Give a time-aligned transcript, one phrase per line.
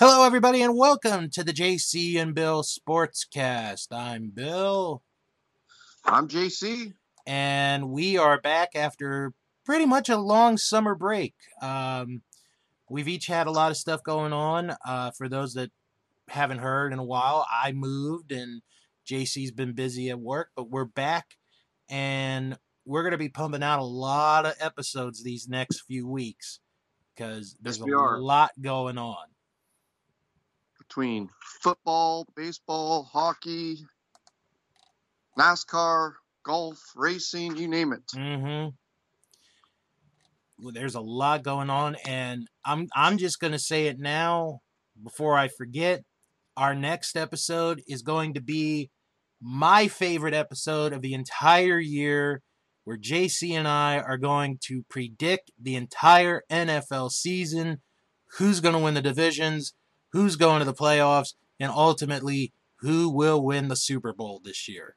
[0.00, 3.88] Hello, everybody, and welcome to the JC and Bill Sportscast.
[3.92, 5.02] I'm Bill,
[6.06, 6.94] I'm JC.
[7.26, 9.34] and we are back after
[9.66, 11.34] pretty much a long summer break.
[11.60, 12.22] Um,
[12.88, 14.74] we've each had a lot of stuff going on.
[14.86, 15.70] Uh, for those that
[16.30, 18.62] haven't heard in a while, I moved, and
[19.06, 21.36] JC's been busy at work, but we're back,
[21.90, 26.60] and we're going to be pumping out a lot of episodes these next few weeks
[27.14, 29.29] because there's Yes, a lot going on.
[30.90, 31.28] Between
[31.62, 33.76] football, baseball, hockey,
[35.38, 38.02] NASCAR, golf, racing, you name it.
[38.12, 38.70] Mm-hmm.
[40.58, 44.62] Well, there's a lot going on, and I'm I'm just gonna say it now
[45.00, 46.02] before I forget.
[46.56, 48.90] Our next episode is going to be
[49.40, 52.42] my favorite episode of the entire year,
[52.82, 57.80] where JC and I are going to predict the entire NFL season,
[58.38, 59.72] who's going to win the divisions,
[60.12, 64.96] who's going to the playoffs, and ultimately who will win the Super Bowl this year.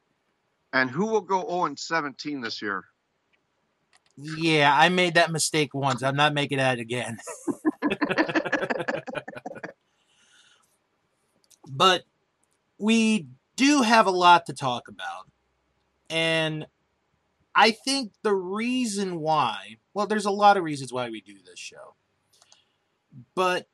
[0.72, 2.86] And who will go 0 17 this year?
[4.16, 6.02] Yeah, I made that mistake once.
[6.02, 7.18] I'm not making that again.
[11.68, 12.04] but
[12.78, 13.26] we
[13.56, 15.28] do have a lot to talk about.
[16.10, 16.66] And
[17.54, 21.58] I think the reason why, well, there's a lot of reasons why we do this
[21.58, 21.94] show.
[23.34, 23.66] But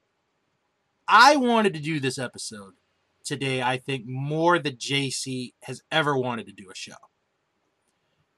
[1.12, 2.74] I wanted to do this episode
[3.24, 6.92] today, I think, more than JC has ever wanted to do a show.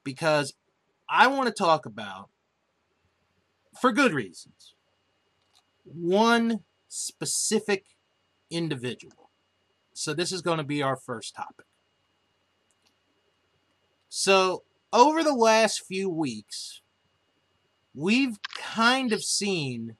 [0.02, 0.54] Because
[1.06, 2.30] I want to talk about,
[3.78, 4.74] for good reasons,
[5.84, 7.84] one specific
[8.50, 9.28] individual.
[9.92, 11.66] So, this is going to be our first topic.
[14.08, 14.62] So,
[14.94, 16.80] over the last few weeks,
[17.94, 19.96] we've kind of seen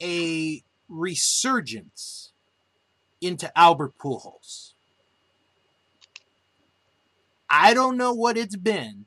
[0.00, 2.32] a resurgence
[3.20, 4.72] into Albert Pujols.
[7.48, 9.06] I don't know what it's been,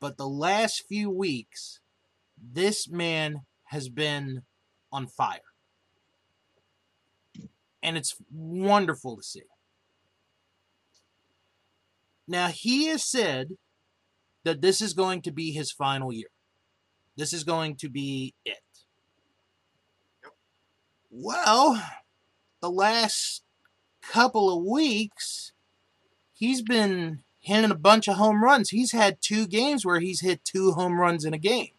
[0.00, 1.80] but the last few weeks,
[2.40, 4.42] this man has been
[4.92, 5.40] on fire.
[7.82, 9.42] And it's wonderful to see.
[12.26, 13.52] Now, he has said
[14.44, 16.28] that this is going to be his final year.
[17.16, 18.58] This is going to be it.
[21.20, 21.82] Well,
[22.60, 23.42] the last
[24.02, 25.50] couple of weeks,
[26.32, 28.70] he's been hitting a bunch of home runs.
[28.70, 31.72] He's had two games where he's hit two home runs in a game.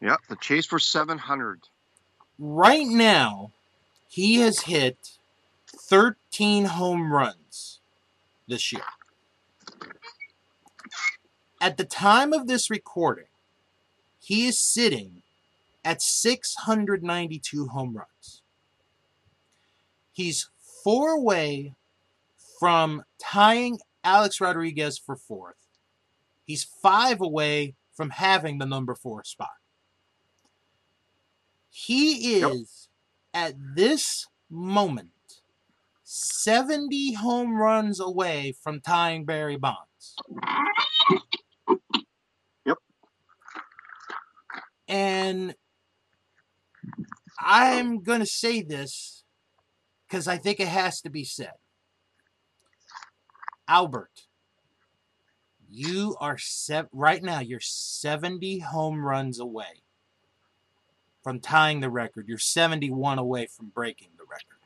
[0.00, 1.60] Yep, the chase for 700.
[2.38, 3.52] Right now,
[4.08, 5.18] he has hit
[5.66, 7.80] 13 home runs
[8.48, 8.82] this year.
[11.60, 13.26] At the time of this recording,
[14.18, 15.21] he is sitting
[15.84, 18.42] at 692 home runs.
[20.12, 20.50] He's
[20.84, 21.74] four away
[22.58, 25.56] from tying Alex Rodriguez for fourth.
[26.44, 29.50] He's five away from having the number four spot.
[31.70, 32.52] He Yep.
[32.52, 32.88] is
[33.32, 35.08] at this moment
[36.04, 40.16] 70 home runs away from tying Barry Bonds.
[42.66, 42.78] Yep.
[44.88, 45.54] And
[47.44, 49.24] I'm going to say this
[50.08, 51.52] because I think it has to be said.
[53.68, 54.26] Albert,
[55.70, 57.40] you are set right now.
[57.40, 59.82] You're 70 home runs away
[61.22, 62.28] from tying the record.
[62.28, 64.58] You're 71 away from breaking the record.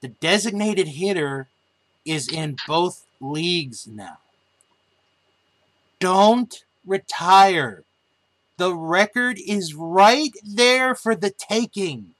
[0.00, 1.48] The designated hitter
[2.04, 4.18] is in both leagues now.
[6.00, 7.84] Don't retire.
[8.58, 12.14] The record is right there for the taking.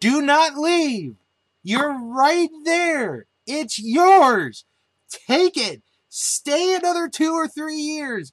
[0.00, 1.16] Do not leave.
[1.62, 3.26] You're right there.
[3.46, 4.64] It's yours.
[5.10, 5.82] Take it.
[6.08, 8.32] Stay another two or three years.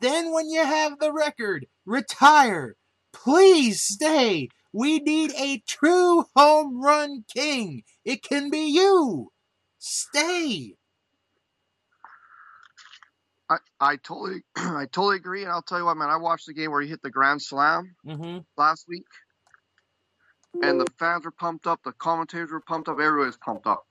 [0.00, 2.76] Then, when you have the record, retire.
[3.12, 4.48] Please stay.
[4.72, 7.82] We need a true home run king.
[8.04, 9.32] It can be you.
[9.78, 10.74] Stay.
[13.50, 16.10] I, I totally I totally agree, and I'll tell you what, man.
[16.10, 18.38] I watched the game where he hit the grand slam Mm-hmm.
[18.56, 19.06] last week,
[20.62, 23.86] and the fans were pumped up, the commentators were pumped up, everybody was pumped up.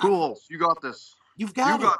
[0.00, 1.14] Cool, you got this.
[1.36, 1.88] You've got you it.
[1.88, 1.98] got,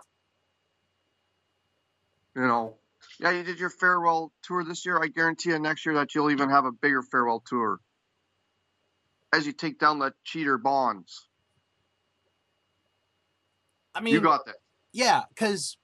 [2.37, 2.77] you know,
[3.21, 5.01] yeah, you did your farewell tour this year.
[5.03, 7.79] I guarantee you next year that you'll even have a bigger farewell tour
[9.33, 11.29] as you take down the cheater bonds.
[13.95, 14.57] I mean, you got that.
[14.93, 15.77] yeah, because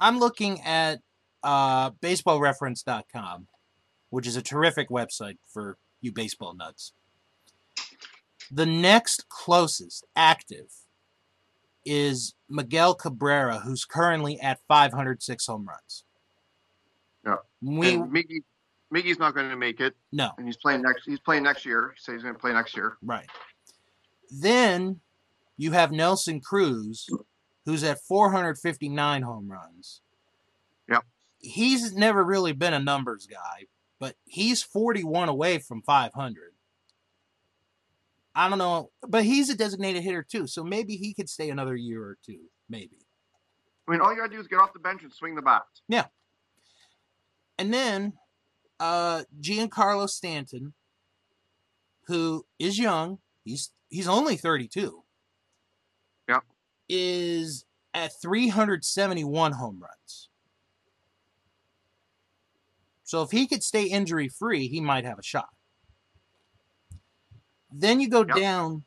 [0.00, 1.00] I'm looking at
[1.42, 3.46] uh, baseballreference.com,
[4.10, 6.92] which is a terrific website for you baseball nuts.
[8.50, 10.72] The next closest active
[11.84, 16.04] is Miguel Cabrera, who's currently at 506 home runs.
[17.24, 17.36] Yeah.
[17.60, 18.42] We and Miggy,
[18.94, 21.04] Miggy's not going to make it, no and he's playing next.
[21.04, 21.92] He's playing next year.
[21.94, 22.96] He says he's going to play next year.
[23.02, 23.26] right.
[24.30, 25.00] Then
[25.58, 27.06] you have Nelson Cruz,
[27.66, 30.00] who's at 459 home runs.
[30.88, 31.04] Yep.
[31.40, 33.66] He's never really been a numbers guy,
[33.98, 36.52] but he's 41 away from 500.
[38.34, 41.74] I don't know, but he's a designated hitter too, so maybe he could stay another
[41.74, 42.38] year or two,
[42.68, 42.98] maybe.
[43.86, 45.42] I mean, all you got to do is get off the bench and swing the
[45.42, 45.62] bat.
[45.88, 46.06] Yeah.
[47.58, 48.12] And then
[48.78, 50.72] uh Giancarlo Stanton,
[52.06, 55.02] who is young, he's he's only 32.
[56.88, 57.64] Is
[57.94, 60.28] at 371 home runs.
[63.04, 65.48] So if he could stay injury free, he might have a shot.
[67.70, 68.36] Then you go Yep.
[68.36, 68.84] down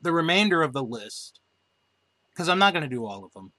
[0.00, 1.40] the remainder of the list
[2.30, 3.52] because I'm not going to do all of them.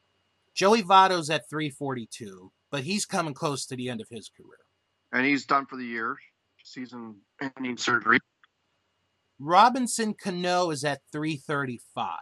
[0.54, 4.60] Joey Votto's at 342, but he's coming close to the end of his career.
[5.14, 6.18] and he's done for the year.
[6.64, 8.20] Season-ending surgery.
[9.40, 12.20] Robinson Cano is at 335.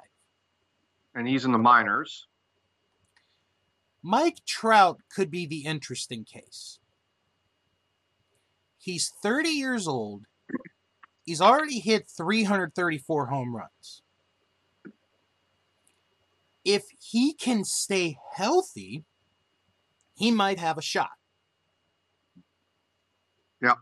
[1.16, 2.28] And he's in the minors.
[4.04, 6.80] Mike Trout could be the interesting case.
[8.78, 10.26] He's 30 years old.
[11.24, 14.04] He's already hit 334 home runs.
[16.64, 19.06] If he can stay healthy,
[20.14, 21.10] he might have a shot.
[23.62, 23.74] Yeah.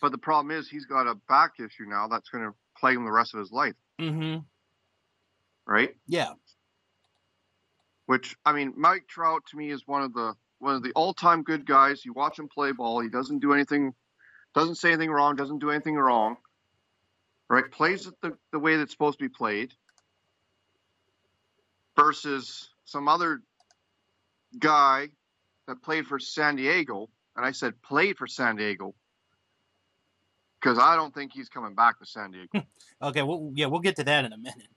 [0.00, 3.04] But the problem is he's got a back issue now that's going to plague him
[3.04, 4.40] the rest of his life, Mm-hmm.
[5.66, 5.94] Right?
[6.06, 6.32] Yeah.
[8.06, 11.42] Which I mean, Mike Trout to me is one of the one of the all-time
[11.42, 12.04] good guys.
[12.04, 13.94] You watch him play ball; he doesn't do anything,
[14.54, 16.36] doesn't say anything wrong, doesn't do anything wrong.
[17.48, 17.70] Right?
[17.70, 19.72] Plays it the, the way that's supposed to be played.
[21.96, 23.42] Versus some other
[24.58, 25.08] guy
[25.68, 28.94] that played for San Diego, and I said played for San Diego
[30.60, 32.66] because I don't think he's coming back to San Diego.
[33.02, 33.22] Okay.
[33.22, 34.68] Well, yeah, we'll get to that in a minute.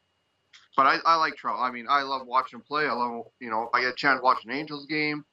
[0.75, 1.57] But I, I like Trout.
[1.59, 2.85] I mean, I love watching him play.
[2.85, 5.23] I love, you know, I get a chance to watch an Angels game,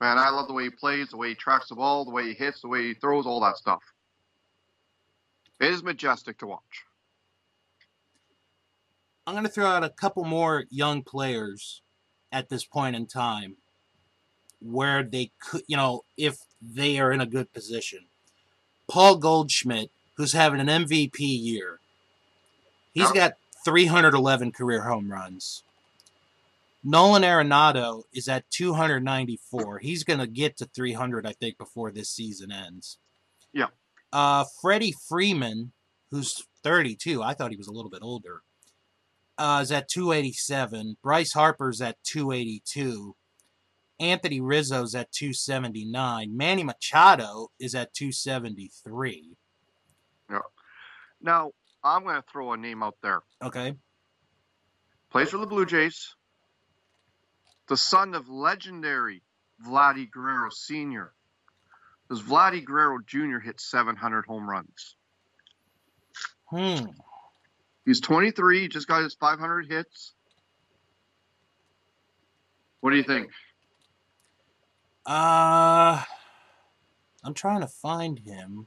[0.00, 2.28] man, I love the way he plays, the way he tracks the ball, the way
[2.28, 3.82] he hits, the way he throws, all that stuff.
[5.60, 6.84] It is majestic to watch.
[9.26, 11.80] I'm going to throw out a couple more young players
[12.30, 13.56] at this point in time
[14.60, 18.00] where they could, you know, if they are in a good position.
[18.88, 21.80] Paul Goldschmidt, who's having an MVP year,
[22.92, 23.34] he's got
[23.64, 25.62] 311 career home runs.
[26.84, 29.78] Nolan Arenado is at 294.
[29.78, 32.98] He's going to get to 300, I think, before this season ends.
[33.54, 33.68] Yeah.
[34.12, 35.72] Uh, Freddie Freeman,
[36.10, 38.42] who's 32, I thought he was a little bit older,
[39.38, 40.98] uh, is at 287.
[41.02, 43.16] Bryce Harper's at 282.
[43.98, 46.36] Anthony Rizzo's at 279.
[46.36, 49.36] Manny Machado is at 273.
[50.30, 50.38] Yeah.
[51.22, 51.52] Now,
[51.84, 53.20] I'm going to throw a name out there.
[53.42, 53.74] Okay.
[55.10, 56.14] Plays for the Blue Jays.
[57.68, 59.22] The son of legendary
[59.64, 61.12] Vladdy Guerrero Sr.
[62.08, 63.38] Does Vladdy Guerrero Jr.
[63.38, 64.96] hit 700 home runs?
[66.46, 66.86] Hmm.
[67.84, 68.62] He's 23.
[68.62, 70.14] He just got his 500 hits.
[72.80, 73.30] What do you think?
[75.06, 76.02] Uh,
[77.22, 78.66] I'm trying to find him.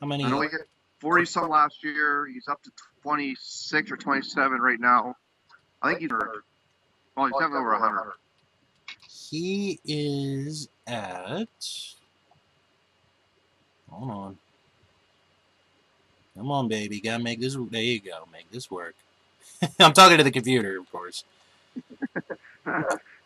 [0.00, 0.24] How many?
[0.24, 0.68] I know he hit
[1.00, 2.26] 40 some last year.
[2.26, 2.70] He's up to
[3.02, 5.16] 26 or 27 right now.
[5.82, 6.44] I think he's over.
[7.16, 8.12] Oh, he's definitely over 100.
[9.08, 11.48] He is at.
[13.90, 14.38] Hold on.
[16.36, 17.00] Come on, baby.
[17.00, 17.56] Gotta make this.
[17.56, 18.26] There you go.
[18.32, 18.94] Make this work.
[19.80, 21.24] I'm talking to the computer, of course.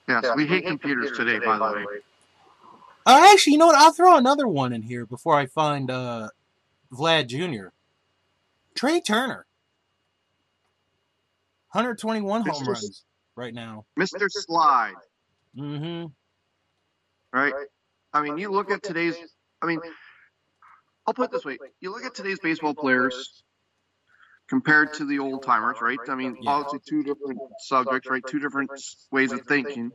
[0.07, 1.85] Yes, we hate computers today, by the way.
[3.07, 3.77] Uh, actually, you know what?
[3.77, 6.29] I'll throw another one in here before I find uh,
[6.95, 7.69] Vlad Jr.
[8.75, 9.47] Trea Turner.
[11.73, 12.67] 121 home Mr.
[12.69, 13.05] runs
[13.37, 13.85] right now.
[13.99, 14.31] Mr.
[14.31, 14.95] Slide,
[15.57, 16.07] Mm-hmm.
[17.37, 17.53] right?
[18.13, 19.17] I mean, you look at today's.
[19.61, 19.81] I mean,
[21.07, 23.43] I'll put it this way: you look at today's baseball players
[24.49, 25.99] compared to the old timers, right?
[26.09, 26.51] I mean, Yeah.
[26.53, 28.23] obviously two different subjects, right?
[28.27, 28.71] Two different
[29.11, 29.91] ways of thinking.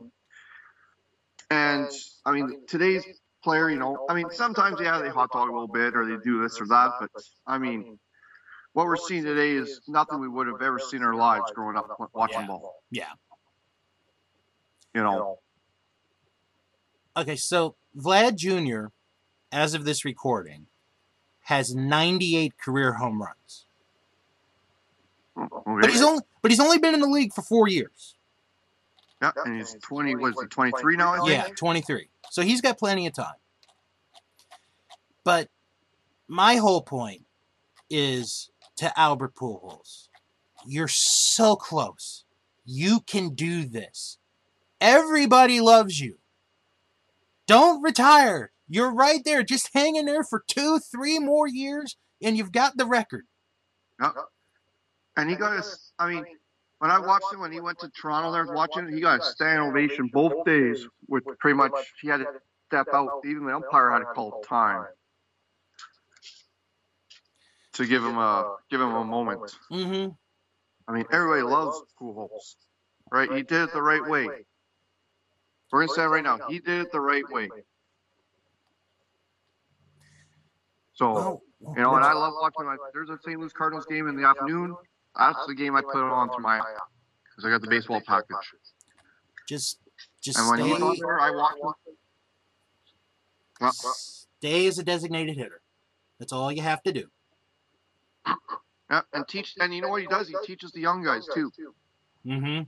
[1.50, 1.88] And
[2.26, 3.04] I mean, today's
[3.42, 6.22] player, you know, I mean, sometimes yeah, they hot dog a little bit or they
[6.22, 7.10] do this or that, but
[7.46, 7.98] I mean,
[8.72, 11.76] what we're seeing today is nothing we would have ever seen in our lives growing
[11.76, 12.46] up watching Yeah.
[12.46, 12.82] ball.
[12.90, 13.12] Yeah.
[14.94, 15.38] You know,
[17.16, 18.86] Okay, so Vlad Jr.,
[19.52, 20.66] as of this recording,
[21.42, 23.66] has 98 career home runs.
[25.36, 25.80] Okay.
[25.80, 28.14] But he's only but he's only been in the league for four years.
[29.22, 30.16] Yeah, and he's 20.
[30.16, 31.12] Was he 23 now?
[31.12, 31.30] I think?
[31.30, 32.08] Yeah, 23.
[32.30, 33.34] So he's got plenty of time.
[35.24, 35.48] But
[36.28, 37.24] my whole point
[37.90, 40.08] is to Albert Pujols.
[40.66, 42.24] You're so close.
[42.64, 44.18] You can do this.
[44.80, 46.18] Everybody loves you.
[47.46, 48.52] Don't retire.
[48.68, 49.42] You're right there.
[49.42, 53.26] Just hang in there for two, three more years, and you've got the record.
[54.00, 54.12] Yeah.
[55.16, 55.92] And he goes.
[55.98, 56.24] I mean,
[56.80, 59.68] when I watched him when he went to Toronto, there watching he got a standing
[59.68, 60.88] ovation both days.
[61.08, 62.26] With pretty much, he had to
[62.68, 63.20] step out.
[63.26, 64.86] Even the umpire had to call time
[67.74, 69.42] to give him a give him a moment.
[69.70, 70.10] Mm-hmm.
[70.88, 72.56] I mean, everybody loves Pujols,
[73.12, 73.30] right?
[73.30, 74.28] He did it the right way.
[75.70, 76.38] We're gonna say it right now.
[76.48, 77.50] He did it the right way.
[80.94, 82.64] So you know, and I love watching.
[82.64, 83.38] Like, there's a St.
[83.38, 84.74] Louis Cardinals game in the afternoon.
[85.18, 86.60] That's the game I put on to my
[87.30, 88.36] because I got the baseball package.
[89.48, 89.78] just
[90.20, 91.72] just And when stay, he's on there, I watch him.
[93.60, 95.60] Well, stay as a designated hitter.
[96.18, 97.06] That's all you have to do.
[98.90, 99.54] yeah, and teach.
[99.60, 100.28] And you know what he does?
[100.28, 101.50] He teaches the young guys too,
[102.26, 102.62] Mm-hmm.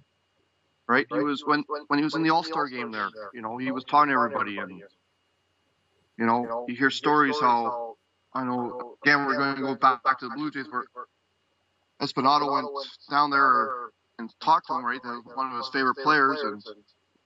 [0.86, 1.06] right?
[1.12, 3.08] He was when when he was in the All Star game there.
[3.34, 4.82] You know, he was talking to everybody, and
[6.18, 7.96] you know, you hear stories how
[8.34, 8.96] I know.
[9.04, 10.84] Again, we're going to go back, back to the Blue Jays where
[12.02, 12.66] Espinado went
[13.10, 15.00] down there and talked to him, right?
[15.02, 16.62] That was one of his favorite players, and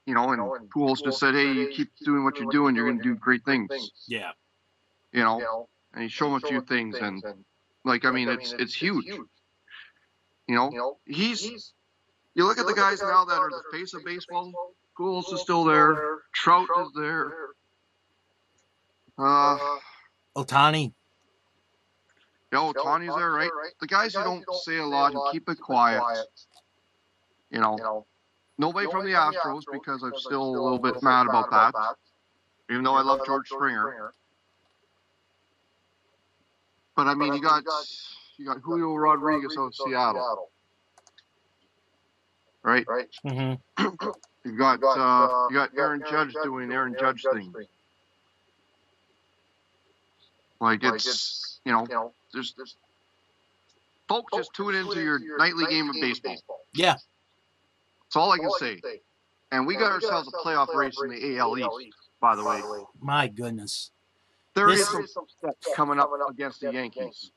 [0.05, 2.99] you know, and Pujols just said, "Hey, you keep doing what you're doing, you're going
[2.99, 3.71] to do great things."
[4.07, 4.33] Yeah.
[5.13, 7.23] You know, and he showed him a few things, and
[7.85, 9.07] like, I mean, it's it's huge.
[9.07, 11.73] You know, he's.
[12.35, 14.53] You look at the guys now that are the face of baseball.
[14.99, 16.19] Pujols is still there.
[16.35, 17.33] Trout is there.
[19.19, 19.57] Uh,
[20.37, 20.93] Ohtani.
[22.53, 23.51] Yo, Tawny's there, right?
[23.81, 26.03] The guys who don't say a lot and keep it quiet.
[27.51, 28.07] You know,
[28.59, 31.73] nobody from the Astros because I'm still a little bit mad about that.
[32.71, 34.13] Even though I love George Springer,
[36.97, 37.63] but I mean, you got
[38.39, 40.51] you got Julio Rodriguez out of Seattle,
[42.63, 42.87] right?
[43.25, 43.87] Mm-hmm.
[44.47, 47.53] You got uh, you got Aaron Judge doing Aaron Judge thing.
[50.61, 52.77] Like it's you know, there's there's
[54.09, 56.37] folks just tune into your nightly game of baseball.
[56.75, 56.93] Yeah.
[56.93, 58.81] That's all I can say.
[59.53, 62.61] And we got ourselves a playoff race in the AL East, by the way.
[63.01, 63.91] My goodness.
[64.55, 67.31] There This- is some steps coming up against the Yankees.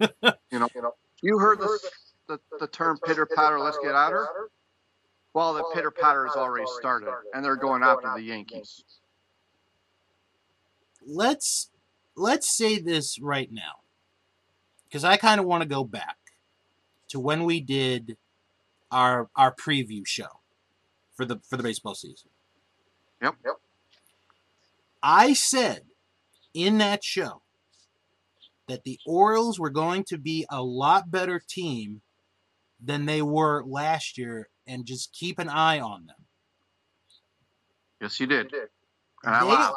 [0.50, 0.68] You know,
[1.22, 1.78] you heard the
[2.28, 3.58] the, the term pitter patter.
[3.60, 4.26] Let's get at her.
[5.34, 8.84] Well, the pitter patter has already started, and they're going after the Yankees.
[11.06, 11.70] Let's
[12.16, 13.80] let's say this right now.
[14.88, 16.16] Because I kind of want to go back
[17.08, 18.16] to when we did
[18.90, 20.40] our our preview show
[21.16, 22.30] for the for the baseball season.
[23.22, 23.34] Yep.
[23.44, 23.54] Yep.
[25.02, 25.82] I said
[26.54, 27.42] in that show
[28.68, 32.00] that the Orioles were going to be a lot better team
[32.82, 36.16] than they were last year and just keep an eye on them.
[38.00, 38.52] Yes, you did.
[39.24, 39.76] And I They- laughed.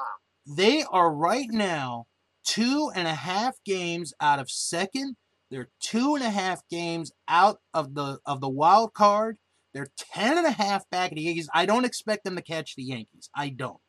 [0.49, 2.06] They are right now
[2.47, 5.17] two and a half games out of second.
[5.51, 9.37] They're two and a half games out of the of the wild card.
[9.73, 11.49] They're ten and a half back of the Yankees.
[11.53, 13.29] I don't expect them to catch the Yankees.
[13.35, 13.79] I don't.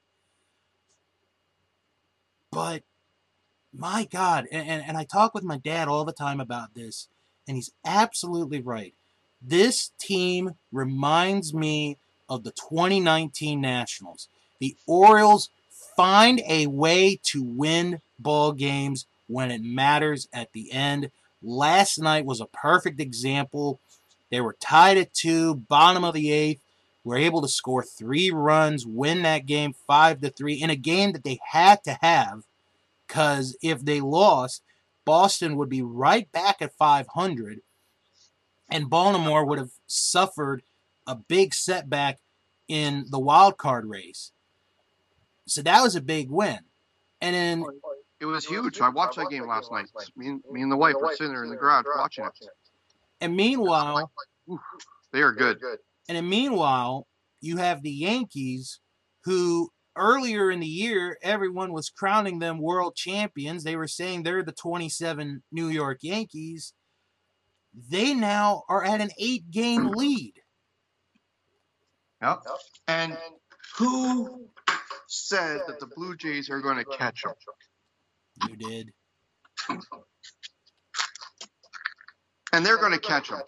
[2.51, 2.83] But
[3.73, 7.09] my God, and, and, and I talk with my dad all the time about this,
[7.47, 8.95] and he's absolutely right.
[9.41, 11.99] This team reminds me
[12.29, 14.29] of the 2019 Nationals.
[14.59, 15.51] The Orioles
[15.97, 21.11] find a way to win ball games when it matters at the end.
[21.43, 23.81] Last night was a perfect example.
[24.31, 26.61] They were tied at two, bottom of the eighth,
[27.05, 31.13] were able to score three runs, win that game five to three in a game
[31.13, 32.43] that they had to have.
[33.07, 34.63] Because if they lost,
[35.07, 37.63] Boston would be right back at 500,
[38.71, 40.63] and Baltimore would have suffered
[41.07, 42.19] a big setback
[42.69, 44.33] in the wild card race.
[45.47, 46.59] So that was a big win.
[47.23, 47.65] And then
[48.21, 48.81] It was huge.
[48.81, 49.87] I watched that game last night.
[50.17, 52.33] Me and, me and the wife were sitting there in the garage watching it.
[53.21, 54.11] and meanwhile,
[55.13, 55.59] They are good.
[56.09, 57.07] and then meanwhile,
[57.41, 58.81] you have the Yankees
[59.25, 63.63] who earlier in the year everyone was crowning them world champions.
[63.65, 66.73] They were saying they're the 27 New York Yankees.
[67.91, 70.35] They now are at an 8-game lead.
[72.23, 72.43] Yep.
[72.89, 73.17] And
[73.77, 74.49] Who
[75.07, 77.33] said that the Blue Jays are going to catch him?
[78.47, 78.93] You did.
[82.53, 83.39] And they're going to catch him.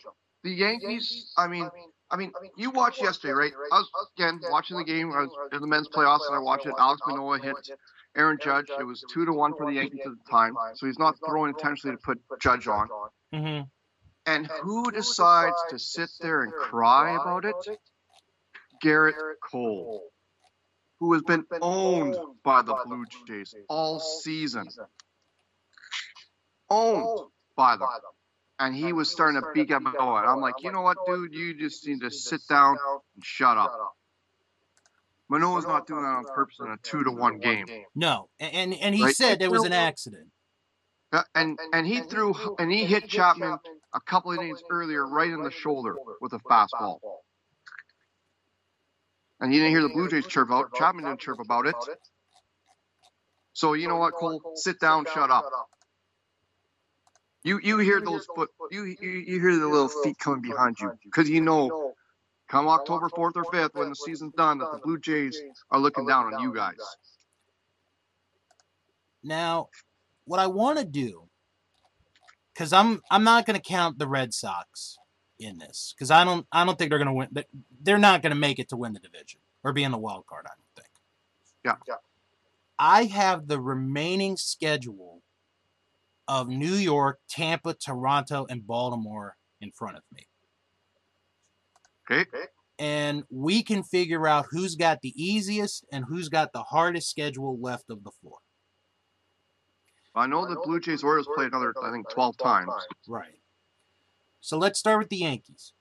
[0.42, 1.68] The Yankees, I mean,
[2.10, 3.52] I mean, you watched yesterday, right?
[3.72, 5.12] I was again watching the game.
[5.12, 6.74] I was in the men's playoffs, and I watched it.
[6.74, 7.54] Alek Manoah hit
[8.16, 8.66] Aaron Judge.
[8.78, 11.50] It was two to one for the Yankees at the time, so he's not throwing
[11.50, 12.88] intentionally to put Judge on.
[13.34, 13.62] Mm-hmm.
[14.26, 17.54] And who decides to sit there and cry about it?
[18.84, 19.14] Gerrit
[19.50, 20.02] Cole,
[21.00, 24.68] who has been owned by the Blue Jays all season.
[26.68, 27.88] Owned by them.
[28.58, 30.20] And he was starting to beat up Manoah.
[30.20, 31.34] And I'm like, you know what, dude?
[31.34, 32.76] You just need to sit down
[33.14, 33.96] and shut up.
[35.30, 37.66] Manoah's not doing that on purpose in a two to one game.
[37.94, 39.16] No, and and, he Right.
[39.16, 40.28] said there was an accident.
[41.12, 43.58] Uh, And and he threw and he hit Chapman
[43.94, 46.98] a couple of innings earlier right in the shoulder with a fastball.
[49.40, 50.74] And you didn't hear the Blue Jays chirp out.
[50.74, 51.74] Chapman didn't chirp about it.
[53.52, 54.40] So you know what, Cole?
[54.56, 55.46] Sit down, shut up.
[57.42, 60.92] You you hear those foot you you, you hear the little feet coming behind you
[61.04, 61.94] because you know
[62.48, 66.06] come October fourth or fifth when the season's done that the Blue Jays are looking
[66.06, 66.76] down on you guys.
[69.22, 69.68] Now,
[70.24, 71.28] what I want to do,
[72.52, 74.98] because I'm I'm not going to count the Red Sox
[75.40, 77.28] in this, because I don't I don't think they're going to win.
[77.32, 77.46] they-
[77.82, 80.26] They're not going to make it to win the division or be in the wild
[80.26, 80.46] card.
[80.46, 80.88] I don't think.
[81.64, 81.76] Yeah.
[81.88, 81.96] yeah.
[82.78, 85.22] I have the remaining schedule
[86.28, 90.26] of New York, Tampa, Toronto, and Baltimore in front of me.
[92.10, 92.24] Okay.
[92.78, 97.58] And we can figure out who's got the easiest and who's got the hardest schedule
[97.60, 98.38] left of the four.
[100.14, 102.72] I know the Blue Jays Orioles played another I think twelve times.
[103.06, 103.39] Right.
[104.40, 105.72] So let's start with the Yankees.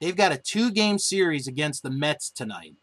[0.00, 2.74] They've got a two game series against the Mets tonight.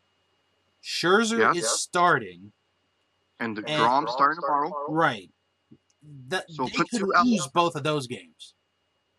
[0.84, 1.54] Scherzer Yeah.
[1.54, 2.54] is starting.
[3.40, 4.72] And the And- Grom starting tomorrow.
[4.90, 5.32] Right.
[6.02, 8.54] The, So they put could two out- lose both of those games.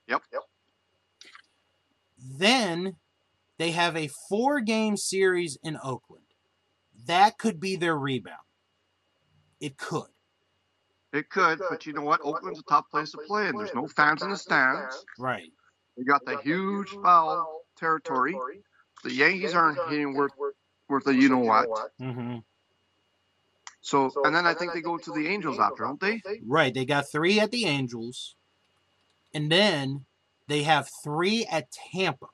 [0.08, 0.22] Yep.
[2.18, 2.96] Then
[3.58, 6.24] they have a four game series in Oakland.
[7.06, 8.38] That could be their rebound.
[9.60, 10.08] It could.
[11.12, 12.20] It could, but you know what?
[12.22, 15.04] Oakland's a tough place to play, and there's no fans in the stands.
[15.18, 15.52] Right.
[15.96, 18.34] They got the huge foul territory.
[19.02, 20.32] The Yankees aren't hitting worth
[20.88, 21.92] worth a you know what.
[21.98, 22.38] hmm
[23.80, 26.20] So, and then I think they go to the Angels after, don't they?
[26.46, 26.72] Right.
[26.72, 28.34] They got three at the Angels.
[29.32, 30.06] And then
[30.48, 32.26] they have three at Tampa.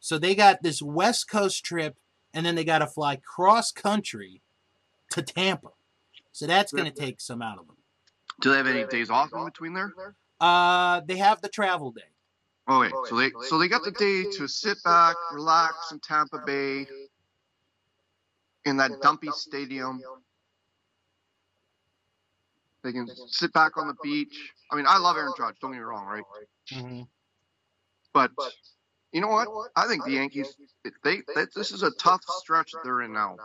[0.00, 1.96] So they got this West Coast trip,
[2.34, 4.42] and then they got to fly cross country
[5.10, 5.70] to Tampa.
[6.32, 7.76] So that's going to take some out of them.
[8.40, 9.92] Do they have any days off in between there?
[10.42, 12.02] Uh, they have the travel day.
[12.68, 16.86] Okay, so they so they got the day to sit back, relax in Tampa Bay
[18.64, 20.00] in that dumpy stadium.
[22.82, 24.52] They can sit back on the beach.
[24.70, 25.54] I mean, I love Aaron Judge.
[25.60, 26.24] Don't get me wrong, right?
[26.72, 27.06] Mhm.
[28.12, 28.32] But
[29.12, 29.70] you know what?
[29.76, 30.56] I think the Yankees.
[31.04, 33.36] They, they this is a tough stretch they're in now.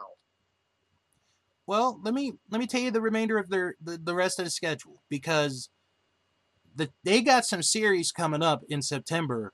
[1.68, 4.46] Well, let me let me tell you the remainder of their the, the rest of
[4.46, 5.70] the schedule because
[6.78, 9.54] the they got some series coming up in September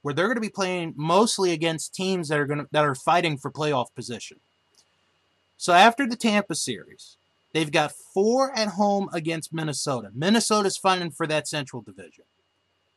[0.00, 2.94] where they're going to be playing mostly against teams that are going to, that are
[2.94, 4.40] fighting for playoff position.
[5.56, 7.16] So after the Tampa series,
[7.54, 10.10] they've got four at home against Minnesota.
[10.12, 12.24] Minnesota's fighting for that Central Division.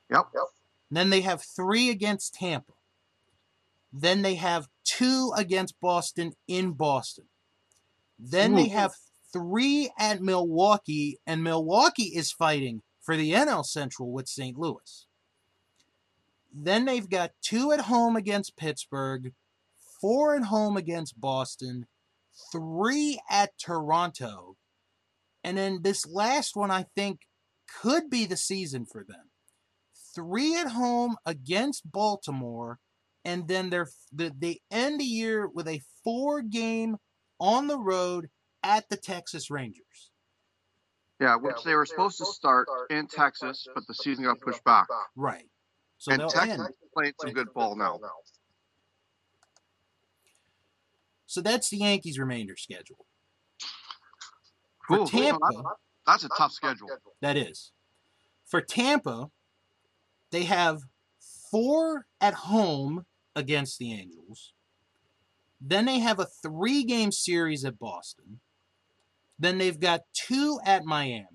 [0.09, 0.29] Yep.
[0.33, 0.43] yep.
[0.89, 2.73] Then they have three against Tampa.
[3.93, 7.25] Then they have two against Boston in Boston.
[8.17, 8.93] Then they have
[9.31, 14.57] three at Milwaukee, and Milwaukee is fighting for the NL Central with St.
[14.57, 15.07] Louis.
[16.51, 19.33] Then they've got two at home against Pittsburgh,
[20.01, 21.85] four at home against Boston,
[22.51, 24.57] three at Toronto,
[25.43, 27.21] and then this last one I think
[27.81, 29.29] could be the season for them.
[30.15, 32.79] Three at home against Baltimore,
[33.23, 36.97] and then they're the, they end the year with a four game
[37.39, 38.29] on the road
[38.63, 40.11] at the Texas Rangers.
[41.21, 44.87] Yeah, which they were supposed to start in Texas, but the season got pushed back.
[45.15, 45.47] Right.
[45.97, 46.69] So And they'll Texas end.
[46.69, 47.99] is playing some good ball now.
[51.25, 53.05] So that's the Yankees' remainder schedule.
[54.87, 55.07] For Cool.
[55.07, 55.47] Tampa,
[56.05, 56.87] That's a tough schedule.
[57.21, 57.71] that is.
[58.45, 59.31] For Tampa,
[60.31, 60.81] they have
[61.49, 64.53] four at home against the Angels.
[65.59, 68.39] Then they have a three game series at Boston.
[69.37, 71.27] Then they've got two at Miami.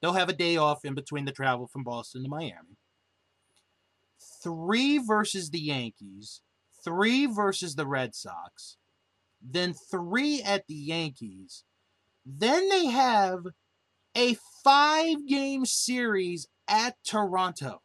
[0.00, 2.76] They'll have a day off in between the travel from Boston to Miami.
[4.42, 6.42] Three versus the Yankees,
[6.84, 8.76] three versus the Red Sox,
[9.42, 11.64] then three at the Yankees.
[12.26, 13.40] Then they have
[14.16, 17.80] a five game series at Toronto,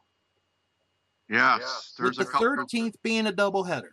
[1.30, 2.48] Yes, with the a couple.
[2.48, 3.92] 13th being a doubleheader.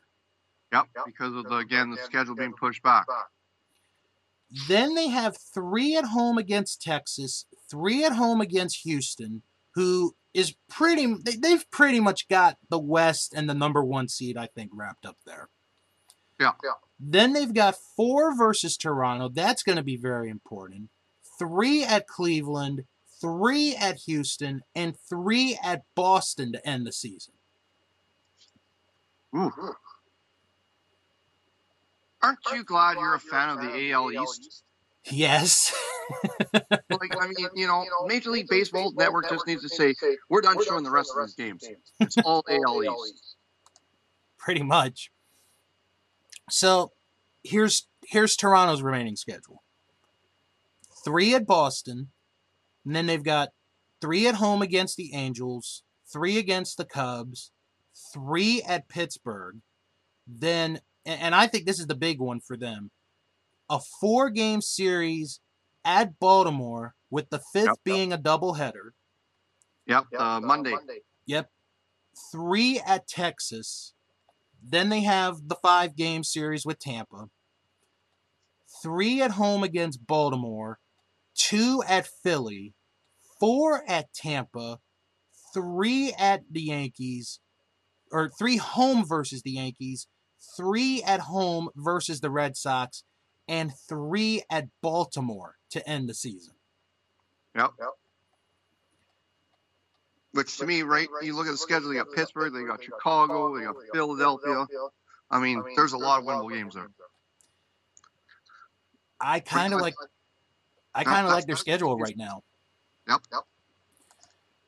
[0.72, 3.06] Yep, because of the again the schedule being pushed back.
[4.68, 9.42] Then they have three at home against Texas, three at home against Houston,
[9.74, 11.14] who is pretty.
[11.24, 15.04] They, they've pretty much got the West and the number one seed, I think, wrapped
[15.04, 15.48] up there.
[16.38, 16.52] Yeah.
[16.62, 16.72] yeah.
[17.00, 19.28] Then they've got four versus Toronto.
[19.28, 20.90] That's going to be very important.
[21.38, 22.84] Three at Cleveland,
[23.20, 27.34] three at Houston, and three at Boston to end the season.
[29.34, 29.52] Ooh.
[32.26, 34.64] Aren't you glad you're a fan of the AL East?
[35.10, 35.72] Yes.
[36.88, 39.92] Like, I mean, you know, Major League Baseball Network just needs to say,
[40.30, 41.64] we're done showing the rest of these games.
[41.98, 43.34] It's all AL East.
[44.38, 45.10] pretty much.
[46.48, 46.92] So
[47.42, 49.64] here's here's Toronto's remaining schedule.
[51.04, 52.10] Three at Boston,
[52.84, 53.48] and then they've got
[54.00, 57.50] three at home against the Angels, three against the Cubs,
[58.14, 59.56] three at Pittsburgh,
[60.24, 62.90] then and and I think this is the big one for them.
[63.70, 65.40] A four game series
[65.84, 67.76] at Baltimore with the fifth Yep.
[67.84, 68.90] being a doubleheader.
[69.86, 70.74] Yep, uh, Monday.
[71.26, 71.50] Yep.
[72.32, 73.94] Three at Texas.
[74.62, 77.28] Then they have the five game series with Tampa.
[78.82, 80.78] Three at home against Baltimore.
[81.36, 82.74] Two at Philly.
[83.38, 84.80] Four at Tampa.
[85.54, 87.40] Three at the Yankees.
[88.10, 90.08] Or three home versus the Yankees.
[90.56, 93.04] Three at home versus the Red Sox.
[93.48, 96.54] And three at Baltimore to end the season.
[97.56, 97.70] Yep.
[97.78, 97.88] yep.
[100.32, 103.56] Which to me, right, you look at the schedule, they got Pittsburgh, they got Chicago,
[103.56, 104.66] they got Philadelphia.
[105.30, 106.88] I mean, there's a lot of winnable games there.
[109.18, 109.94] I kind of like
[110.94, 112.42] I kind of like their schedule right now.
[113.08, 113.42] Yep, yep.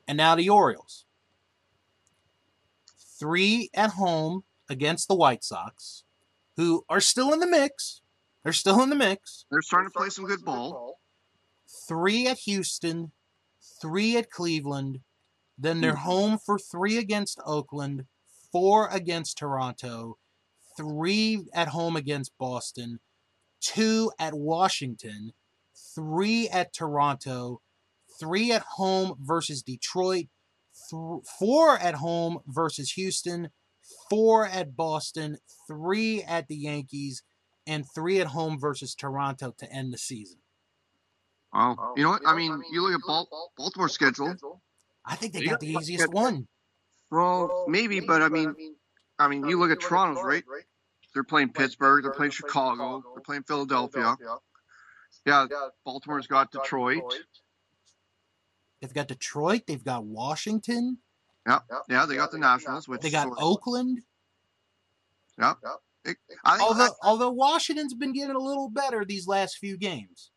[0.07, 1.05] And now the Orioles.
[3.19, 6.03] Three at home against the White Sox,
[6.57, 8.01] who are still in the mix.
[8.43, 9.45] They're still in the mix.
[9.51, 10.99] They're starting to play some good ball.
[11.87, 13.11] Three at Houston,
[13.81, 14.99] three at Cleveland.
[15.57, 16.03] Then they're Mhm.
[16.03, 18.07] home for three against Oakland,
[18.51, 20.17] four against Toronto,
[20.77, 23.01] three at home against Boston,
[23.59, 25.33] two at Washington,
[25.75, 27.61] three at Toronto,
[28.19, 30.27] three at home versus Detroit,
[30.89, 33.51] th- four at home versus Houston,
[34.09, 37.23] four at Boston, three at the Yankees,
[37.67, 40.39] and three at home versus Toronto to end the season.
[41.53, 42.21] Oh, you know what?
[42.25, 44.61] I mean, you look at Bal- Baltimore's schedule.
[45.05, 46.47] I think they They got got the the easiest one.
[47.11, 48.55] Well, maybe, but I mean,
[49.17, 50.43] I mean, you look at Toronto's, right?
[51.13, 54.15] They're playing Pittsburgh, they're playing Chicago, they're playing Philadelphia.
[55.25, 55.47] Yeah,
[55.85, 57.01] Baltimore's got Detroit.
[58.79, 59.63] They've got Detroit.
[59.67, 60.99] They've got Washington.
[61.89, 63.99] Yeah, they got the Nationals, which They got sort of- Oakland.
[65.37, 65.53] Yeah,
[66.05, 70.31] It- I think Although although Washington's been getting a little better these last few games.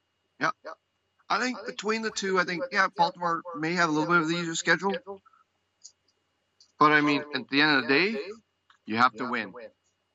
[1.29, 4.29] I think between the two, I think yeah, Baltimore may have a little bit of
[4.29, 4.95] the easier schedule,
[6.79, 8.21] but I mean, at the end of the day,
[8.85, 9.55] you have to win,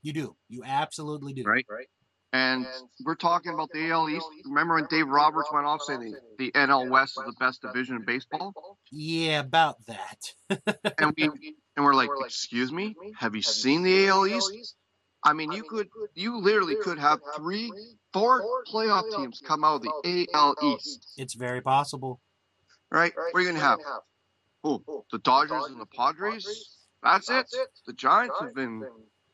[0.03, 0.38] You do.
[0.47, 1.43] You absolutely do.
[1.43, 1.65] Right.
[1.69, 1.89] right?
[2.34, 2.66] And
[3.06, 4.26] we're talking about the AL East.
[4.46, 7.96] Remember when Dave Roberts went off saying the, the NL West is the best division
[7.98, 8.54] in baseball,
[8.92, 10.34] Yeah, about that.
[10.98, 14.76] and we and we're like, excuse me, have you seen the AL East?
[15.24, 17.72] I mean, you could, you literally could have three,
[18.13, 22.22] four playoff teams come out of the AL East, It's very possible.
[22.92, 23.13] right?
[23.16, 23.80] What are you gonna have?
[24.63, 26.78] Oh, the Dodgers and the Padres.
[27.04, 27.46] That's it.
[27.86, 28.84] The Giants have been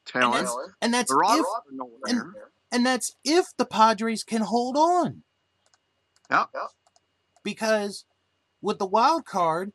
[0.06, 0.48] talent.
[0.82, 1.46] And that's The Rockies
[2.08, 2.52] if near.
[2.74, 5.24] And that's if the Padres can hold on.
[6.30, 6.46] Yeah.
[7.44, 8.06] Because
[8.62, 9.72] with the wild card,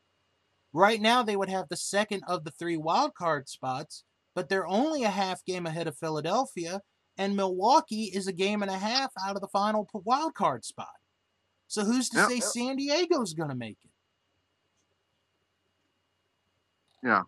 [0.73, 4.67] right now they would have the second of the three wild card spots, but they're
[4.67, 6.81] only a half game ahead of Philadelphia,
[7.17, 10.89] and Milwaukee is a game and a half out of the final wild card spot.
[11.69, 12.29] So who's to Yep.
[12.29, 13.91] say San Diego's going to make it?
[17.03, 17.23] Yeah.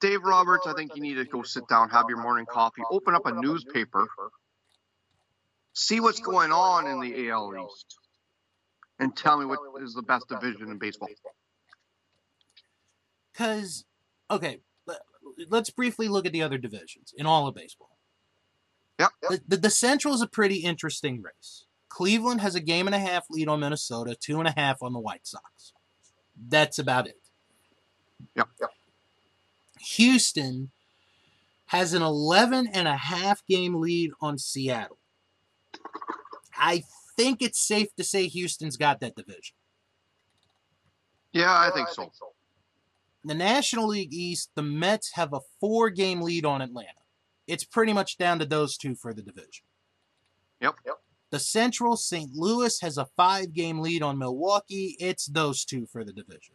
[0.00, 3.14] Dave Roberts, I think you need to go sit down, have your morning coffee, open
[3.14, 4.06] up a newspaper,
[5.76, 7.98] see what's going on in the AL East,
[8.98, 11.08] and tell me what is the best division in baseball.
[13.32, 13.84] Because,
[14.30, 15.02] okay, let-
[15.50, 17.98] let's briefly look at the other divisions in all of baseball.
[18.98, 19.10] Yep.
[19.22, 21.66] The, the, the Central is a pretty interesting race.
[21.90, 24.94] Cleveland has a game and a half lead on Minnesota, two and a half on
[24.94, 25.72] the White Sox.
[26.48, 27.20] That's about it.
[28.34, 28.48] Yep.
[29.80, 30.70] Houston
[31.66, 34.98] has an 11 and a half game lead on Seattle.
[36.58, 36.82] I
[37.16, 39.54] think it's safe to say Houston's got that division.
[41.32, 42.10] Yeah, I think so.
[43.24, 46.88] the National League East, the Mets have a four game lead on Atlanta.
[47.46, 49.64] It's pretty much down to those two for the division.
[50.60, 50.76] Yep.
[50.86, 50.94] Yep.
[51.30, 52.30] The Central, St.
[52.34, 54.96] Louis has a five game lead on Milwaukee.
[54.98, 56.54] It's those two for the division.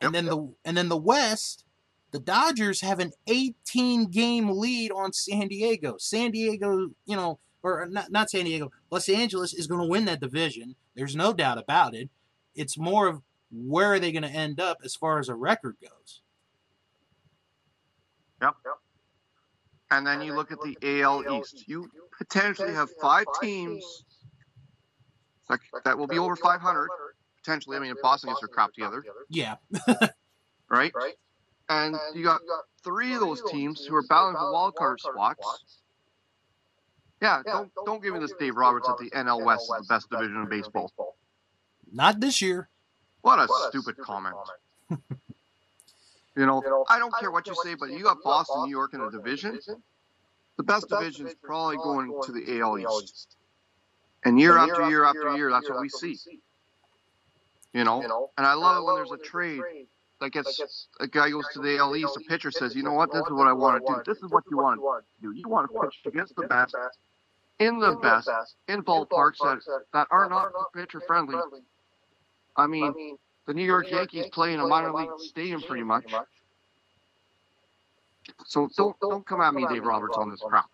[0.00, 1.64] And Yep, then the and then the West,
[2.10, 5.96] the Dodgers have an 18 game lead on San Diego.
[5.98, 10.04] San Diego, you know, or not, not San Diego, Los Angeles is going to win
[10.06, 10.74] that division.
[10.94, 12.10] There's no doubt about it.
[12.54, 15.76] It's more of where are they going to end up as far as a record
[15.80, 16.22] goes.
[18.40, 18.54] Yep.
[19.90, 21.64] And then you look at the AL East.
[21.68, 24.04] You potentially have five teams
[25.48, 26.88] that, that will be over 500.
[27.44, 29.56] Potentially, I mean, if Boston gets their crap together, Yeah.
[30.70, 30.92] right?
[31.68, 32.40] And you got
[32.82, 35.81] three of those teams who are battling for wild card spots.
[37.22, 40.10] Yeah, don't don't give me this Dave Roberts that the NL West is the best
[40.10, 40.92] division in baseball.
[41.92, 42.68] Not this year.
[43.20, 44.34] What a stupid comment.
[46.34, 49.02] You know, I don't care what you say, but you got Boston, New York in
[49.02, 49.60] a division.
[50.56, 53.36] The best division is probably going to the AL East.
[54.24, 56.18] And year after year after year, that's what we see.
[57.72, 59.62] You know, and I love it when there's a trade
[60.20, 63.12] that gets a guy goes to the AL East, a pitcher says, you know what,
[63.12, 64.02] this is what I want to do.
[64.04, 65.32] This is what you want to do.
[65.32, 66.74] You want to pitch against the best,
[67.58, 68.28] in the best,
[68.68, 69.60] in ballparks that,
[69.92, 71.36] that are not pitcher friendly.
[72.56, 76.04] I mean, the New York Yankees play in a minor league stadium pretty much.
[78.46, 80.66] So don't don't come at me, Dave Roberts, on this crap.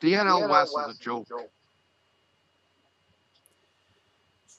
[0.00, 1.28] The NL West is a joke.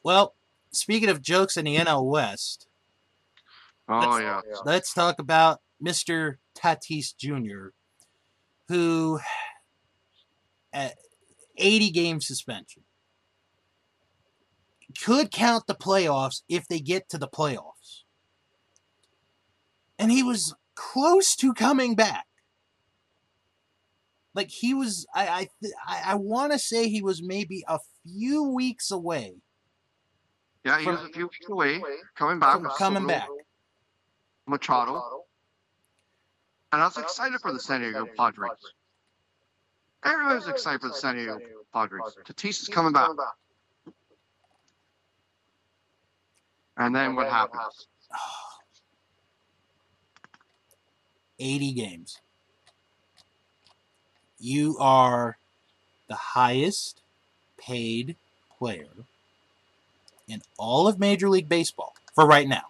[0.04, 0.36] Well,
[0.72, 2.68] speaking of jokes in the NL West,
[3.90, 4.42] Oh yeah.
[4.66, 6.36] let's talk about Mr.
[6.56, 7.70] Tatis Jr.,
[8.68, 9.26] who at
[10.74, 12.84] 80 game suspension
[15.02, 18.04] could count the playoffs if they get to the playoffs.
[19.98, 22.26] And he was close to coming back.
[24.34, 25.50] Like he was, I
[25.88, 29.36] I I, want to say he was maybe a few weeks away
[30.64, 31.82] Yeah, he was a few weeks away,
[32.16, 32.62] coming back.
[32.78, 33.28] coming back.
[34.48, 35.26] Machado.
[36.72, 38.52] And I was excited for the San Diego Padres.
[40.04, 41.40] Everybody was excited for the San Diego
[41.74, 42.16] Padres.
[42.26, 43.10] Tatis is coming back.
[46.78, 47.88] And then what happens?
[51.40, 52.22] 80 games.
[54.40, 55.38] You are
[56.08, 57.02] the highest
[57.58, 58.16] paid
[58.58, 58.88] player
[60.28, 62.64] in all of Major League Baseball for right now.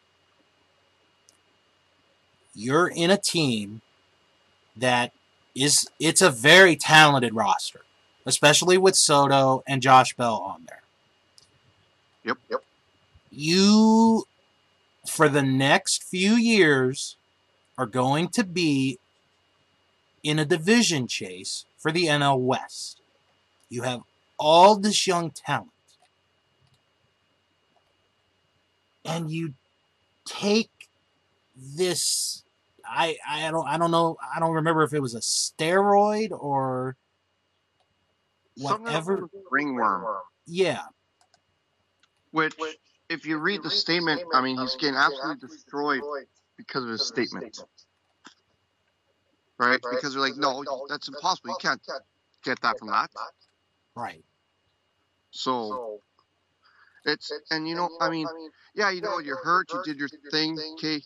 [2.56, 3.82] You're in a team
[4.76, 5.14] that
[5.56, 7.82] is it's a very talented roster,
[8.26, 10.82] especially with Soto and Josh Bell on there.
[12.24, 12.64] Yep, yep.
[13.32, 14.26] You
[15.08, 17.16] for the next few years
[17.78, 19.00] are going to be
[20.24, 23.02] in a division chase for the NL West.
[23.70, 24.02] You have
[24.38, 25.72] all this young talent.
[29.06, 29.54] And you
[30.26, 30.70] take
[31.56, 32.44] this
[32.90, 36.98] I I don't I don't know I don't remember if it was a steroid or
[38.58, 39.30] whatever.
[39.52, 40.06] Ringworm.
[40.46, 40.82] Yeah.
[42.32, 42.54] Which,
[43.10, 46.02] if you read the statement, I mean, he's getting absolutely destroyed
[46.58, 47.58] because of his statement.
[49.58, 49.80] Right?
[49.92, 51.50] Because they're like, no, that's impossible.
[51.50, 51.82] You can't
[52.44, 53.10] get that from that.
[53.96, 54.24] Right.
[55.32, 56.02] So
[57.06, 58.28] it's and you know, I mean,
[58.76, 61.02] yeah, you know, you're hurt, you did your thing, okay.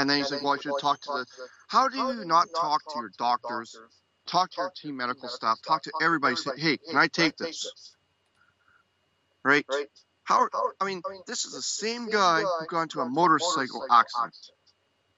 [0.00, 1.26] And then he's like, well, I should talk to the.
[1.68, 3.76] How do you not talk to your doctors,
[4.26, 6.36] talk to your team medical staff, talk to everybody?
[6.36, 7.94] Say, hey, can I take this?
[9.44, 9.66] Right?
[10.24, 10.48] How?
[10.80, 14.36] I mean, this is the same guy who got into a motorcycle accident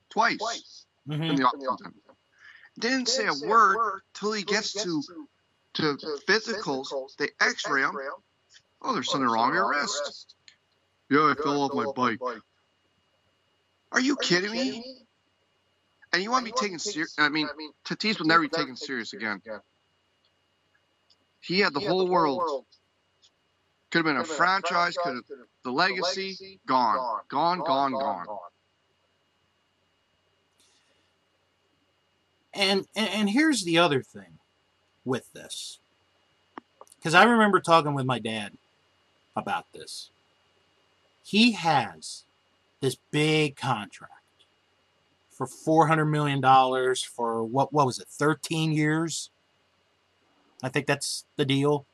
[0.08, 1.30] twice Mhm.
[1.30, 1.94] in the off-season.
[2.78, 5.02] Didn't say a word till he gets to
[5.74, 7.16] to physicals.
[7.16, 7.96] They X-ray him.
[8.82, 10.34] Oh, there's something wrong with your wrist.
[11.10, 12.20] Yeah, I fell off my bike.
[13.92, 15.06] Are you kidding me?
[16.12, 17.14] And you want to be taken serious?
[17.18, 17.48] I mean,
[17.84, 19.40] Tatis will never be taken serious again.
[21.40, 22.66] He had the whole world.
[23.90, 24.96] Could have been a franchise.
[25.02, 25.24] Could have
[25.64, 28.26] the legacy gone, gone, gone, gone.
[32.52, 34.38] And, and and here's the other thing
[35.04, 35.78] with this.
[37.02, 38.58] Cuz I remember talking with my dad
[39.36, 40.10] about this.
[41.22, 42.24] He has
[42.80, 44.12] this big contract
[45.30, 48.08] for 400 million dollars for what what was it?
[48.08, 49.30] 13 years.
[50.62, 51.86] I think that's the deal.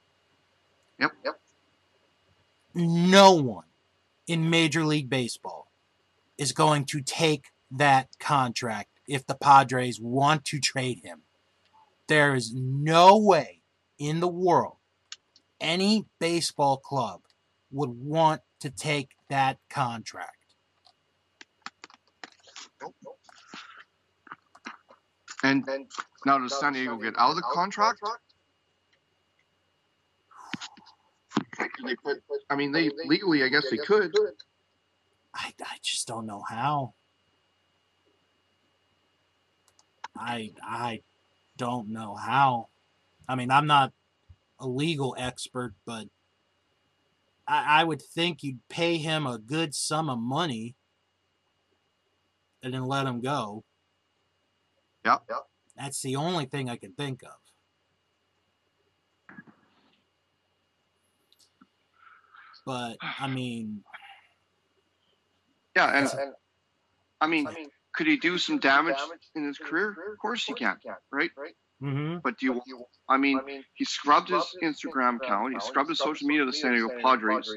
[0.98, 1.12] Yep.
[1.24, 1.40] Yep.
[2.74, 3.64] No one
[4.26, 5.70] in Major League Baseball
[6.36, 11.22] is going to take that contract if the Padres want to trade him.
[12.08, 13.62] There is no way
[13.98, 14.76] in the world
[15.60, 17.22] any baseball club
[17.70, 20.35] would want to take that contract.
[25.42, 25.64] And
[26.24, 28.00] now does San Diego get out of the contract?
[31.84, 31.94] They
[32.50, 34.12] I mean, they legally, I guess they could.
[35.34, 36.94] I, I just don't know how.
[40.18, 41.02] I I
[41.56, 42.68] don't know how.
[43.28, 43.92] I mean, I'm not
[44.58, 46.06] a legal expert, but
[47.46, 50.74] I, I would think you'd pay him a good sum of money
[52.62, 53.64] and then let him go.
[55.06, 55.22] Yep.
[55.30, 55.38] Yep.
[55.76, 57.36] That's the only thing I can think of.
[62.64, 63.84] But I mean,
[65.76, 66.32] yeah, and, and
[67.20, 67.46] I mean,
[67.94, 68.96] could he do some damage
[69.36, 69.90] in his career?
[69.90, 70.76] Of course he can,
[71.12, 71.30] right?
[71.80, 72.16] mm-hmm.
[72.24, 72.84] But do you?
[73.08, 73.40] I mean,
[73.74, 75.54] he scrubbed his Instagram account.
[75.54, 77.48] He scrubbed his social media of the San Diego Padres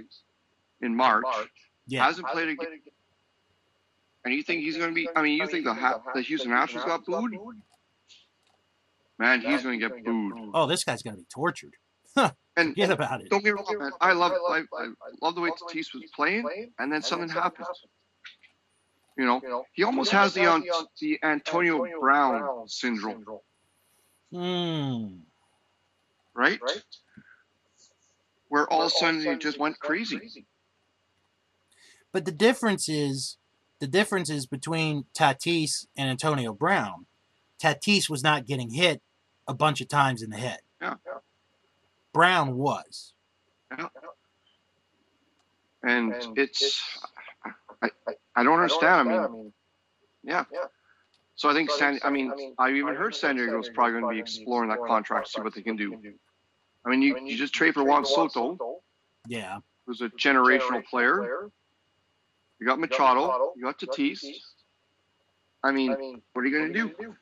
[0.81, 1.25] in March.
[1.87, 2.79] yeah, Hasn't played again.
[4.29, 5.09] And you think he's going to be?
[5.15, 7.35] I mean, you think the ha- the Houston Astros got booed?
[9.17, 10.51] Man, he's going to get booed.
[10.53, 11.73] oh, this guy's gonna be tortured.
[12.15, 12.33] And
[12.73, 13.29] Forget about it.
[13.31, 13.91] don't get me wrong, man.
[13.99, 14.87] I love I, I
[15.21, 17.65] love the way Tatis was playing, and then something happened.
[19.17, 20.63] You know, he almost has the um,
[21.01, 23.23] the Antonio Brown syndrome,
[24.31, 25.21] Hmm.
[26.35, 26.59] right?
[28.49, 30.45] Where all of a sudden he just went crazy.
[32.11, 33.37] But the difference is
[33.79, 37.05] the difference is between Tatis and Antonio Brown.
[37.61, 39.01] Tatis was not getting hit
[39.47, 40.59] a bunch of times in the head.
[40.81, 40.95] Yeah.
[42.13, 43.13] Brown was.
[43.77, 43.87] Yeah.
[45.83, 46.81] And it's
[47.81, 49.11] I, I, I don't understand.
[49.11, 49.53] I mean,
[50.23, 50.43] yeah.
[50.51, 50.65] yeah.
[51.35, 51.99] So I think San.
[52.03, 55.31] I mean, I've even heard San Diego's probably going to be exploring that contract, to
[55.31, 55.97] see what they can do.
[56.85, 58.57] I mean, you, you just trade for Juan Soto,
[59.27, 59.59] Yeah.
[59.85, 61.49] who's a generational player.
[62.59, 63.53] You got Machado.
[63.55, 64.23] You got Tatis.
[65.63, 67.15] I mean, what are you going to do?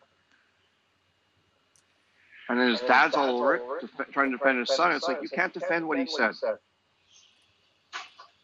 [2.49, 4.93] And then his dad's all over it, def- trying to defend his son.
[4.93, 6.33] It's like you can't defend what he said.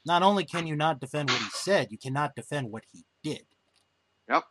[0.05, 3.43] Not only can you not defend what he said, you cannot defend what he did.
[4.29, 4.43] Yep.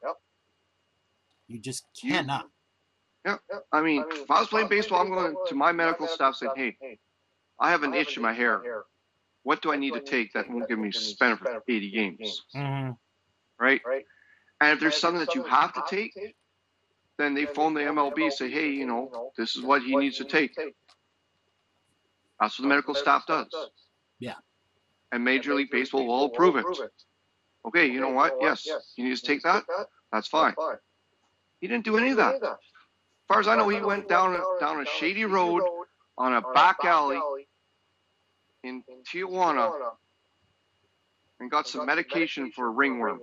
[1.48, 2.48] You just You- cannot.
[3.72, 6.98] I mean, if I was playing baseball, I'm going to my medical staff saying, "Hey,
[7.60, 8.84] I have an itch in my hair.
[9.44, 12.96] What do I need to take that won't give me suspended for 80 games?" Mhm.
[13.58, 13.82] Right?
[14.60, 16.14] And if there's something that you have to take,
[17.18, 20.18] then they phone the MLB and say, "Hey, you know, this is what he needs
[20.18, 20.54] to take."
[22.40, 23.70] That's what the medical staff does.
[24.18, 24.36] Yeah.
[25.12, 26.66] And Major League Baseball will approve it.
[27.64, 28.34] Okay, you know what?
[28.40, 29.64] Yes, you needs to take that.
[30.10, 30.54] That's fine.
[31.60, 32.42] He didn't do any of that.
[32.42, 32.58] As
[33.28, 35.62] far as I know, he went down a, down a shady road
[36.18, 37.20] on a back alley
[38.62, 39.70] in Tijuana
[41.40, 43.18] and got some medication for ringworm.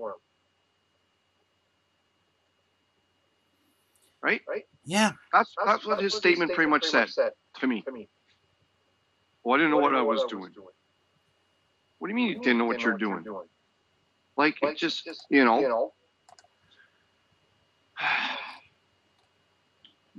[4.21, 4.41] Right?
[4.83, 5.13] Yeah.
[5.31, 7.07] That's that's what his statement pretty much said
[7.59, 7.83] to me.
[9.43, 10.51] Well, I didn't know what I was doing.
[11.99, 13.23] What do you mean you didn't know what you're doing?
[14.37, 15.93] Like it just you know.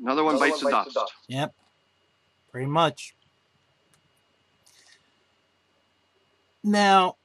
[0.03, 0.99] Another one bites the dust.
[1.29, 1.55] Yep.
[2.51, 3.15] Pretty much.
[6.63, 7.17] Now,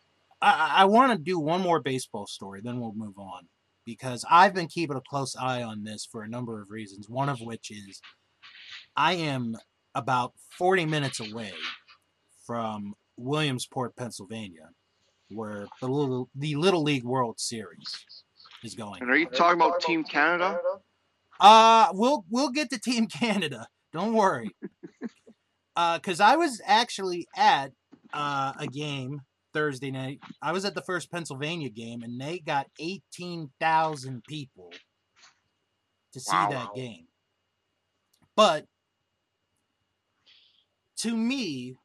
[0.42, 3.48] I, I want to do one more baseball story, then we'll move on.
[3.86, 7.08] Because I've been keeping a close eye on this for a number of reasons.
[7.08, 8.02] One of which is
[8.96, 9.56] I am
[9.94, 11.54] about 40 minutes away
[12.46, 14.70] from Williamsport, Pennsylvania,
[15.30, 18.06] where the little, the Little League World Series
[18.64, 19.02] is going.
[19.02, 20.60] And are you talking about Team Canada?
[21.40, 23.68] Uh, we'll we'll get to Team Canada.
[23.94, 24.56] Don't worry.
[25.76, 27.72] uh, cause I was actually at
[28.16, 29.22] uh a game
[29.54, 30.20] Thursday night.
[30.42, 34.72] I was at the first Pennsylvania game, and they got eighteen thousand people
[36.14, 36.50] to see Wow.
[36.50, 37.08] that game.
[38.36, 38.66] But
[40.98, 41.76] to me,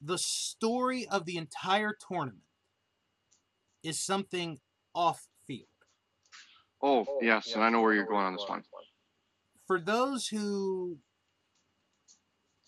[0.00, 2.42] the story of the entire tournament
[3.82, 4.60] is something
[4.94, 5.66] off field.
[6.82, 8.62] Oh yes, and I know where you're going on this one.
[9.66, 10.98] for those who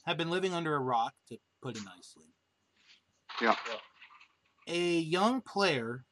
[0.06, 2.24] have been living under a rock, to put it nicely,
[3.40, 3.54] Yeah.
[4.68, 6.04] a young player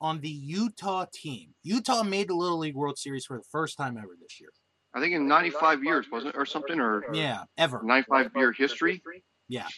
[0.00, 1.54] on the Utah team.
[1.62, 4.50] Utah made the Little League World Series for the first time ever this year.
[4.94, 7.80] I think in 95 years, wasn't it, or something, or Yeah, ever.
[7.82, 9.02] 95 year history.
[9.48, 9.68] Yeah.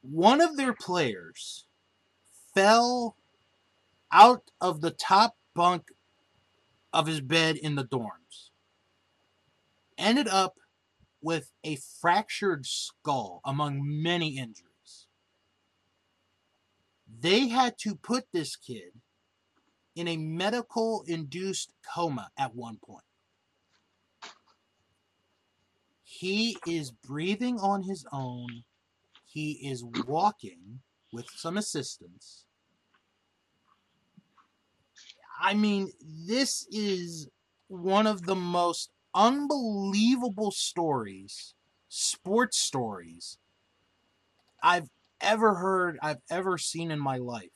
[0.00, 1.66] One of their players
[2.54, 3.16] fell
[4.10, 5.88] out of the top bunk
[6.92, 8.50] of his bed in the dorms.
[9.96, 10.54] Ended up
[11.20, 14.71] with a fractured skull among many injuries.
[17.22, 19.00] They had to put this kid
[19.94, 23.04] in a medical induced coma at one point.
[26.02, 28.64] He is breathing on his own.
[29.24, 30.80] He is walking
[31.12, 32.44] with some assistance.
[35.40, 37.28] I mean, this is
[37.68, 41.54] one of the most unbelievable stories,
[41.88, 43.38] sports stories,
[44.62, 44.88] I've
[45.22, 47.50] ever heard, I've ever seen in my life.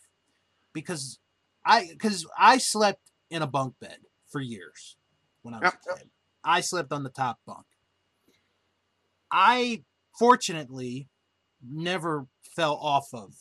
[0.72, 1.18] Because
[1.64, 3.00] I because I slept
[3.30, 3.98] in a bunk bed
[4.28, 4.96] for years
[5.42, 6.10] when I was Yep, a kid.
[6.44, 7.66] I slept on the top bunk.
[9.30, 9.84] I
[10.18, 11.08] fortunately
[11.62, 13.34] never fell off of.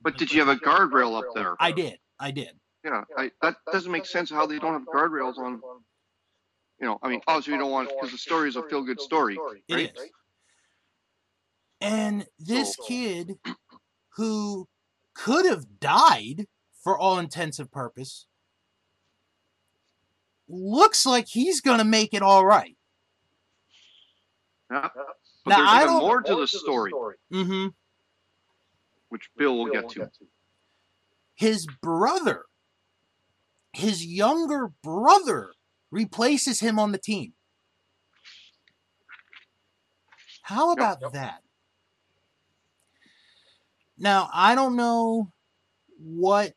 [0.00, 1.56] But did you have a guardrail up there?
[1.58, 1.98] I did.
[2.20, 2.60] I did.
[2.84, 5.60] Yeah, I, that doesn't make sense how they don't have guardrails on.
[6.80, 9.00] You know, I mean, obviously you don't want because the story is a feel good
[9.00, 9.38] story.
[9.68, 9.92] It Right.
[9.96, 10.10] is.
[11.84, 13.38] And this So- kid
[14.16, 14.68] who
[15.12, 16.48] could have died
[16.82, 18.26] for all intents and purpose
[20.48, 22.76] looks like he's going to make it all right.
[24.70, 24.88] Yeah.
[25.44, 26.90] But Now, there's I even more to the story,
[27.30, 27.68] hmm
[29.08, 30.10] which Bill will get to.
[31.36, 32.46] His brother,
[33.72, 35.52] his younger brother,
[35.90, 37.34] replaces him on the team.
[40.42, 41.12] How about yep.
[41.12, 41.43] that?
[43.98, 45.32] Now, I don't know
[45.98, 46.54] what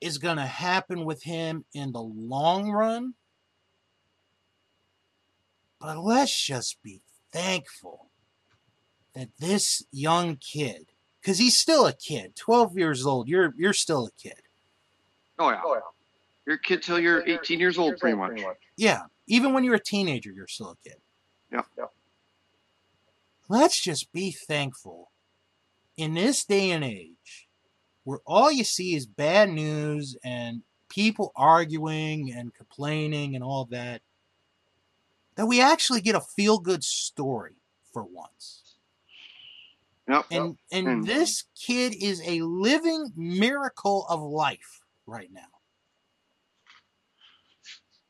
[0.00, 3.14] is going to happen with him in the long run,
[5.80, 7.00] but let's just be
[7.32, 8.10] thankful
[9.14, 10.86] that this young kid,
[11.20, 14.40] because he's still a kid, 12 years old, you're, you're still a kid.
[15.38, 15.80] Oh yeah, oh,
[16.46, 18.40] you're a kid till you're 18 years old, pretty much.
[18.76, 20.98] Yeah, even when you're a teenager, you're still a kid.
[21.50, 21.62] Yeah.
[23.48, 25.11] Let's just be thankful
[25.96, 27.48] in this day and age
[28.04, 34.02] where all you see is bad news and people arguing and complaining and all that,
[35.36, 37.54] that we actually get a feel good story
[37.92, 38.76] for once.
[40.08, 40.26] Yep.
[40.30, 45.46] And and And- this kid is a living miracle of life right now.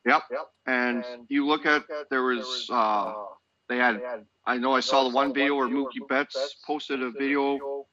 [0.05, 0.23] Yep.
[0.31, 0.47] Yep.
[0.65, 3.13] And you look at there was uh
[3.73, 4.01] they had
[4.45, 7.85] I know I saw the one video where Mookie Betts posted a video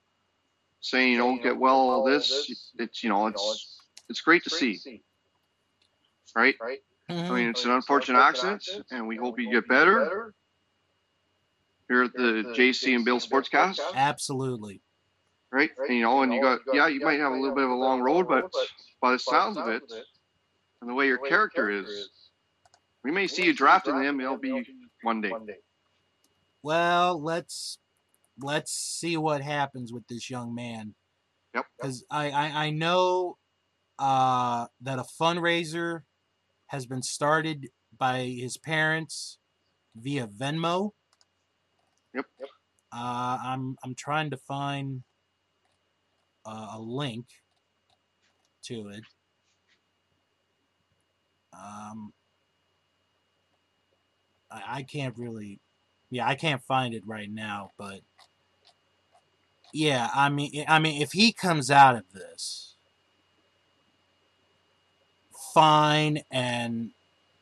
[0.80, 2.50] saying you know get well all this.
[2.78, 3.78] it's you know it's
[4.08, 5.02] it's great to see.
[6.34, 6.54] right?
[7.08, 7.34] I Mhm.
[7.34, 10.34] mean it's an unfortunate accident and we hope you get better.
[11.88, 13.80] here at the JC and Bill Sportscast.
[13.94, 14.80] Absolutely.
[15.50, 15.70] right?
[15.88, 17.74] And you know and you got yeah you might have a little bit of a
[17.74, 18.50] long road but
[19.00, 19.82] by the sounds of it
[20.80, 22.10] and the way your character is
[23.02, 24.64] we may see you drafted in the MLB
[25.02, 25.32] one day
[26.62, 27.78] Well, let's
[28.38, 30.94] let's see what happens with this young man.
[31.54, 31.66] Yep.
[31.76, 33.38] Because I, I I know
[33.98, 36.02] uh, that a fundraiser
[36.68, 39.38] has been started by his parents
[39.96, 40.90] via Venmo.
[42.14, 42.26] Yep.
[42.92, 45.02] Uh, I'm I'm trying to find
[46.44, 47.26] uh, a link
[48.64, 49.04] to it.
[51.52, 52.12] Um,
[54.50, 55.60] I, I can't really
[56.10, 58.00] yeah, I can't find it right now, but
[59.72, 62.74] yeah, I mean, eh, I mean, if he comes out of this
[65.54, 66.90] fine and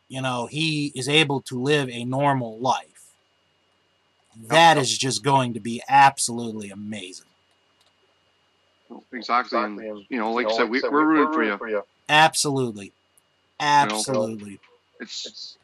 [0.08, 3.14] you know he is able to live a normal life,
[4.48, 7.26] that is just going to be absolutely amazing.
[9.12, 12.92] exactly and you know like I said we, we're rooting for you Absolutely,
[13.60, 14.58] absolutely.
[15.00, 15.58] it's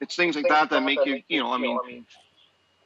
[0.00, 1.78] it's things like that that make you you know I mean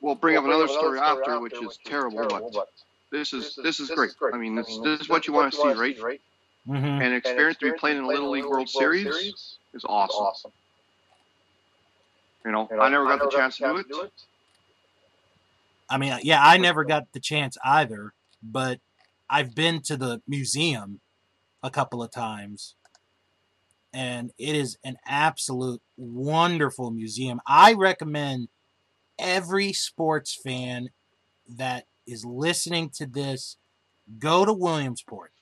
[0.02, 2.68] we'll bring up another story after which is terrible but
[3.10, 4.10] this is this is great.
[4.32, 6.20] I mean this this is what you want to see right?
[6.66, 10.52] hmm and experience to be playing in a Little League World Series is awesome.
[12.44, 14.12] you know I never got the chance to do it.
[15.88, 18.80] I mean, yeah, I never got the chance either, but
[19.28, 21.00] I've been to the museum
[21.62, 22.76] a couple of times,
[23.92, 27.42] and it is an absolute wonderful museum.
[27.46, 28.48] I recommend
[29.22, 30.90] every sports fan
[31.56, 33.56] that is listening to this
[34.18, 35.32] go to Williamsport.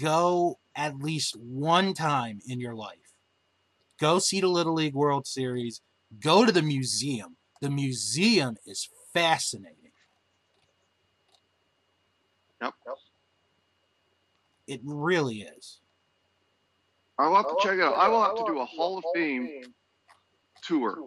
[0.00, 3.14] Go at least one time in your life.
[4.00, 5.80] Go see the Little League World Series.
[6.20, 7.36] Go to the museum.
[7.60, 9.76] The museum is fascinating.
[12.60, 12.74] Yep.
[14.66, 15.78] It really is.
[17.18, 17.94] I will have to check it out.
[17.94, 19.62] I will have to do a Hall of Fame
[20.62, 20.98] tour.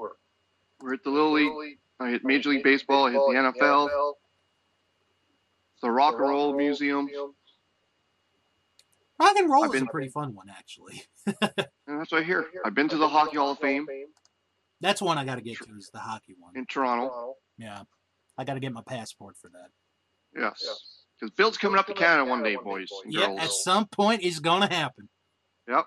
[0.80, 1.78] We're at the Little League.
[2.00, 3.06] I hit Major League Baseball.
[3.08, 4.14] I hit the NFL.
[5.82, 7.08] The Rock and Roll Museum.
[9.20, 11.04] Rock and roll I've is a been- pretty fun one, actually.
[11.88, 12.45] And that's what I hear.
[12.64, 13.88] I've been to the Hockey Hall of Fame
[14.80, 16.52] That's one I got to get to is the hockey one.
[16.56, 17.34] in Toronto.
[17.58, 17.82] Yeah,
[18.38, 19.70] I got to get my passport for that.
[20.39, 21.04] Yes.
[21.20, 24.38] Because Bill's coming up to Canada one day, boys and Yeah, at some point it's
[24.39, 25.10] gonna happen.
[25.68, 25.86] Yep.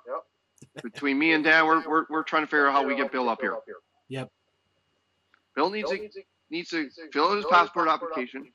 [0.83, 3.29] Between me and Dan, we're, we're, we're trying to figure out how we get Bill
[3.29, 3.57] up here.
[4.09, 4.29] Yep.
[5.57, 6.09] Bill needs to
[6.51, 8.47] needs to fill out his passport application,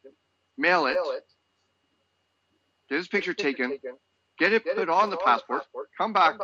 [0.57, 0.97] mail it,
[2.89, 3.77] get his picture taken,
[4.39, 5.63] get it put on the passport,
[5.97, 6.35] come back,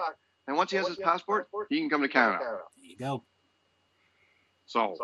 [0.48, 2.40] and once he has his passport, he can come to Canada.
[2.42, 3.24] There you go.
[4.66, 4.96] So,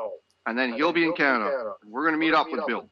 [0.45, 1.73] and then he'll be in Canada.
[1.85, 2.87] We're gonna meet up with Bill.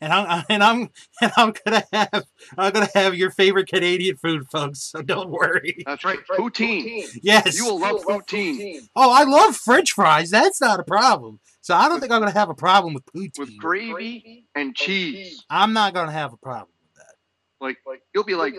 [0.00, 0.90] And I'm and I'm
[1.20, 2.26] and I'm gonna have
[2.56, 4.82] I'm gonna have your favorite Canadian food, folks.
[4.82, 5.82] So don't worry.
[5.86, 7.06] That's right, poutine.
[7.22, 7.56] Yes.
[7.56, 10.30] You will love poutine oh, I love French fries.
[10.30, 11.40] That's not a problem.
[11.60, 13.38] So I don't think I'm gonna have a problem with poutine.
[13.38, 15.44] with gravy and cheese.
[15.50, 17.14] I'm not gonna have a problem with that.
[17.60, 18.54] Like like you'll be like,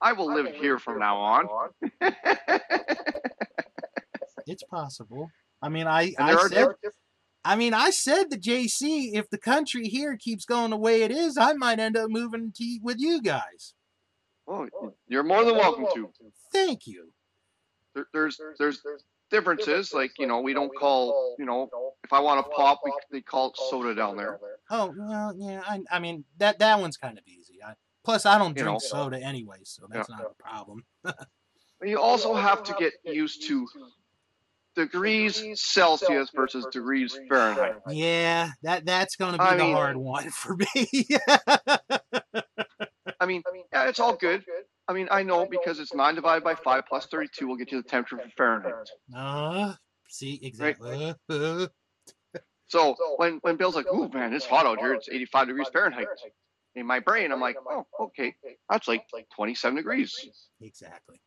[0.00, 1.48] I will live here from now on.
[4.48, 5.30] It's possible.
[5.60, 6.68] I mean, I And I are said
[7.48, 11.10] I mean, I said to JC, if the country here keeps going the way it
[11.10, 13.72] is, I might end up moving to with you guys.
[14.46, 16.10] Oh, oh you're more than welcome to.
[16.52, 17.10] Thank you.
[17.94, 18.82] There, there's there's
[19.30, 19.94] differences.
[19.94, 21.70] Like you know, we don't call you know
[22.04, 24.38] if I want to pop, we, they call it soda down there.
[24.70, 25.62] Oh well, yeah.
[25.66, 27.62] I, I mean that that one's kind of easy.
[27.66, 27.72] I,
[28.04, 28.78] plus, I don't You drink know.
[28.78, 30.84] soda anyway, so that's not a problem.
[31.80, 33.68] You also have to get used to
[34.86, 37.76] degrees Celsius versus degrees Fahrenheit.
[37.88, 40.66] Yeah, that that's gonna be I the mean- hard one for me.
[43.20, 44.44] I mean, yeah, it's all good.
[44.86, 47.82] I mean, I know because it's nine divided by five plus thirty-two will get you
[47.82, 48.88] the temperature for Fahrenheit.
[49.14, 49.74] uh,
[50.08, 51.14] see exactly.
[51.30, 51.66] Uh,
[52.68, 54.92] So when when Bill's like, "Ooh, man, it's hot out here.
[54.94, 56.06] It's 85 degrees Fahrenheit."
[56.74, 58.34] In my brain, I'm like, "Oh, okay,
[58.70, 59.04] that's like
[59.34, 60.14] 27 degrees."
[60.60, 61.20] exactly.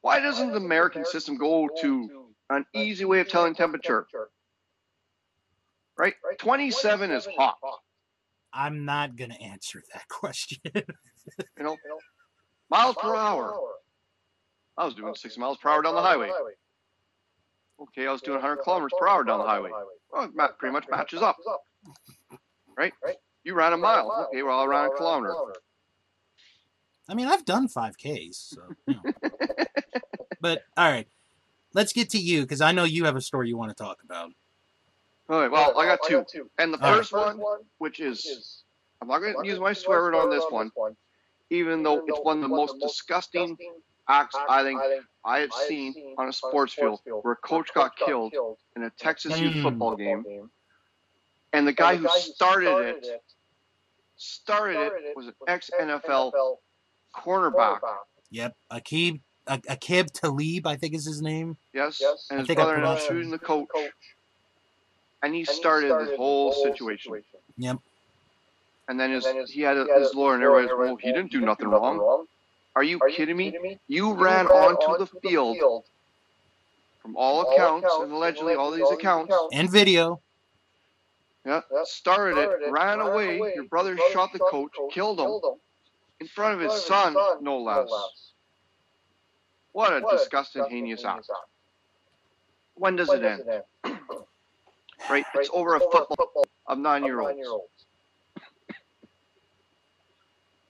[0.00, 4.06] Why doesn't the American system go to an easy way of telling temperature?
[5.96, 6.14] Right?
[6.38, 7.56] 27 is hot.
[8.52, 10.58] I'm not gonna answer that question.
[10.74, 11.76] You know,
[12.70, 13.54] miles per hour.
[14.76, 16.30] I was doing 60 miles per hour down the highway.
[17.80, 19.70] Okay, I was doing 100 kilometers per hour down the highway.
[20.12, 21.36] Well, it pretty much matches up.
[22.76, 22.92] Right?
[23.44, 24.28] You ran a mile.
[24.28, 25.34] Okay, well, I ran a kilometer.
[27.08, 28.60] I mean, I've done 5Ks, so.
[28.86, 29.12] You know.
[30.40, 31.06] but all right,
[31.74, 33.98] let's get to you because I know you have a story you want to talk
[34.04, 34.32] about.
[35.28, 36.24] All right, well, I got two.
[36.58, 37.06] And the All right.
[37.06, 37.40] first one,
[37.78, 38.64] which is,
[39.02, 40.70] I'm not going to use my swear word on this one,
[41.50, 43.56] even though it's one of the most disgusting
[44.08, 44.80] acts I think
[45.24, 48.32] I have seen on a sports field where a coach got killed
[48.76, 50.50] in a Texas youth football game.
[51.52, 53.22] And the guy who started it,
[54.16, 56.32] started it was an ex NFL
[57.14, 57.80] cornerback.
[58.30, 61.56] Yep, Aqib A- Aqib Talib, I think is his name.
[61.72, 62.26] Yes, Yes.
[62.30, 63.14] and I his think I brother ended up pronounced it.
[63.14, 63.68] shooting the coach,
[65.22, 67.22] and he And he started this whole situation.
[67.56, 67.78] Yep.
[68.88, 70.70] And then his, And then his- he had a, He had his lawyer, and everybody's,
[70.78, 72.26] well, he didn't do nothing wrong.
[72.76, 73.50] Are you Are you kidding me?
[73.60, 73.78] me?
[73.88, 75.84] You You ran onto the field field
[77.02, 79.34] from all accounts, and allegedly all these accounts.
[79.52, 80.20] And video.
[81.44, 83.38] Yeah, Yeah, started it, ran away.
[83.54, 85.58] Your brother shot the coach, killed him
[86.20, 87.88] in front of his son, no less.
[89.78, 91.30] What a disgusting, heinous act.
[92.74, 93.44] When does it end?
[95.08, 97.62] Right, it's over a football of nine-year-olds.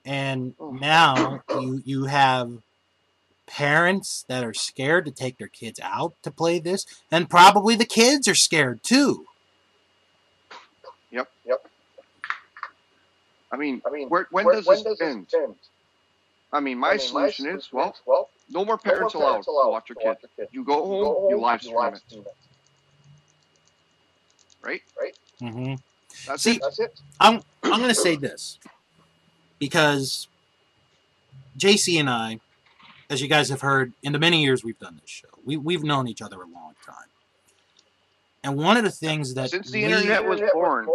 [0.05, 0.69] And Oh.
[0.69, 2.61] now you you have
[3.47, 7.85] parents that are scared to take their kids out to play this, and probably the
[7.85, 9.25] kids are scared too.
[11.09, 11.27] Yep.
[11.45, 11.67] Yep.
[13.51, 15.25] I mean, I mean, where, when, when, does when this does end?
[15.25, 15.55] this end?
[16.53, 19.43] I mean, my I mean, solution is, well, well, no more no parents more allowed
[19.43, 20.17] to watch your kid.
[20.35, 20.47] kid.
[20.51, 22.23] You go home, you live stream it, stream
[24.63, 24.81] it.
[24.99, 25.17] right?
[25.39, 25.73] hmm
[26.27, 26.61] That's See, it.
[26.61, 26.99] That's it.
[27.19, 28.59] I'm I'm gonna say this
[29.59, 30.27] because
[31.57, 32.39] JC and I,
[33.09, 35.83] as you guys have heard, in the many years we've done this show, we we've
[35.83, 36.95] known each other a long time.
[38.43, 40.87] And one of the things that Since the we- internet was born.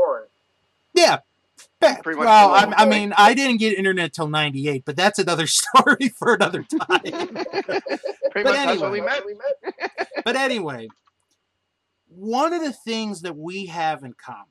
[0.95, 1.34] yeah, yeah, Pretty much
[1.81, 6.35] well, I, I mean, I didn't get internet till '98, but that's another story for
[6.35, 7.03] another time.
[8.31, 9.35] Pretty But much that's what we anyway.
[9.35, 10.25] met.
[10.25, 10.89] but anyway,
[12.09, 14.47] one of the things that we have in common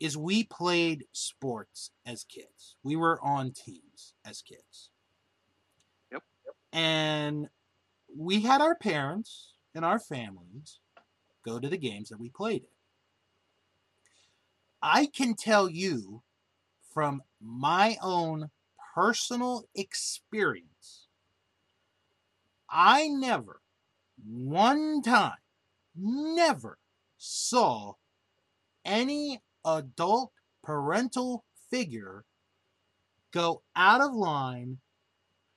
[0.00, 2.76] is we played sports as kids.
[2.82, 4.90] We were on teams as kids.
[6.12, 6.22] Yep.
[6.72, 7.48] And
[8.16, 10.80] we had our parents and our families
[11.44, 12.68] go to the games that we played in.
[14.88, 16.22] I can tell you
[16.94, 18.50] from my own
[18.94, 21.08] personal experience,
[22.70, 23.62] I never,
[24.24, 25.38] one time,
[25.96, 26.78] never
[27.18, 27.94] saw
[28.84, 30.30] any adult
[30.62, 32.24] parental figure
[33.32, 34.78] go out of line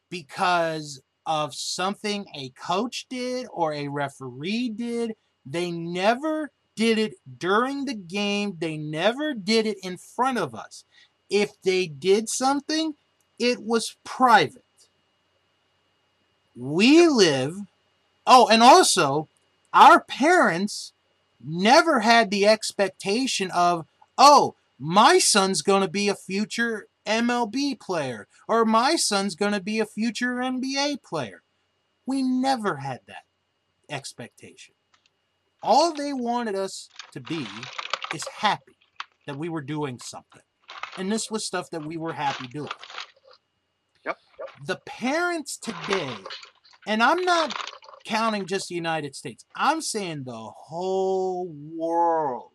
[0.09, 5.13] because of something a coach did or a referee did.
[5.45, 8.55] They never did it during the game.
[8.57, 10.85] They never did it in front of us.
[11.29, 12.95] If they did something,
[13.37, 14.63] it was private.
[16.55, 17.57] We live,
[18.25, 19.27] oh, and also,
[19.73, 20.93] our parents
[21.43, 23.85] never had the expectation of,
[24.17, 29.59] oh, my son's going to be a future MLB player or my son's going to
[29.59, 31.43] be a future NBA player.
[32.05, 33.25] We never had that
[33.89, 34.75] expectation.
[35.61, 37.45] All they wanted us to be
[38.13, 38.77] is happy
[39.27, 40.41] that we were doing something.
[40.97, 42.69] And this was stuff that we were happy doing.
[44.05, 44.17] Yep.
[44.65, 46.15] The parents today,
[46.87, 47.55] and I'm not
[48.05, 52.51] counting just the United States, I'm saying the whole world.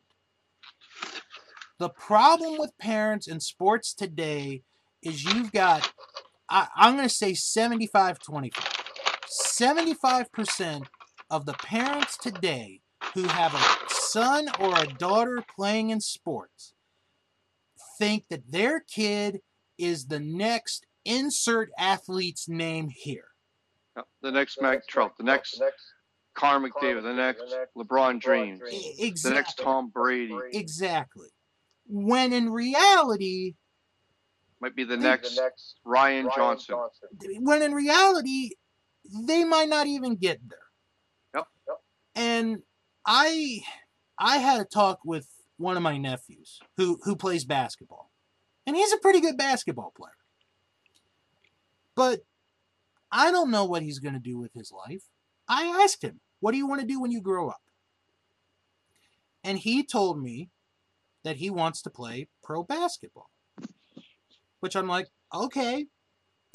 [1.79, 4.63] The problem with parents in sports today
[5.03, 5.93] is you've got,
[6.49, 8.85] I, I'm going to say 75 25.
[9.29, 10.87] 75%
[11.31, 12.81] of the parents today
[13.15, 16.75] who have a son or a daughter playing in sports
[17.99, 19.41] think that their kid
[19.79, 23.29] is the next insert athlete's name here.
[23.97, 25.61] Yep, The next Mike Trout, the next
[26.35, 27.45] Connor McDavid, the next
[27.77, 31.29] LeBron James, E- the next Tom Brady, Exactly.
[31.87, 33.55] When in reality,
[34.61, 35.39] might be the next
[35.85, 36.77] Ryan Johnson.
[37.41, 38.51] when in reality,
[39.13, 40.59] they might not even get there.
[41.35, 41.47] Yep.
[42.17, 42.63] And
[43.07, 43.63] I
[44.19, 48.11] I had a talk with one of my nephews who who plays basketball.
[48.67, 50.13] And he's a pretty good basketball player.
[51.95, 52.21] But
[53.13, 55.05] I don't know what he's going to do with his life.
[55.47, 57.63] I asked him, "What do you want to do when you grow up?"
[59.43, 60.51] And he told me
[61.25, 63.31] that he wants to play pro basketball.
[64.61, 65.87] Which I'm like, "Okay,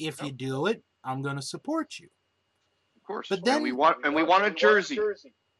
[0.00, 0.26] if oh.
[0.26, 2.08] you do it, I'm going to support you."
[2.96, 3.28] Of course.
[3.28, 4.98] But then- and we want and we want a jersey.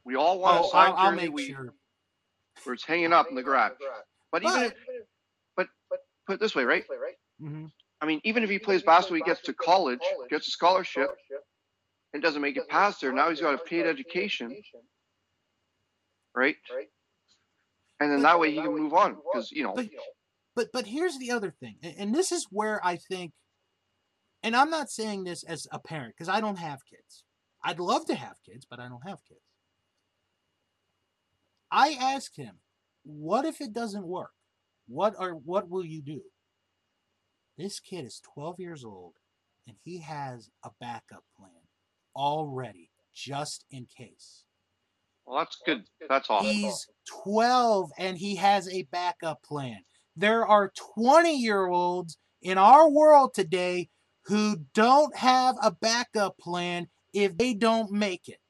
[0.05, 1.75] We all want a Oh, signed I'll, I'll jersey make we, sure.
[2.65, 3.73] where it's hanging up in the garage.
[4.33, 4.75] But even if,
[5.57, 5.69] But-
[6.27, 6.85] put it this way, right?
[7.39, 7.67] hmm
[8.03, 11.11] I mean, even if he plays basketball, he gets to college, gets a scholarship,
[12.15, 13.13] and doesn't make it past there.
[13.13, 14.57] Now he's got a paid education,
[16.35, 16.57] right?
[18.01, 19.75] And then that way he can move on because you know.
[19.75, 19.89] But-
[20.57, 23.33] But but here's the other thing, and, and this is where I think,
[24.43, 27.23] and I'm not saying this as a parent because I don't have kids.
[27.63, 29.41] I'd love to have kids, but I don't have kids.
[31.71, 32.61] I asked him,
[33.03, 34.33] "What if it doesn't work?
[34.87, 36.23] What are what will you do?"
[37.57, 39.15] This kid is 12 years old,
[39.67, 41.69] and he has a backup plan
[42.17, 44.45] already, just in case.
[45.27, 45.85] Well, that's good.
[46.09, 46.51] That's awesome.
[46.51, 46.89] He's
[47.23, 49.85] 12 and he has a backup plan.
[50.17, 53.91] There are 20 year olds in our world today
[54.25, 58.41] who don't have a backup plan if they don't make it.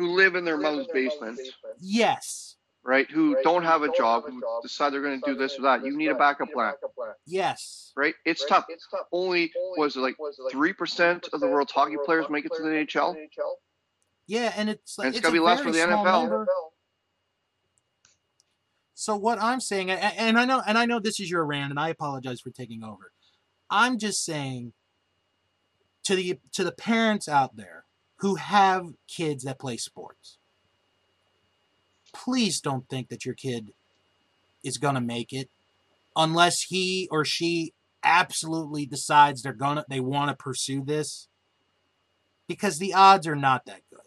[0.00, 1.38] Who live in their mom's basement,
[1.78, 2.56] Yes.
[2.82, 3.10] right?
[3.10, 5.84] Who don't have a job, who decide they're going to do this or that.
[5.84, 6.72] You need a backup plan,
[7.26, 7.92] Yes.
[7.96, 8.14] right?
[8.24, 8.64] It's tough.
[9.12, 10.16] Only was it like
[10.50, 13.14] three percent of the world's hockey players make it to the NHL?
[14.26, 16.04] Yeah, and it's like And it's it's gotta a be less very for the small
[16.04, 16.20] NFL.
[16.22, 16.46] number.
[18.94, 21.70] So what I'm saying, a- and I know, and I know this is your rant,
[21.70, 23.12] and I apologize for taking over.
[23.70, 24.72] I'm just saying
[26.04, 27.84] to the to the parents out there
[28.20, 30.38] who have kids that play sports,
[32.12, 33.72] please don't think that your kid
[34.62, 35.48] is gonna make it
[36.16, 41.28] unless he or she absolutely decides they're gonna they want to pursue this
[42.46, 44.00] because the odds are not that good.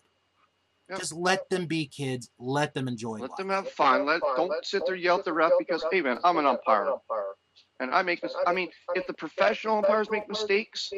[0.89, 0.99] Yep.
[0.99, 2.29] Just let them be kids.
[2.37, 3.37] Let them enjoy Let life.
[3.37, 4.05] them have fun.
[4.05, 6.93] Let don't sit there yell at the ref because hey man, I'm an umpire
[7.79, 10.91] and I make mis- I mean, if the professional umpires make mistakes,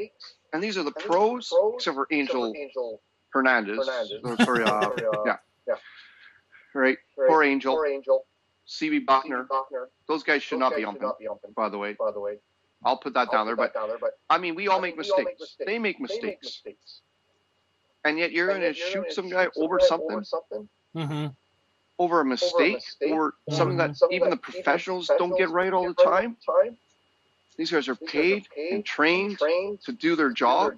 [0.55, 2.53] and these are the pros, except for Angel
[3.31, 3.87] Hernandez,
[4.23, 4.89] or sorry, uh,
[5.25, 5.35] yeah,
[5.67, 5.73] yeah.
[6.73, 6.97] right,
[7.27, 8.25] poor Angel, Poor Angel.
[8.67, 9.45] CB Bucknor,
[10.07, 11.11] those guys should not be umping.
[11.55, 12.37] By the way, By the way,
[12.83, 13.55] I'll put that down there.
[13.55, 13.73] But
[14.29, 15.55] I mean, we all make mistakes.
[15.59, 17.01] They make They make mistakes, mistakes.
[18.05, 20.23] and yet you're going to shoot some guy over something,
[20.95, 21.27] Mm-hmm.
[21.99, 22.81] over a mistake,
[23.11, 26.37] or something that even the professionals don't get right all the time.
[27.57, 30.73] These guys are paid and trained to do their job,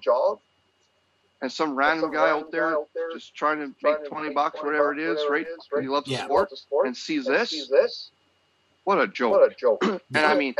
[1.40, 2.76] and some random guy out there
[3.12, 5.46] just trying to make 20 bucks, whatever it is, right?
[5.80, 6.24] He loves the Yeah.
[6.24, 8.10] sport and sees this.
[8.84, 9.32] What a joke.
[9.32, 9.82] What a joke!
[10.14, 10.54] And I mean,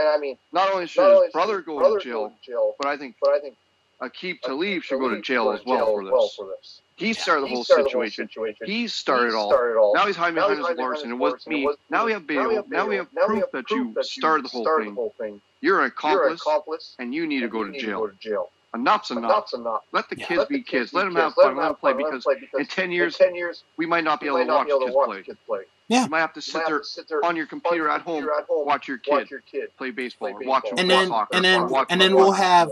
[0.52, 3.56] not only should his brother go to jail, but I think but I think
[4.02, 6.82] Aqib Talib should go to jail as well for this.
[6.96, 8.28] He started the whole situation.
[8.64, 9.94] He started all.
[9.94, 11.68] Now he's hiding behind his lawyers, and it wasn't me.
[11.90, 12.64] Now we have bail.
[12.68, 15.40] Now we have proof that you started the whole thing.
[15.60, 18.08] You're an You're an accomplice, accomplice and you need to go to jail.
[18.20, 18.50] jail.
[18.74, 19.24] Enough's enough.
[19.24, 19.80] Enough's enough.
[19.92, 20.26] Let the Yeah.
[20.26, 20.92] kids be kids.
[20.92, 21.56] Let them have fun.
[21.56, 22.24] Let them play because
[22.58, 24.80] in 10 years, ten years, we might not be able to not watch be able
[24.80, 25.22] to kids watch play.
[25.22, 25.60] kids play.
[25.88, 26.04] Yeah.
[26.04, 28.02] You might have to sit might have there to sit there on your computer at
[28.02, 31.08] home, watch your kid watch your kid play baseball, play or watch him And then-
[31.08, 32.70] soccer, and then- watch and then we'll have-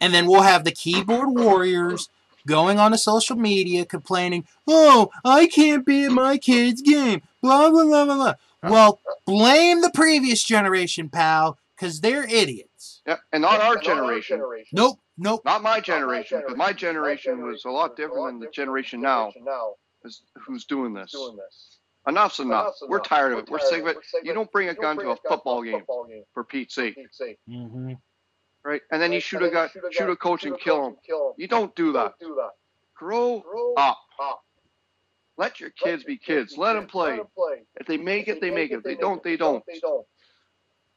[0.00, 2.08] And then we'll have the keyboard warriors
[2.46, 7.70] going on to social media complaining, "Oh, I can't be at my kid's game." Blah
[7.70, 8.34] blah blah blah blah.
[8.62, 13.02] Well, blame the previous generation, pal, because they're idiots.
[13.06, 14.42] Yeah, and not our Not generation.
[14.72, 15.42] Nope, nope.
[15.44, 19.74] Not my generation, because my generation was a lot different than the generation now now
[20.04, 21.12] is, who's doing this.
[21.12, 21.78] doing this.
[22.06, 22.66] Enough's enough.
[22.66, 23.48] Enough's We're tired of it.
[23.50, 23.96] We're tired sick of it.
[24.22, 25.82] You don't bring a gun to a football game,
[26.34, 26.96] for Pete's sake,
[27.48, 27.92] Mm-hmm.
[28.64, 28.82] right?
[28.92, 30.96] And then you shoot a guy, shoot a coach and kill him.
[31.38, 32.14] You don't do that.
[32.20, 32.50] Don't that.
[32.96, 33.98] Grow Grow up.
[34.20, 34.40] up.
[35.36, 36.56] Let your kids be kids.
[36.56, 37.18] Let them play.
[37.80, 38.76] If they make it, they make it.
[38.76, 39.64] If they don't, they don't.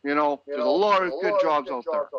[0.07, 0.15] They don't.
[0.15, 2.09] You know, You there's a know, lot of there's good jobs out there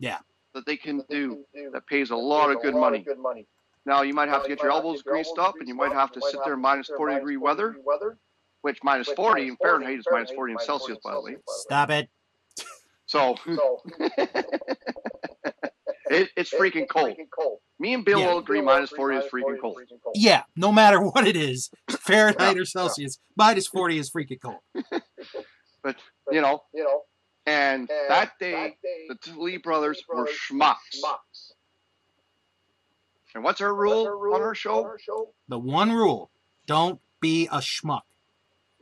[0.00, 0.18] there
[0.54, 2.74] that they can that they do can do that pays a lot pays of good
[2.74, 2.98] money.
[2.98, 3.46] Good money.
[3.86, 5.14] Now you might have Now, to you get your might have to elbows get your
[5.14, 6.86] greased elbows up, and you might have to you sit might there in to minus
[6.88, 8.18] sit there 40 degree weather, weather,
[8.62, 11.36] which minus which 40 in Fahrenheit is minus 40 in Celsius, by the way.
[11.46, 12.08] Stop it.
[13.06, 13.82] So So
[16.10, 17.10] it, it's freaking it's cold.
[17.10, 17.58] Freaking cold.
[17.78, 18.32] Me and Bill Yeah.
[18.32, 19.78] will agree minus 40 is freaking cold.
[20.14, 24.58] Yeah, no matter what it is, Fahrenheit Yeah, or Celsius, minus forty is freaking cold.
[25.82, 25.96] But,
[26.30, 27.02] you know, You know,
[27.46, 28.76] and and that day,
[29.08, 30.76] the Talib brothers were schmucks.
[33.34, 34.98] And what's our rule on our show?
[35.48, 36.30] The one rule:
[36.66, 38.02] don't be a schmuck.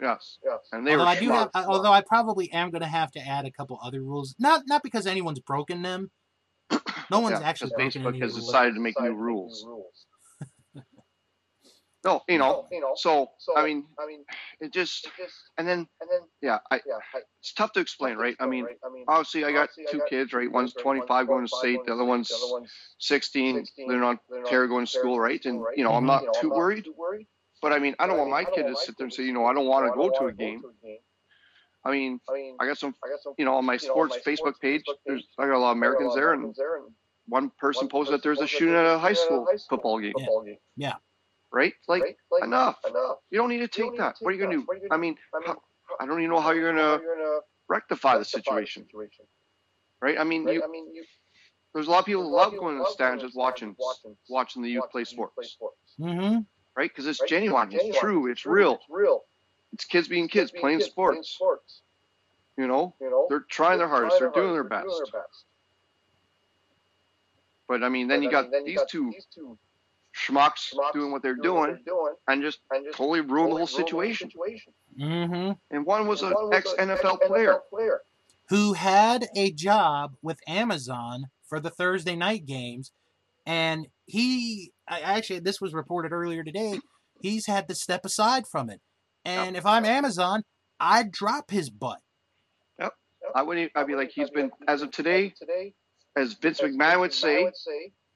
[0.00, 0.38] Yes.
[0.44, 0.58] Yes.
[0.72, 1.64] And they although were I do have, schmucks.
[1.66, 4.34] although I probably am going to have to add a couple other rules.
[4.38, 6.10] Not not because anyone's broken them.
[7.10, 9.66] No one's Yeah, actually broken Facebook has decided to make new rules.
[12.08, 12.92] No, you know, you know.
[12.94, 14.24] so, So I mean, I mean,
[14.60, 17.80] it just, it just and then, and then yeah, I, yeah, I, it's tough to
[17.80, 18.34] explain, right?
[18.40, 20.50] I mean, I mean, obviously, I got obviously, I two got kids, right?
[20.50, 21.06] One's kids, right?
[21.06, 24.68] 25 going to state, the other one's the other one's 16, 16, they're on Terra
[24.68, 25.44] going to school, right?
[25.44, 27.26] And, you know, I'm not you know, too worried, too worried.
[27.60, 29.44] but I mean, I don't want my kid to sit there and say, you know,
[29.44, 30.62] I don't want to go to a game.
[31.84, 34.16] I mean, I mean, I got some, I got some you know, on my sports
[34.26, 36.54] Facebook page, there's, I got a lot of Americans there, and
[37.26, 40.00] one person posted that there's a shooting at a high shooting at a school football
[40.00, 40.14] game,
[40.76, 40.94] Yeah.
[41.52, 41.72] Right?
[41.88, 42.16] Like, right?
[42.30, 42.78] Like, enough.
[42.88, 43.16] enough.
[43.30, 44.16] You don't need to take that.
[44.16, 44.64] to What are you going to do?
[44.66, 45.62] What are I mean, I mean, how-
[46.00, 49.24] I don't even know how you're going to you're rectify the rectify situation, situation,
[50.02, 50.18] right?
[50.18, 50.54] I mean, right?
[50.54, 51.04] you, I mean, you,
[51.74, 53.74] there's a lot of people there's who love of going to the stands just watching,
[53.78, 56.38] watching, watching the youth watching play youth play sports, sports, Mm-hmm.
[56.76, 56.90] right?
[56.90, 57.28] Because it's right?
[57.28, 58.74] genuine, it's Genuine, true, it's true, real.
[58.74, 59.24] It's real.
[59.72, 61.30] It's kids being kids, being playing playing sports.
[61.30, 61.82] sports.
[62.56, 64.82] You know, You know, they're trying their hardest, they're doing their hardest, best.
[64.86, 65.44] they're doing their best.
[67.68, 69.58] But I mean, then you got mean, then you these got two these two
[70.26, 73.20] schmucks schmucks doing what they're doing what doing they're doing, and just and just totally
[73.20, 74.30] ruin the whole situation.
[74.30, 74.72] situation.
[75.00, 75.52] Mm-hmm.
[75.70, 77.58] And one was And an ex NFL player.
[77.70, 78.00] player.
[78.48, 82.92] Who had a job with Amazon for the Thursday night games,
[83.46, 86.80] and he I, actually this was reported earlier today.
[87.20, 88.80] He's had to step aside from it,
[89.24, 90.44] and if I'm Amazon,
[90.80, 92.00] I'd drop his butt.
[93.34, 93.72] I wouldn't.
[93.74, 95.74] I'd be like, he's been as of today, Today,
[96.16, 97.50] as Vince McMahon would say,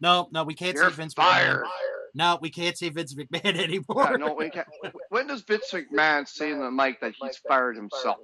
[0.00, 1.64] No, no, we can't You're say Vince fired.
[1.64, 1.70] McMahon.
[2.14, 4.08] No, we can't say Vince McMahon anymore.
[4.10, 4.68] Yeah, no, we can't.
[5.08, 8.18] When does Vince McMahon say in the mic that he's fired himself?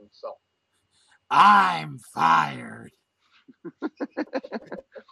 [1.30, 2.92] I'm fired.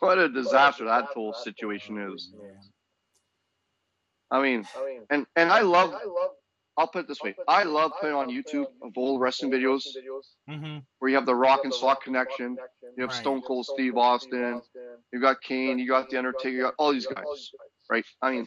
[0.01, 2.31] What a disaster that whole situation is.
[4.31, 4.67] I mean,
[5.11, 5.91] and and I love.
[5.95, 6.31] I love
[6.77, 9.85] I'll put it this way: I love putting on YouTube of old wrestling videos
[10.51, 10.79] Mm-hmm.
[10.99, 12.57] where you have the Rock and Sock connection.
[12.97, 14.61] You have Stone Cold Steve Austin.
[15.13, 15.79] You got Kane.
[15.79, 16.51] You got the Undertaker.
[16.51, 17.51] You got all these guys,
[17.91, 18.05] right?
[18.23, 18.47] I mean,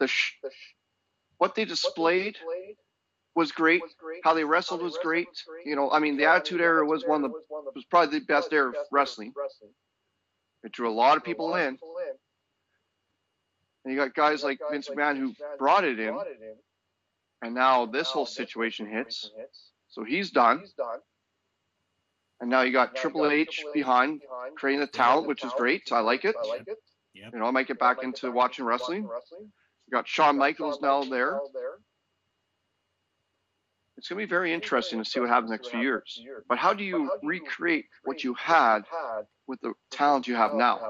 [0.00, 0.34] the sh-
[1.38, 2.36] what they displayed
[3.34, 3.82] was great.
[4.24, 5.28] How they wrestled was great.
[5.64, 7.38] You know, I mean, the Attitude Era was one of the
[7.74, 9.32] was probably the best era of wrestling.
[10.64, 11.78] It drew a lot of people in,
[13.84, 16.18] and you got guys like Vince McMahon who brought it in,
[17.42, 19.30] and now this whole situation hits.
[19.88, 20.98] So he's done, He's done.
[22.40, 24.22] and now you got Triple H behind
[24.56, 25.92] creating the talent, which is great.
[25.92, 26.34] I like it.
[27.22, 27.36] I like it.
[27.36, 29.02] You know, I might get back into watching wrestling.
[29.02, 31.38] You got Shawn Michaels now there.
[33.96, 36.20] It's going to be very interesting to see what happens next few years.
[36.48, 38.80] But how do you recreate what you had
[39.46, 40.80] with the talent you have now?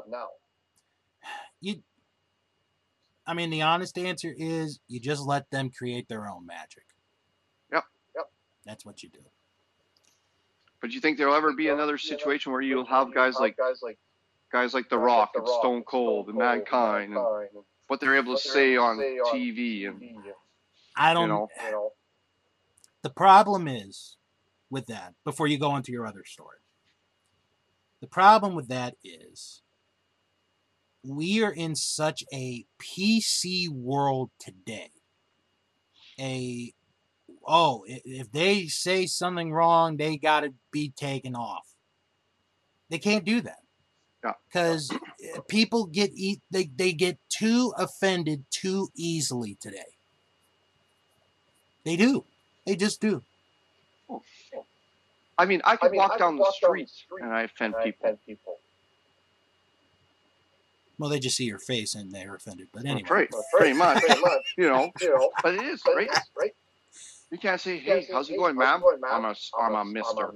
[1.61, 1.83] You,
[3.27, 6.85] I mean, the honest answer is you just let them create their own magic.
[7.72, 7.85] Yep.
[8.16, 8.31] Yep.
[8.64, 9.20] That's what you do.
[10.81, 13.57] But do you think there'll ever be another situation where you'll have guys like
[14.57, 17.48] guys like guys like The Rock and Stone Cold and Mankind and
[17.88, 20.00] what they're able to say on TV and
[20.96, 21.24] I don't.
[21.24, 21.28] you
[21.72, 21.92] know
[23.02, 24.16] The problem is
[24.70, 26.57] with that, before you go into your other story,
[28.00, 29.62] the problem with that is
[31.04, 34.90] we are in such a PC world today.
[36.18, 36.72] A
[37.46, 41.66] oh, if they say something wrong, they got to be taken off.
[42.88, 43.66] They can't do that.
[44.27, 44.33] Yeah.
[44.49, 49.95] Because eh, people get e- they they get too offended too easily today.
[51.85, 52.24] They do.
[52.66, 53.22] They just do.
[55.39, 56.89] I mean I I could mean, I walk could down the walk down the street
[56.89, 58.07] street and I offend and I people.
[58.07, 58.57] offend people.
[60.99, 62.68] Well, they just see your face and they're offended.
[62.72, 63.31] But anyway, right.
[63.57, 64.03] Pretty much.
[64.57, 64.91] You know.
[65.01, 66.09] You know, But it is, right?
[66.39, 66.53] right.
[67.31, 69.12] You can't say, Hey, how's it going, how's it going, ma'am?
[69.12, 70.33] I'm a I'm a mister.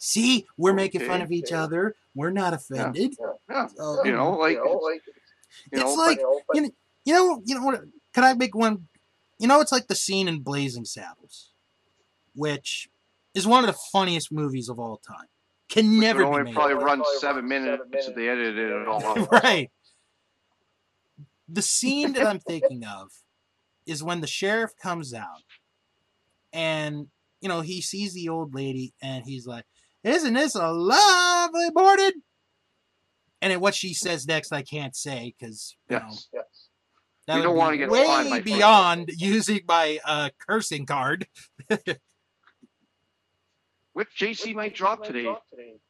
[0.00, 0.20] I'm a mister.
[0.40, 1.94] see, we're making fun of each other.
[2.14, 3.14] We're not offended.
[3.48, 3.66] Yeah.
[3.68, 5.12] So, You know, like you know, like you
[5.72, 6.70] It's but- like- you know, but you know-
[7.04, 7.80] you know, you know what?
[8.12, 8.88] Can I make one?
[9.38, 11.50] You know, it's like the scene in Blazing Saddles,
[12.34, 12.88] which
[13.34, 15.26] is one of the funniest movies of all time.
[15.70, 16.54] Can it never be only made.
[16.54, 19.30] probably Only runs probably seven runs minutes seven if they edited it all out.
[19.32, 19.70] right.
[21.48, 23.10] The scene that I'm thinking of
[23.86, 25.42] is when the sheriff comes out
[26.52, 27.08] and,
[27.40, 29.64] you know, he sees the old lady and he's like,
[30.02, 32.12] Isn't this a lovely morning?
[33.42, 36.28] And then what she says next, I can't say because, you know, Yes.
[36.32, 36.68] yes.
[37.26, 41.26] that You would don't wanna get way fined by beyond using my uh, cursing card.
[43.92, 45.34] Which JC might drop today.
[45.50, 45.80] Today.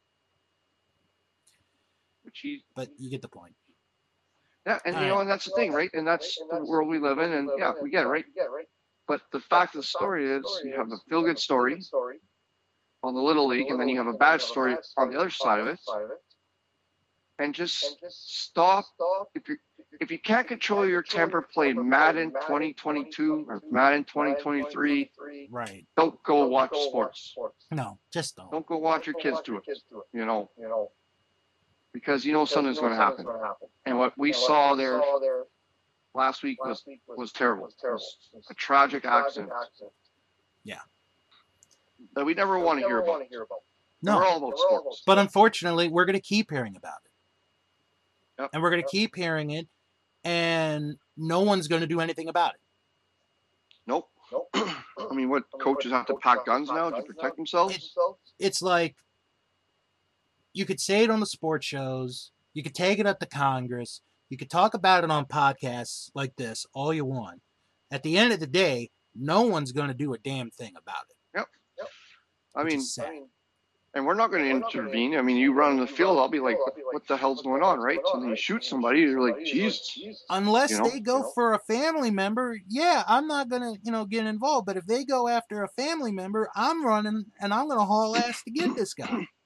[2.23, 3.55] Which he But you get the point.
[4.65, 5.13] Yeah, and you Alright.
[5.13, 5.89] know, and that's the thing, right?
[5.93, 8.25] And that's the world we live in, and yeah, we get it, right?
[8.35, 8.67] Yeah, right.
[9.07, 11.81] But the fact of the story is, you have a feel good story
[13.03, 15.59] on the little league, and then you have a bad story on the other side
[15.59, 15.79] of it,
[17.39, 17.79] and just
[18.09, 18.85] stop.
[18.95, 19.29] stop.
[19.33, 19.57] If you
[19.99, 25.11] if you can't control your temper, play Madden 2022 or Madden 2023.
[25.49, 25.85] Right.
[25.97, 27.35] Don't go watch sports.
[27.71, 28.51] No, just don't.
[28.51, 29.63] Don't go watch your kids do it.
[30.13, 30.91] You know, You know,
[31.93, 33.25] because you know something's going to happen.
[33.25, 33.67] Happen.
[33.85, 35.01] And what we saw there
[36.13, 37.69] last week was was, was terrible.
[37.79, 38.03] Terrible.
[38.33, 39.91] It was a tragic accident accident.
[42.15, 43.07] That we never want to hear about.
[43.09, 43.59] wanna hear about.
[44.01, 44.17] No.
[44.17, 45.03] We're all about We're all about sports.
[45.05, 48.41] But unfortunately, we're going to keep hearing about it.
[48.41, 48.49] Yep.
[48.53, 48.91] And we're going to Yep.
[48.91, 49.67] keep hearing it,
[50.23, 52.59] and no one's going to do anything about it.
[53.85, 54.09] Nope.
[54.31, 54.49] Nope.
[54.55, 57.95] I mean, what coaches have to pack guns now to protect themselves?
[58.39, 58.95] It's like
[60.53, 64.01] you could say it on the sports shows, you could take it up to Congress,
[64.29, 67.41] you could talk about it on podcasts like this all you want.
[67.91, 71.03] At the end of the day, no one's going to do a damn thing about
[71.09, 71.15] it.
[72.55, 72.81] I mean.
[72.99, 73.27] I mean,
[73.93, 75.17] and we're not going to We're gonna intervene.
[75.17, 76.57] I mean, you run in the field, I'll be like,
[76.91, 77.99] what the hell's going on, right?
[78.11, 79.97] So then you shoot somebody, you're like, Jesus.
[80.29, 84.05] unless you know, they go for a family member, yeah, I'm not gonna, you know,
[84.05, 84.65] get involved.
[84.65, 88.41] But if they go after a family member, I'm running and I'm gonna haul ass
[88.43, 89.27] to get this guy.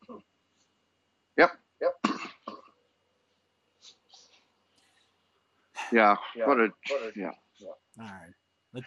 [1.37, 1.51] Yep.
[1.81, 1.93] Yep.
[5.91, 7.31] Yeah, Yeah, what a, what a- yeah,
[7.99, 8.83] All right.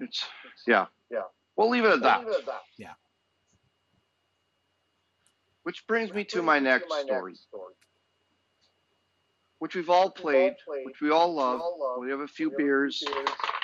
[0.00, 0.24] it's,
[0.66, 0.84] yeah.
[1.10, 1.22] Yeah.
[1.58, 2.20] We'll leave it at that.
[2.20, 2.62] Leave it at that.
[5.64, 7.34] Which brings me to my next story,
[9.58, 10.54] which we've all played,
[10.84, 11.60] which we all love.
[12.00, 13.04] We have a few beers.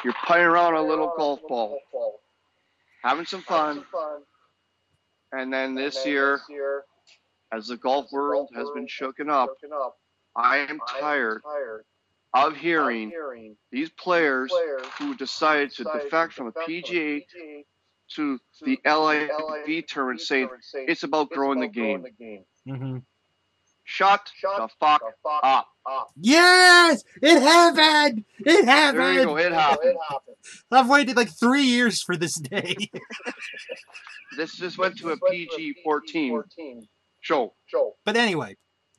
[0.04, 1.78] You're playing around a little golf ball,
[3.02, 3.84] having some fun.
[5.32, 6.40] And then this year,
[7.52, 9.56] as the golf world has been shooken up,
[10.36, 11.42] I am tired
[12.34, 13.12] of hearing
[13.70, 14.52] these players
[14.98, 17.24] who decided to defect from the PGA
[18.16, 22.04] to the LIV tournament saying it's about growing the game.
[22.68, 22.98] Mm-hmm.
[23.86, 25.02] Shut the fuck
[25.42, 25.68] up.
[26.16, 28.24] Yes, it happened.
[28.38, 29.34] It There you go.
[29.36, 29.40] happened.
[29.40, 29.96] It happened.
[30.70, 32.76] I've waited like three years for this day.
[34.38, 36.42] This just went to a PG 14
[37.20, 37.52] show.
[38.04, 38.56] But anyway,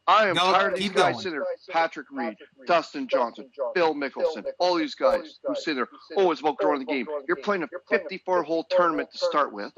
[0.07, 1.23] I am Go- tired of these keep guys going.
[1.23, 1.47] sitting there.
[1.69, 2.35] Patrick Reed,
[2.67, 5.87] Dustin Johnson, Phil Mickelson, all these guys who sit there.
[6.15, 7.07] Oh, it's about growing the game.
[7.27, 9.73] You're playing a 54 hole tournament to start with.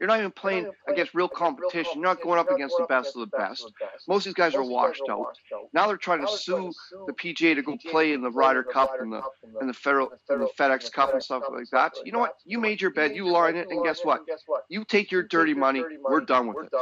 [0.00, 1.92] You're not even playing against real competition.
[1.94, 3.70] You're not going up against the best of the best.
[4.08, 5.36] Most of these guys are washed out.
[5.72, 6.72] Now they're trying to sue
[7.06, 9.22] the PGA to go play in the Ryder Cup and the
[9.60, 11.94] and the Federal and the FedEx Cup and stuff like that.
[12.04, 12.34] You know what?
[12.44, 14.20] You made your bed, you lie in it, and guess what?
[14.68, 15.82] You take your dirty money.
[16.02, 16.72] We're done with it.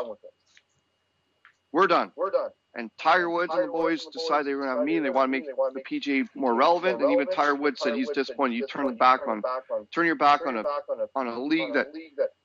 [1.73, 2.13] We're done.
[2.17, 2.51] We're done.
[2.75, 5.11] And Tiger Woods and the boys decide they were going to have me and they
[5.11, 7.03] want to make the PGA more relevant.
[7.03, 8.57] And even Tiger Woods said he's disappointed.
[8.57, 9.43] You turn the back on,
[9.95, 10.65] turn your back on a
[11.15, 11.89] on a league that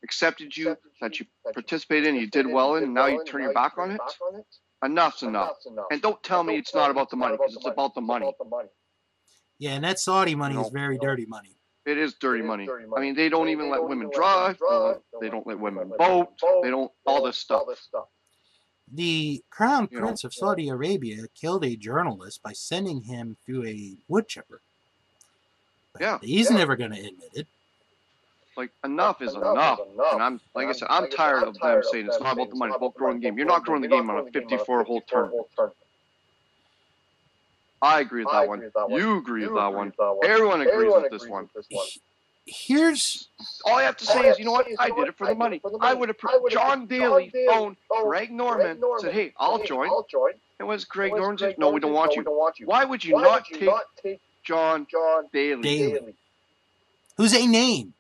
[0.04, 3.54] accepted you, that you participated in, you did well in, and now you turn your
[3.54, 4.02] back on it.
[4.84, 5.54] Enough's enough.
[5.92, 8.32] And don't tell me it's not about the money because it's about the money.
[9.60, 10.66] Yeah, and that Saudi money No.
[10.66, 11.56] is very dirty money.
[11.86, 12.68] It is dirty money.
[12.96, 14.60] I mean, they don't even let women drive.
[14.60, 16.34] They don't, they don't let women vote.
[16.62, 17.64] They don't all this stuff.
[18.94, 20.06] The crown You know.
[20.06, 24.62] prince of Saudi Arabia killed a journalist by sending him through a wood chipper.
[25.94, 26.20] But Yeah.
[26.22, 26.58] He's Yeah.
[26.58, 27.48] never going to admit it.
[28.56, 29.80] Like enough is enough.
[29.80, 32.72] And I'm like I said, I'm tired of them saying it's not about the money,
[32.72, 33.38] it's about growing the game.
[33.38, 35.46] You're not growing the game on a 54 hole tournament.
[37.80, 38.62] I agree with that one.
[38.98, 39.94] You agree with that one.
[40.24, 41.50] Everyone agrees with this one.
[42.48, 43.28] Here's
[43.66, 44.68] All I have to say is, you know what?
[44.80, 45.62] I did it for the money.
[45.82, 46.18] I would have.
[46.18, 49.90] Pr- John Daly phoned Greg Norman, said, "Hey, I'll join."
[50.60, 52.24] And was Greg Norman said, "No, we don't want you."
[52.66, 53.46] Why would you not
[54.02, 56.16] take John John Daly, Daly.
[57.18, 57.94] who's a name.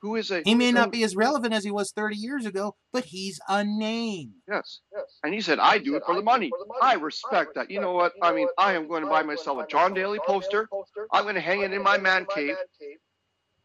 [0.00, 2.74] who is a He may not be as relevant as he was 30 years ago,
[2.92, 4.34] but he's a name.
[4.48, 4.80] yes?
[5.22, 6.50] And he said, "I do it for the money."
[6.82, 7.70] I respect that.
[7.70, 8.14] You know what?
[8.20, 10.68] I mean, I am going to buy myself a John Daly poster.
[11.12, 12.56] I'm going to hang it in my man cave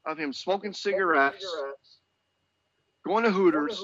[0.05, 1.45] of him smoking cigarettes,
[3.05, 3.83] going to Hooters.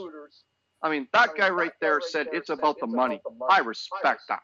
[0.81, 3.21] I mean, that guy right there said it's about the money.
[3.49, 4.39] I respect that.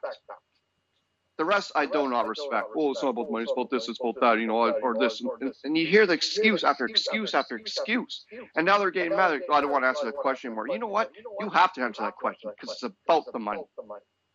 [1.38, 2.68] The rest I do not respect.
[2.78, 3.44] Oh, it's not about the money.
[3.44, 3.90] It's about this.
[3.90, 4.40] It's about that.
[4.40, 5.22] You know, or this.
[5.42, 8.26] And, and you hear the excuse after excuse after excuse.
[8.56, 9.42] And now they're getting mad.
[9.52, 10.68] I don't want to answer that question anymore.
[10.70, 11.12] You know what?
[11.42, 13.64] You have to answer that question because it's about the money.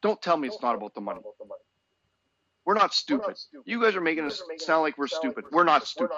[0.03, 1.20] Don't tell me it's not about the money.
[2.66, 3.38] We're not stupid.
[3.64, 5.47] You guys are making us sound like we're stupid.
[5.51, 6.16] We're not stupid.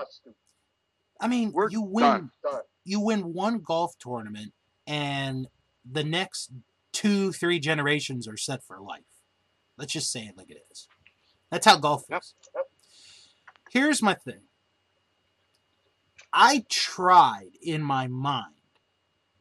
[1.22, 2.60] I mean, We're you win done.
[2.84, 4.52] you win one golf tournament
[4.86, 5.46] and
[5.90, 6.52] the next
[6.92, 9.02] two, three generations are set for life.
[9.78, 10.88] Let's just say it like it is.
[11.50, 12.22] That's how golf Yep.
[12.22, 12.34] is.
[13.70, 14.42] Here's my thing.
[16.32, 18.54] I tried in my mind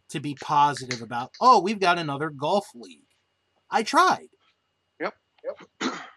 [0.10, 3.06] to be positive about, oh, we've got another golf league.
[3.70, 4.28] I tried.
[5.00, 5.16] Yep.
[5.44, 5.94] Yep.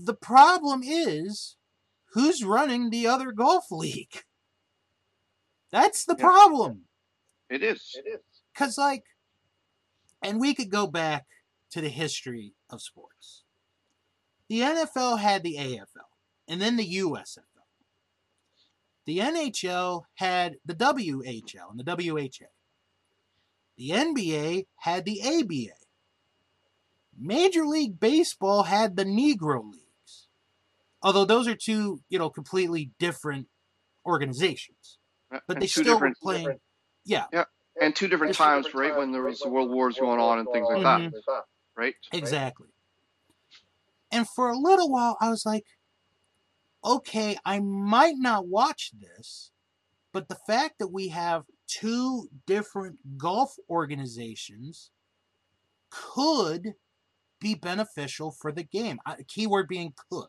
[0.00, 1.56] The problem is
[2.12, 4.22] who's running the other golf league?
[5.70, 6.24] That's the Yeah.
[6.24, 6.88] problem.
[7.50, 7.94] It is.
[7.94, 8.42] It is.
[8.52, 9.04] Because, like,
[10.22, 11.26] and we could go back
[11.70, 13.44] to the history of sports.
[14.48, 16.08] The NFL had the AFL
[16.46, 17.44] and then the USFL.
[19.04, 22.48] The NHL had the WHL and the WHA.
[23.76, 25.74] The NBA had the ABA.
[27.16, 30.28] Major League Baseball had the Negro Leagues.
[31.02, 33.48] Although those are two, you know, completely different
[34.04, 34.97] organizations.
[35.46, 36.60] But they still were different playing.
[37.04, 37.26] Yeah,
[37.80, 38.96] and two different times, right?
[38.96, 41.42] When there was the world wars going on and things like that, Mhm.
[41.76, 41.94] right?
[42.12, 42.68] Exactly.
[44.10, 45.64] And for a little while, I was like,
[46.84, 49.50] okay, I might not watch this,
[50.12, 54.90] but the fact that we have two different golf organizations
[55.90, 56.74] could
[57.40, 58.98] be beneficial for the game.
[59.06, 60.28] I- Keyword being could.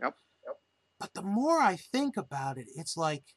[0.00, 0.16] Yep.
[0.46, 0.60] Yep.
[0.98, 3.36] But the more I think about it, it's like,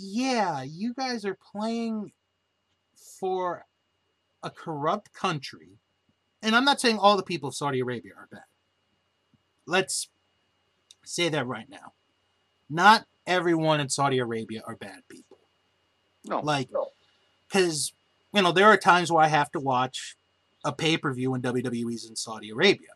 [0.00, 2.12] yeah, you guys are playing
[3.18, 3.66] for
[4.42, 5.78] a corrupt country.
[6.42, 8.44] And I'm not saying all the people of Saudi Arabia are bad.
[9.66, 10.08] Let's
[11.04, 11.92] say that right now.
[12.70, 15.38] Not everyone in Saudi Arabia are bad people.
[16.24, 16.40] No.
[16.40, 16.88] Like, No.
[17.46, 17.92] because,
[18.32, 20.16] you know, there are times where I have to watch
[20.64, 22.90] a pay per view when WWE's in Saudi Arabia.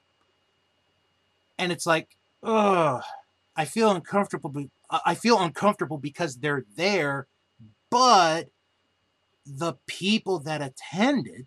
[1.59, 3.03] And it's like, ugh,
[3.57, 4.53] I feel uncomfortable.
[5.05, 7.27] I feel uncomfortable because they're there,
[7.91, 8.49] but
[9.47, 11.47] the people that attend it,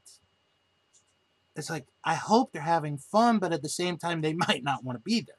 [1.55, 4.83] it's like, I hope they're having fun, but at the same time, they might not
[4.83, 5.35] want to be there.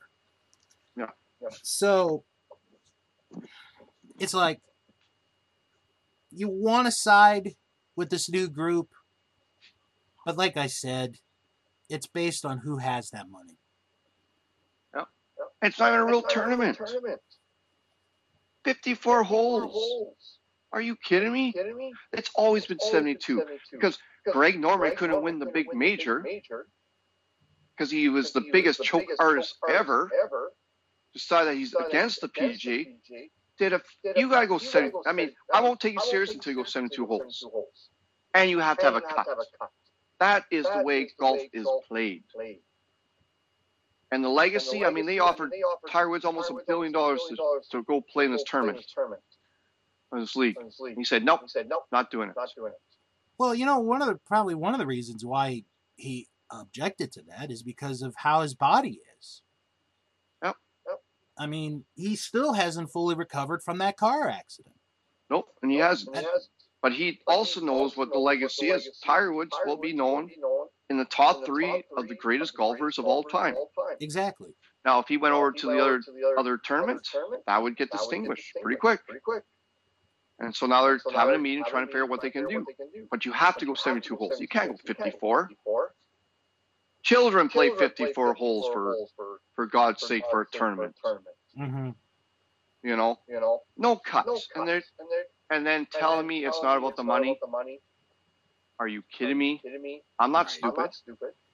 [0.97, 1.11] Yeah.
[1.41, 1.57] Yeah.
[1.63, 2.25] So
[4.19, 4.61] it's like,
[6.31, 7.55] you want to side
[7.97, 8.89] with this new group,
[10.27, 11.17] but like I said,
[11.89, 13.57] it's based on who has that money.
[14.95, 15.05] Yeah.
[15.63, 16.77] It's not even a real It's not tournament.
[16.77, 17.21] tournament.
[18.69, 20.39] 54 holes.
[20.73, 21.53] Are you kidding me?
[21.53, 21.93] Kidding me?
[22.13, 23.61] It's always been 72 72.
[23.73, 23.99] because
[24.31, 26.23] Greg Norman couldn't win the big major
[27.77, 30.11] because he was the biggest choke artist ever.
[31.15, 32.99] Decided that he's against the PG.
[33.59, 33.81] Did a
[34.15, 34.95] you gotta go seventy.
[35.07, 37.45] I mean, I won't take you serious until you go seventy-two holes,
[38.35, 39.27] and you have to have a cut.
[40.21, 42.25] That is the way golf is played.
[44.11, 45.53] And the legacy, I mean, they offered
[45.91, 48.83] Tiger Woods almost a billion dollars to, to go play in this tournament,
[50.13, 50.57] in this league.
[50.97, 51.43] He said, nope,
[51.93, 52.37] not doing it.
[53.39, 55.65] Well, you know, one of the probably one of the reasons why
[55.97, 59.43] he objected to that is because of how his body is.
[60.43, 60.57] Yep.
[61.39, 64.75] I mean, he still hasn't fully recovered from that car accident.
[65.31, 66.17] Nope, and he hasn't.
[66.81, 68.89] But he also knows what the legacy is.
[69.05, 70.31] Tiger Woods will be known
[70.91, 73.55] in the top three of the greatest golfers of all time.
[74.01, 74.51] Exactly.
[74.85, 76.01] Now, if he went over to the other
[76.39, 77.15] other tournaments,
[77.47, 79.05] that would get distinguished pretty quick.
[79.07, 79.43] Pretty quick.
[80.41, 82.65] And so now they're having a meeting trying to figure out what they can do.
[83.11, 84.41] But you have to go 72 holes.
[84.41, 85.51] You can't go 54.
[87.03, 88.95] Children play 54 holes for
[89.55, 90.95] for God's sake for a tournament.
[91.59, 91.91] Mm-hmm.
[92.85, 93.19] You know,
[93.77, 94.83] no cuts, and they're
[95.51, 97.39] and then telling me it's not about the money.
[98.81, 99.61] Are you kidding me?
[100.19, 100.91] I'm not stupid.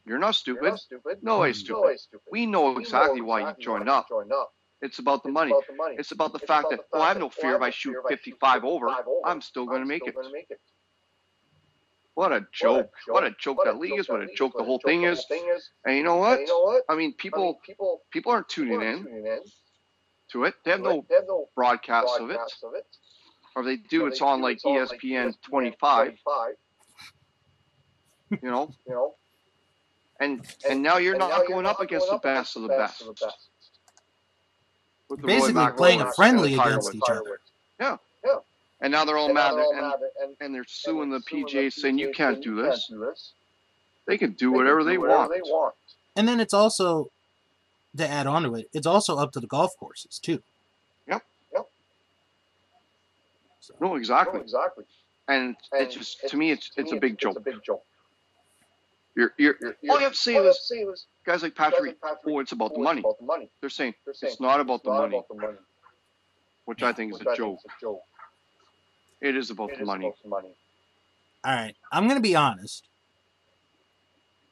[0.07, 0.75] You're not stupid.
[1.23, 1.99] No way stupid.
[2.31, 4.09] We know exactly why you joined up.
[4.83, 5.53] It's about the money.
[5.99, 8.65] It's about the fact oh, that, oh, I have no fear if I shoot 55
[8.65, 8.89] over,
[9.25, 10.15] I'm still going to make it.
[12.15, 12.93] What a joke.
[13.09, 14.09] What a joke that league is.
[14.09, 15.25] What a joke the whole thing is.
[15.85, 16.41] And you know what?
[16.89, 17.61] I mean, people
[18.13, 19.07] people aren't tuning in
[20.33, 20.55] to it.
[20.65, 21.07] They have no
[21.57, 22.39] broadcasts of it.
[23.57, 26.19] Or they do, it's on like ESPN 25.
[28.31, 28.73] You know?
[28.87, 29.15] you know.
[30.21, 33.03] And and now you're not going up against the best of the best.
[35.09, 36.97] With the Basically playing a friendly against Woods.
[36.97, 37.41] each other.
[37.81, 37.97] Yeah.
[38.25, 38.37] Yeah.
[38.81, 42.55] And now they're all mad and, and they're suing the PGA saying you can't do
[42.55, 42.91] this.
[44.07, 45.33] They can do whatever they want.
[46.17, 47.11] And then it's also
[47.97, 50.43] to add on to it, it's also up to the golf courses too.
[51.09, 51.23] Yep.
[51.55, 51.67] Yep.
[53.61, 54.41] So, No, exactly.
[54.41, 54.85] Exactly.
[55.29, 57.37] And it's just to me, it's it's a big joke.
[57.37, 57.83] It's a big joke.
[59.17, 59.57] You're you're
[59.89, 61.81] all you have to say All you have is to say is, guys like Patrick.
[61.87, 63.01] like Patrick, Oh, it's about the oh, it's money.
[63.01, 63.51] about the money.
[63.61, 65.59] They're saying They're saying it's not about it's the not money, about the money,
[66.65, 67.39] which I think is a I joke.
[67.39, 68.01] think is a joke.
[69.21, 70.07] It is about It the is money.
[70.07, 70.49] about the money.
[71.45, 72.89] all right, I'm gonna be honest.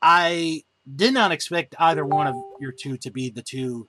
[0.00, 0.62] I
[0.96, 3.88] did not expect either one of your two to be the two,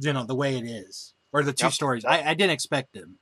[0.00, 1.72] you know, the way it is, or the two Yep.
[1.72, 2.04] stories.
[2.04, 3.18] I, I didn't expect them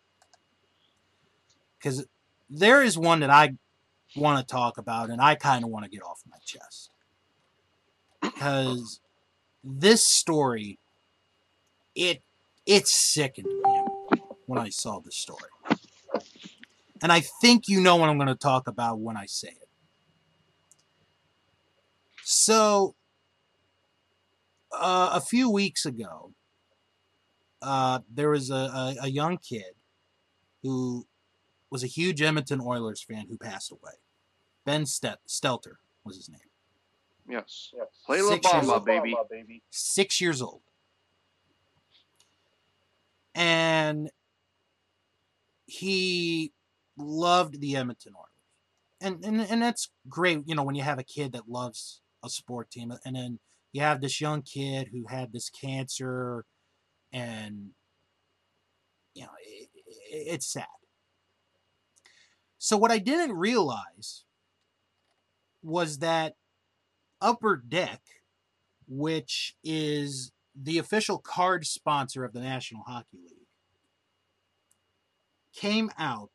[1.79, 2.07] because
[2.49, 3.53] there is one that I
[4.17, 6.91] want to talk about, and I kind of want to get off my chest
[8.21, 9.01] because
[9.63, 10.79] this story,
[11.95, 12.23] it
[12.67, 15.51] it sickened me when I saw this story,
[17.03, 19.69] and I think you know what I'm going to talk about when I say it.
[22.25, 22.95] So,
[24.73, 26.33] uh, a few weeks ago,
[27.63, 29.75] uh, there was a, a, a young kid
[30.63, 31.07] who
[31.71, 33.93] was a huge Edmonton Oilers fan who passed away.
[34.65, 36.41] Ben Stel- Stelter was his name.
[37.29, 37.71] Yes.
[37.75, 37.87] Yes.
[38.05, 38.85] Play Six La years Bamba, old.
[38.85, 39.17] baby.
[39.31, 39.63] baby.
[39.71, 40.63] Six years old.
[43.35, 44.11] And
[45.67, 46.53] he
[46.97, 48.27] loved the Edmonton Oilers.
[49.01, 52.29] And, and and that's great, you know, when you have a kid that loves a
[52.29, 53.39] sport team and then
[53.73, 56.45] you have this young kid who had this cancer
[57.13, 57.71] and
[59.15, 60.67] you know, it, it, it's sad.
[62.63, 64.25] So what I didn't realize
[65.63, 66.35] was that
[67.19, 68.03] Upper Deck,
[68.87, 73.47] which is the official card sponsor of the National Hockey League,
[75.55, 76.31] came out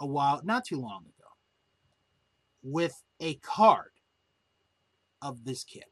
[0.00, 1.30] a while, not too long ago,
[2.64, 3.92] with a card
[5.22, 5.84] of this kid.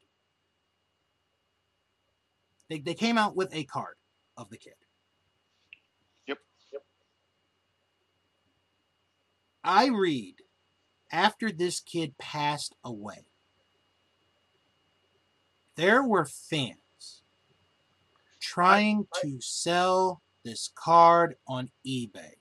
[2.68, 3.94] They, they came out with a card
[4.36, 4.74] of the kid.
[6.26, 6.38] Yep.
[6.72, 6.82] Yep.
[9.64, 10.36] I read
[11.10, 13.26] after this kid passed away,
[15.76, 17.22] there were fans
[18.40, 22.32] trying I- to sell this card on eBay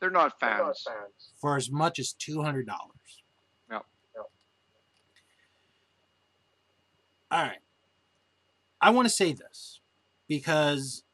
[0.00, 0.82] They're not They're not fans.
[0.86, 1.32] fans.
[1.40, 2.66] for as much as $200.
[3.70, 3.86] Yep.
[4.16, 4.30] Yep.
[7.30, 7.58] All right.
[8.80, 9.80] I want to say this
[10.28, 11.04] because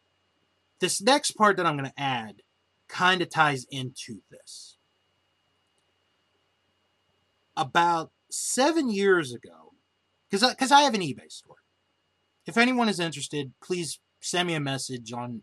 [0.80, 2.42] this next part that I'm going to add
[2.88, 4.69] kind of ties into this.
[7.60, 9.74] About seven years ago,
[10.30, 11.56] because I, 'cause I have an eBay store.
[12.46, 15.42] If anyone is interested, please send me a message on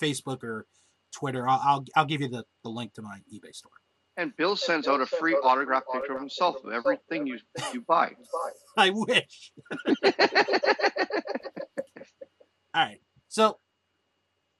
[0.00, 0.66] Facebook or
[1.12, 1.48] Twitter.
[1.48, 3.72] I'll, I'll, I'll give you the, the link to my eBay store.
[4.16, 7.38] And Bill sends out a free autographed picture of himself of everything you.
[7.74, 8.12] You buy.
[8.76, 9.52] I wish.
[12.74, 13.00] All right.
[13.28, 13.58] So,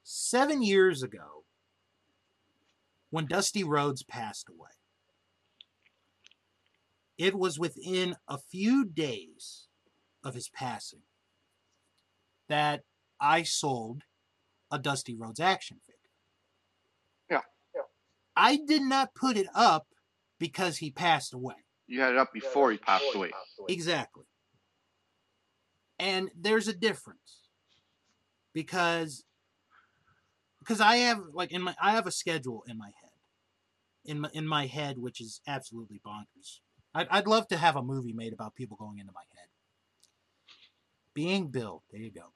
[0.03, 1.45] seven years ago,
[3.11, 4.71] when Dusty Rhodes passed away,
[7.19, 9.69] it was within a few days
[10.23, 11.03] of his passing
[12.49, 12.83] that
[13.21, 14.03] I sold
[14.71, 15.97] a Dusty Rhodes action figure.
[17.31, 17.43] Yeah,
[17.75, 17.83] yeah.
[18.37, 19.87] I did not put it up
[20.39, 21.55] because he passed away.
[21.87, 23.31] You had it up before he passed away.
[23.69, 24.25] Exactly.
[25.99, 27.49] And there's a difference
[28.53, 29.25] because
[30.59, 33.11] because I have like in my I have a schedule in my head.
[34.05, 36.61] In my, in my head which is absolutely bonkers.
[36.97, 39.49] I'd, I'd love to have a movie made about people going into my head.
[41.13, 42.33] Being Bill, there you go.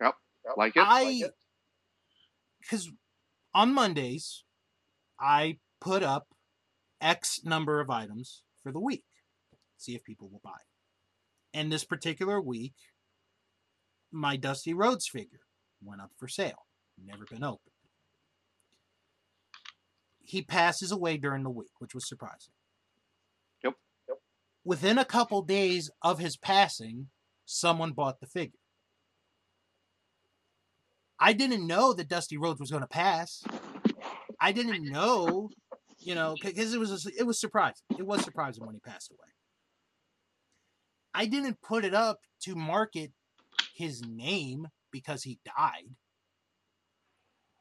[0.00, 0.14] Yep,
[0.56, 0.84] like it.
[0.86, 1.24] I
[2.60, 2.90] because
[3.52, 4.44] on Mondays
[5.18, 6.28] I put up
[7.00, 9.04] X number of items for the week.
[9.78, 10.60] See if people will buy.
[11.52, 12.74] And this particular week,
[14.12, 15.40] my Dusty Rhodes figure
[15.82, 16.66] went up for sale.
[17.04, 17.72] Never been opened.
[20.22, 22.54] He passes away during the week, which was surprising.
[24.64, 27.08] Within a couple days of his passing,
[27.44, 28.58] someone bought the figure.
[31.20, 33.42] I didn't know that Dusty Rhodes was going to pass.
[34.40, 35.50] I didn't know,
[35.98, 37.84] you know, because it was it was surprising.
[37.98, 39.30] It was surprising when he passed away.
[41.14, 43.12] I didn't put it up to market
[43.74, 45.94] his name because he died.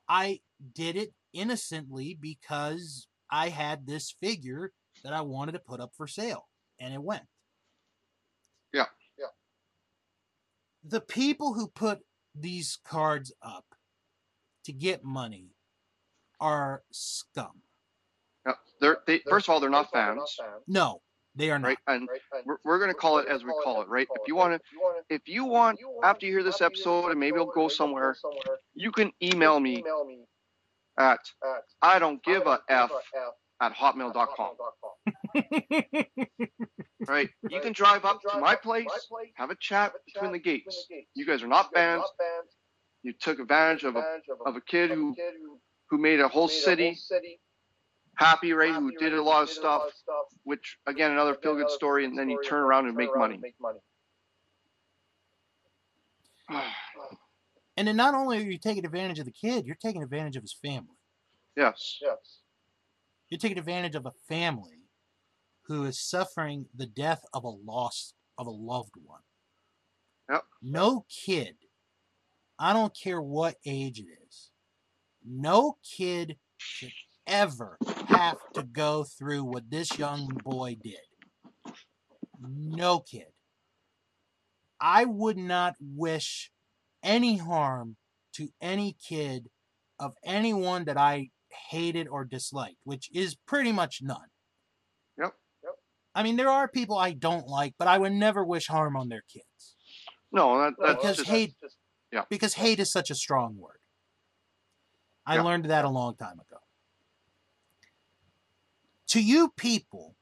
[0.09, 0.39] I
[0.73, 4.71] did it innocently because I had this figure
[5.03, 6.47] that I wanted to put up for sale,
[6.84, 7.23] and it went.
[8.73, 8.85] Yeah,
[9.18, 9.27] yeah.
[10.84, 11.99] The people who put
[12.35, 13.65] these cards up
[14.65, 15.55] to get money
[16.39, 17.61] are scum.
[18.45, 20.38] Yeah, they're, they, first of all, they're not fans.
[20.68, 21.01] No,
[21.35, 21.68] they are not.
[21.69, 22.10] Right, and
[22.45, 24.07] we're, we're going to call it as we call it, right?
[24.15, 24.61] If you want to,
[25.10, 28.18] if you want, after you hear this episode, and maybe it'll go somewhere,
[28.76, 29.84] you can email me
[30.97, 31.19] at
[31.81, 32.91] I don't give a f
[33.61, 34.55] at hotmail.com.
[37.07, 38.88] right, you can drive up to my place,
[39.35, 40.88] have a chat between the gates.
[41.15, 42.03] You guys are not fans.
[43.03, 45.15] You took advantage of a of a kid who
[45.89, 46.97] who made a whole city
[48.15, 48.73] happy, right?
[48.73, 49.84] Who did a lot of stuff,
[50.43, 53.39] which again another feel good story, and then you turn around and make money.
[57.77, 60.43] and then not only are you taking advantage of the kid, you're taking advantage of
[60.43, 60.95] his family.
[61.55, 61.99] Yes.
[62.01, 62.39] Yes.
[63.34, 64.84] You're taking advantage of a family
[65.64, 69.22] who is suffering the death of a lost of a loved one.
[70.30, 70.43] Yep.
[70.61, 71.55] No kid,
[72.60, 74.51] I don't care what age it is,
[75.26, 76.91] no kid should
[77.26, 81.73] ever have to go through what this young boy did.
[82.39, 83.31] No kid.
[84.80, 86.51] I would not wish
[87.01, 87.95] any harm
[88.34, 89.49] to any kid
[89.97, 91.31] of anyone that I
[91.69, 94.30] hated or disliked, which is pretty much none.
[95.17, 95.34] Yep.
[95.63, 95.73] Yep.
[96.15, 99.09] I mean, there are people I don't like, but I would never wish harm on
[99.09, 99.75] their kids.
[100.31, 101.55] No, that, that's because just, hate.
[101.61, 101.77] Just,
[102.11, 102.23] yeah.
[102.30, 103.77] Because hate is such a strong word.
[105.25, 105.43] I yeah.
[105.43, 106.57] learned that a long time ago
[109.13, 110.15] to you people,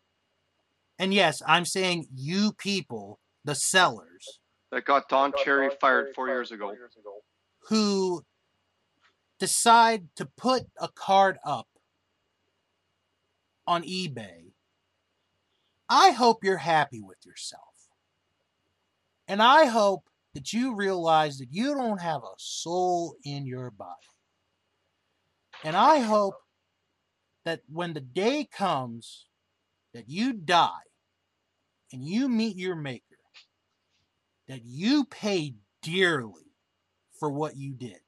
[0.99, 4.39] and yes, I'm saying you people, the sellers
[4.69, 6.73] that got Don Cherry fired four years ago,
[7.69, 8.25] who
[9.41, 11.67] decide to put a card up
[13.65, 14.51] on eBay,
[15.89, 17.63] I hope you're happy with yourself.
[19.27, 20.03] And I hope
[20.35, 23.89] that you realize that you don't have a soul in your body.
[25.63, 26.35] And I hope
[27.43, 29.25] that when the day comes
[29.95, 30.87] that you die
[31.91, 33.03] and you meet your maker,
[34.47, 36.53] that you pay dearly
[37.19, 38.01] for what you did.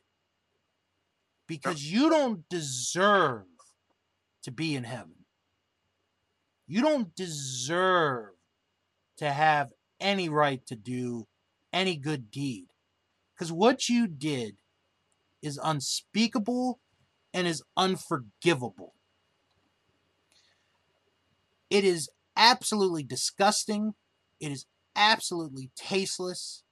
[1.47, 3.45] Because you don't deserve
[4.43, 5.25] to be in heaven.
[6.67, 8.31] You don't deserve
[9.17, 11.27] to have any right to do
[11.71, 12.67] any good deed.
[13.33, 14.55] Because what you did
[15.41, 16.79] is unspeakable
[17.33, 18.93] and is unforgivable.
[21.69, 23.95] It is absolutely disgusting.
[24.39, 24.65] It is
[24.95, 26.63] absolutely tasteless.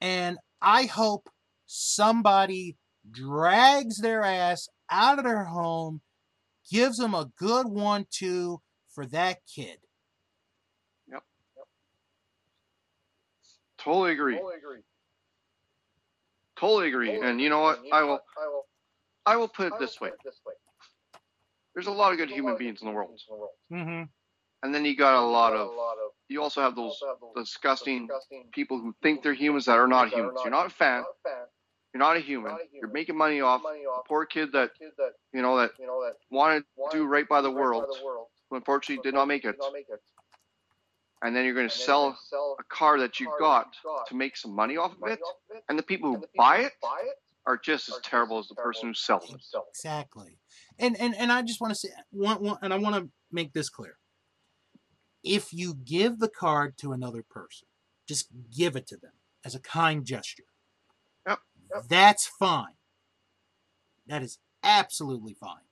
[0.00, 1.28] And I hope
[1.66, 2.76] somebody
[3.10, 6.00] drags their ass out of their home,
[6.70, 8.60] gives them a good one two
[8.94, 9.78] for that kid.
[11.10, 11.22] Yep.
[11.56, 11.66] yep.
[13.78, 14.36] Totally agree.
[14.36, 14.80] Totally agree.
[16.58, 17.06] Totally agree.
[17.08, 17.80] Totally and you know what?
[17.92, 18.66] I will I will
[19.26, 20.10] I will put it this way.
[21.74, 23.18] There's a lot of good human beings in the world.
[23.72, 24.04] Mm-hmm.
[24.62, 25.70] And then you got a lot of.
[26.28, 27.00] You also have those
[27.36, 28.08] disgusting
[28.52, 30.38] people who think they're humans that are not humans.
[30.44, 31.04] You're not a fan.
[31.92, 32.56] You're not a human.
[32.72, 34.70] You're making money off a poor kid that
[35.32, 35.70] you know that
[36.30, 37.84] wanted to do right by the world,
[38.48, 39.56] who unfortunately did not make it.
[41.24, 42.18] And then you're going to sell
[42.58, 43.68] a car that you got
[44.08, 45.20] to make some money off of it,
[45.68, 46.72] and the people who buy it
[47.44, 49.40] are just as terrible as the person who sells it.
[49.70, 50.38] Exactly.
[50.78, 53.52] And and and I just want to say one, one and I want to make
[53.52, 53.98] this clear.
[55.22, 57.68] If you give the card to another person,
[58.08, 59.12] just give it to them
[59.44, 60.44] as a kind gesture.
[61.74, 61.88] Yep, yep.
[61.88, 62.74] That's fine.
[64.06, 65.64] That is absolutely fine.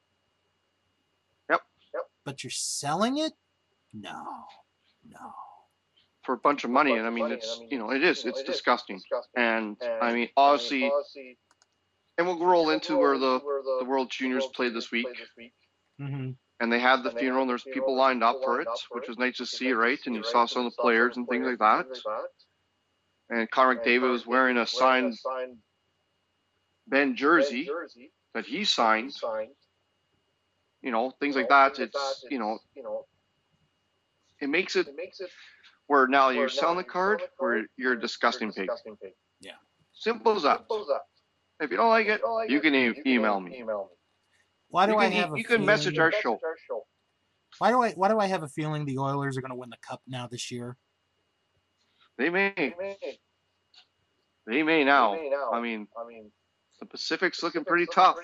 [1.50, 1.62] Yep.
[1.94, 2.02] Yep.
[2.24, 3.32] But you're selling it?
[3.92, 4.24] No.
[5.08, 5.32] No.
[6.22, 9.00] For a bunch of money, and I mean, it's you know, it is, it's disgusting.
[9.36, 10.90] And I mean, obviously,
[12.18, 13.40] and we'll roll into where the
[13.80, 15.06] the World Juniors played this week,
[16.00, 16.30] Mm-hmm.
[16.60, 19.36] and they had the funeral, and there's people lined up for it, which was nice
[19.38, 19.98] to see, right?
[20.06, 21.86] And you saw some of the players and things like that.
[23.30, 25.16] And Connor McDavid was wearing a signed
[26.90, 27.70] Ben jersey
[28.34, 29.12] that he signed.
[30.82, 31.78] You know, things like that.
[31.78, 33.06] It's you know, you know,
[34.40, 35.30] it makes it makes it
[35.86, 38.68] where now you're selling the card where you're a disgusting pig.
[39.40, 39.52] Yeah.
[39.92, 40.66] Simple as that.
[41.60, 43.62] If you don't like it, you can e- email me.
[44.68, 46.86] Why do You I can, have a you can message feeling- our show.
[47.58, 49.68] Why do I why do I have a feeling the Oilers are going to win
[49.70, 50.76] the cup now this year?
[52.16, 52.74] They may.
[54.46, 55.14] They may now.
[55.52, 56.32] I mean, I mean,
[56.80, 58.16] the Pacific's looking pretty tough.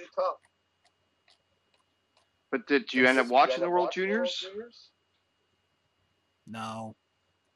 [2.51, 4.47] But did you end up watching the World Juniors?
[6.47, 6.97] No.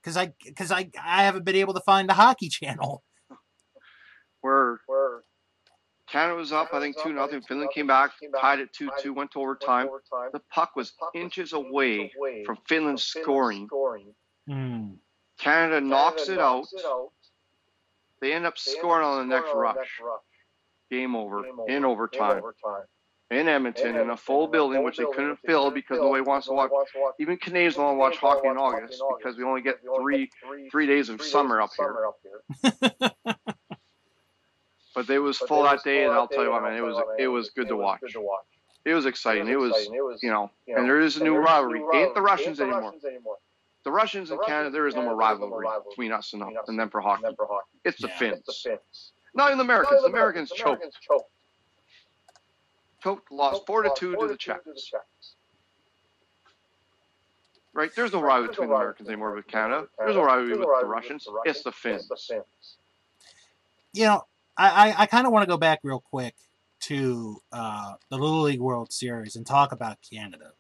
[0.03, 3.03] Cuz I cuz I I haven't been able to find the hockey channel.
[4.41, 5.23] Where Where
[6.11, 7.41] Canada was up, I think two nothing.
[7.43, 8.11] Finland came back,
[8.41, 9.89] tied it two two, went to overtime.
[10.33, 12.13] The puck was inches away
[12.45, 13.69] from Finland scoring.
[14.49, 14.95] Hmm.
[15.39, 16.67] Canada knocks it out.
[18.21, 20.01] They end up scoring on the next rush.
[20.91, 22.43] Game over in overtime
[23.31, 26.71] in Edmonton in a full building, which they couldn't fill because nobody wants to watch.
[27.21, 30.31] Even Canadians don't want to watch hockey in August because we only get three
[30.71, 31.95] three days of summer up here.
[34.93, 37.29] But it was full that day, and I'll tell you what, man, it was it
[37.29, 38.01] was good to watch.
[38.85, 39.47] It was exciting.
[39.49, 39.89] It was
[40.23, 41.85] you know, and there is a new rivalry.
[41.95, 42.95] Ain't the Russians anymore.
[43.85, 47.01] The Russians and Canada, there is no more rivalry between us and, and them for
[47.01, 47.23] hockey.
[47.85, 48.19] It's the Yeah.
[48.19, 49.13] Finns.
[49.35, 50.03] Not even the Americans.
[50.03, 50.85] The Americans choked.
[53.03, 54.93] Choked, lost four to two to the Czechs.
[57.73, 57.91] Right?
[57.95, 59.87] There's no rivalry between the Americans anymore with Canada.
[59.99, 61.27] There's no rivalry with the Russians.
[61.45, 62.11] It's the Finns.
[63.93, 64.25] You know,
[64.57, 66.35] I I, I kind of want to go back real quick
[66.81, 70.53] to uh, the Little League World Series and talk about Canada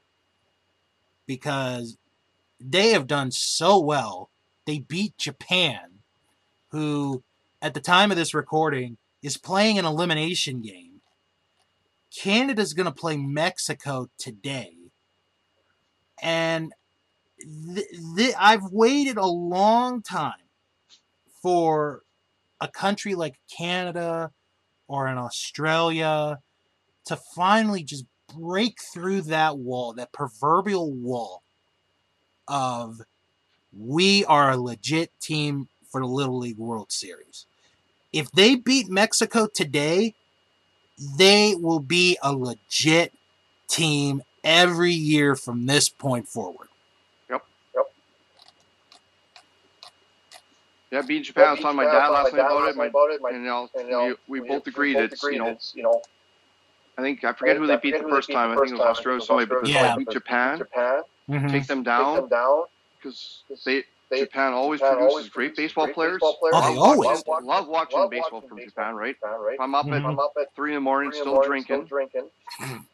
[1.27, 1.97] because
[2.61, 4.31] they have done so well.
[4.67, 6.01] They beat Japan,
[6.69, 7.23] who
[7.63, 11.01] at the time of this recording is playing an elimination game.
[12.17, 14.75] Canada's going to play Mexico today.
[16.23, 16.73] And
[17.75, 20.33] th- th- I've waited a long time
[21.43, 22.03] for
[22.61, 24.33] a country like Canada
[24.89, 26.41] or in Australia
[27.07, 28.05] to finally just
[28.37, 31.43] break through that wall, that proverbial wall
[32.49, 33.01] of
[33.73, 37.47] we are a legit team for the Little League World Series.
[38.13, 40.15] If they beat Mexico today,
[41.19, 43.13] they will be a legit
[43.69, 46.69] team every year from this point forward.
[47.31, 47.43] Yep.
[47.75, 47.85] Yep.
[50.93, 51.45] Yeah, beating Japan.
[51.47, 53.23] I was talking to my dad last night about it.
[53.23, 56.03] My, and you know, we, we both agreed it's you know you know
[56.99, 58.51] I think I forget who they beat the first time.
[58.51, 59.19] I think it was Australia.
[59.19, 59.97] or Somebody, but Yeah.
[59.97, 61.51] beat Japan, Japan Mhm.
[61.53, 62.65] take them take them down.
[62.99, 66.15] because they They, Japan always Japan produces always great baseball great players.
[66.15, 66.55] baseball players.
[66.57, 69.15] Oh, they Love always watching- Love watching love baseball watching from baseball Japan, right?
[69.21, 69.55] Japan, right?
[69.55, 70.05] If I'm up Mhm.
[70.05, 71.97] I'm at up at three in the morning, three in the still morning, drinking, still
[71.97, 72.31] drinking.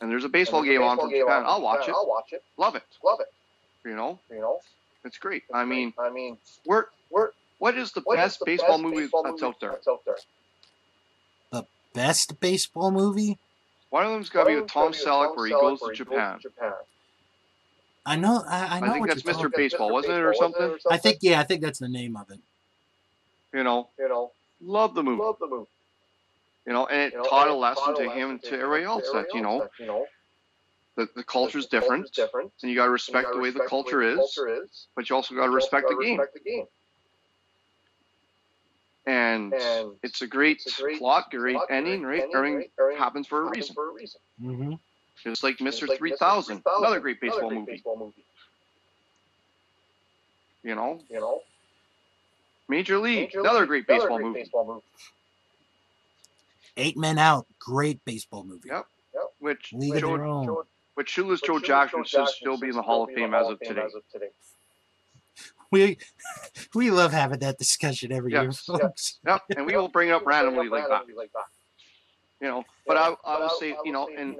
[0.00, 1.86] and there's a baseball and there's a game on from game Japan, on I'll watch
[1.88, 1.94] it.
[1.94, 2.42] I'll watch it.
[2.56, 2.82] Love it.
[3.04, 3.32] Love it.
[3.84, 4.60] You know, You know.
[5.04, 5.42] it's great.
[5.44, 5.68] It's I great.
[5.76, 8.96] mean, I mean, we're we're what is the what is best the baseball best movie
[9.02, 9.70] baseball that's movie out there?
[9.72, 10.16] That's out there.
[11.92, 13.38] Best baseball movie?
[13.90, 15.80] One of them's got to be with Tom them's gotta be Selleck where he goes
[15.80, 16.40] to Japan.
[18.04, 18.18] Japan.
[18.18, 18.44] I know.
[18.46, 19.36] I, I I know think what that's you're Mr.
[19.42, 20.78] talking- Baseball, wasn't it, or something?
[20.90, 21.40] I think yeah.
[21.40, 22.40] I think that's the name of it.
[23.52, 25.22] You know, You know, love the movie.
[25.22, 25.68] love the movie.
[26.66, 28.30] You know, and it You know, taught a and it lesson taught a to him
[28.30, 30.06] and to everybody else that you know you know
[30.96, 32.52] the, the culture's the different, different.
[32.62, 34.86] and you got to respect the way the culture is, culture is.
[34.96, 36.18] but you also got to respect the gotta game.
[36.20, 36.66] Respect the game.
[39.06, 42.22] And And it's a great, it's a great plot, great plot, ending, great right?
[42.22, 42.70] ending, Everything right?
[42.80, 43.74] Everything happens for a reason.
[43.74, 44.20] For a reason.
[44.42, 44.72] Mm-hmm.
[45.22, 45.88] Just like Mr.
[45.88, 47.72] like 3000, another great baseball another great movie.
[47.72, 48.24] baseball movie.
[50.62, 51.40] You know, You know,
[52.68, 54.40] Major League, Major another League, great another baseball great movie.
[54.40, 54.82] Baseball movie.
[56.76, 58.68] Eight Men Out, great baseball movie.
[58.68, 58.86] Yep.
[59.14, 59.22] yep.
[59.38, 60.56] Which League of Joe, Their Own.
[60.94, 64.28] which Shoeless Joe Jackson should still be in the Hall of Fame as of today.
[65.70, 65.98] We
[66.74, 69.18] we love having that discussion every year, Yes.
[69.26, 71.04] Yep, and we will bring it up randomly like that.
[72.40, 74.36] You know, but I, I would say, you know, and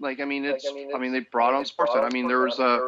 [0.00, 1.92] like I mean, it's I mean they brought on sports.
[1.94, 2.78] I mean there was a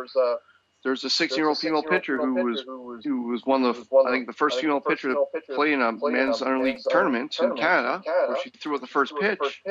[0.85, 2.65] there's a 16 year old female pitcher who was
[3.05, 5.15] who was one of the I think the first female pitcher to
[5.55, 9.13] play in a men's under league tournament in Canada, where she threw out the first
[9.21, 9.63] pitch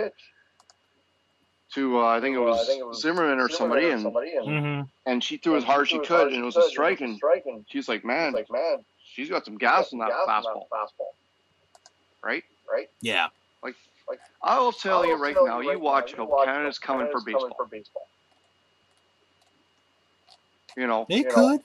[1.73, 2.67] to uh, I think it was
[3.01, 4.03] Zimmerman or somebody, and
[4.47, 7.19] hmm and she threw as hard as she could, and it was a strike, and
[7.69, 10.67] she's like, man, like, man, she's got some gas in that fastball,
[12.23, 12.43] Right?
[12.71, 12.87] right?
[13.01, 13.27] Yeah.
[14.41, 18.07] I will tell you right now, you watch how Canada's coming for baseball.
[20.77, 21.61] You know, They You know, could.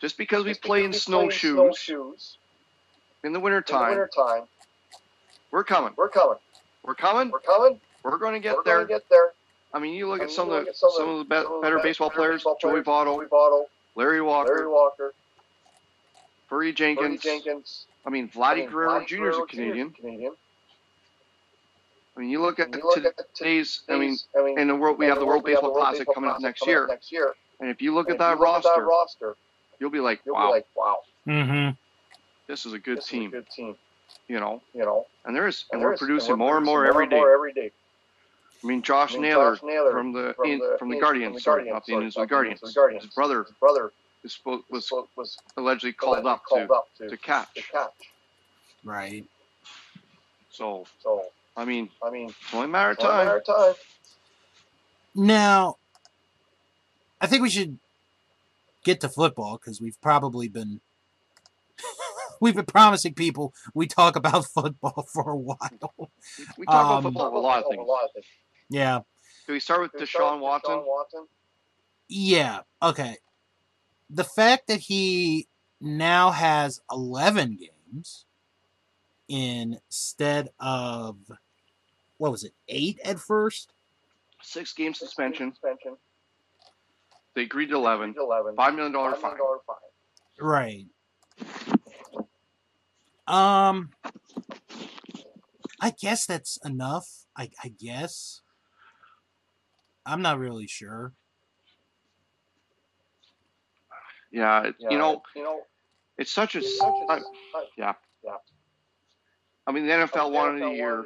[0.00, 2.36] just because we play in snowshoes
[3.24, 4.42] in the wintertime, time,
[5.50, 5.94] we're coming.
[5.96, 6.38] we're coming.
[6.82, 7.30] We're coming.
[7.30, 7.80] We're coming.
[8.02, 8.76] We're going to get we're there.
[8.84, 9.32] gonna get there.
[9.72, 11.36] I mean, you look I at some of the some of some of the be-
[11.36, 13.64] some of the better be- baseball players: baseball Joey Votto, Joey Votto,
[13.94, 15.14] Larry Larry Walker, Walker,
[16.50, 17.22] Murray Cody Jenkins.
[17.22, 17.86] Jenkins.
[18.04, 19.28] I mean, I mean, Guerrero Jr.
[19.28, 19.90] is a Canadian.
[19.90, 20.32] Canadian.
[22.20, 23.80] I mean, you look at you look to- at today's.
[23.88, 25.74] I mean, I mean, in the world, we have the World we have Baseball the
[25.74, 26.82] World Classic Baseball coming up Classic next coming year.
[26.84, 27.34] up Next year.
[27.60, 29.36] And if you look And at that if you look roster, that roster,
[29.78, 31.68] you'll be like, you'll wow, be like, wow, hmm
[32.46, 33.30] this is a good this is a team.
[33.30, 33.74] good team.
[34.28, 36.66] You know, You know, and there is, and there we're is- producing we're more and
[36.66, 37.16] more producing every day.
[37.16, 37.70] more every day.
[38.62, 40.96] I mean, Josh I mean, Naylor Josh Naylor from the from in, the- from the
[40.96, 42.60] in- Guardians, from the sorry, Guardians, not the sorry, Indians, the not the Guardians.
[42.60, 43.04] The Guardians.
[43.04, 43.92] His brother His brother
[44.70, 47.54] was was was allegedly called up called to up to, to to catch.
[47.72, 47.90] catch.
[48.84, 49.24] Right.
[50.50, 51.24] So, So
[51.60, 53.56] I mean, I mean, it's only a matter of it's matter time.
[53.58, 53.74] of time.
[55.14, 55.76] Now,
[57.20, 57.78] I think we should
[58.82, 60.80] get to football because we've probably been
[62.40, 66.10] we've been promising people we talk about football for a while.
[66.56, 67.80] We talk Um, about football a lot of things.
[67.80, 68.26] A lot of things.
[68.70, 69.00] Yeah.
[69.46, 70.70] Do we start with Do we start Deshaun Watson?
[70.76, 71.26] Deshaun Watson.
[72.08, 72.60] Yeah.
[72.82, 73.16] Okay.
[74.08, 75.46] The fact that he
[75.80, 78.24] now has 11 games
[79.28, 81.16] instead of
[82.20, 83.72] what was it, eight at first?
[84.42, 85.52] Six game suspension.
[85.54, 85.96] Suspension.
[87.34, 88.14] They agreed to 11.
[88.18, 88.54] Eleven.
[88.56, 89.36] $5 million $5 fine.
[89.38, 90.36] fine.
[90.38, 90.86] Right.
[93.26, 93.88] Um,
[95.80, 97.06] I guess that's enough.
[97.34, 98.42] I, I guess.
[100.04, 101.14] I'm not really sure.
[104.30, 105.60] Yeah, it- Yeah, you know, you know,
[106.18, 106.58] it's such a.
[106.58, 107.20] it's such a- I,
[107.78, 107.94] yeah.
[109.66, 111.04] I mean, the NFL wanted a year.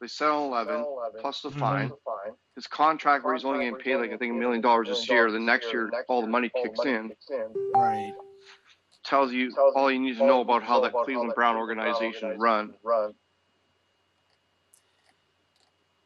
[0.00, 1.18] They settled 11 mm-hmm.
[1.20, 1.90] plus the fine.
[2.54, 5.30] His contract where he's only getting paid like I think a million dollars this year.
[5.30, 7.10] The next year, all the money kicks in.
[7.74, 8.12] Right.
[9.04, 12.74] Tells you all you need to know about how that Cleveland Brown organization is run.
[12.84, 13.14] Run.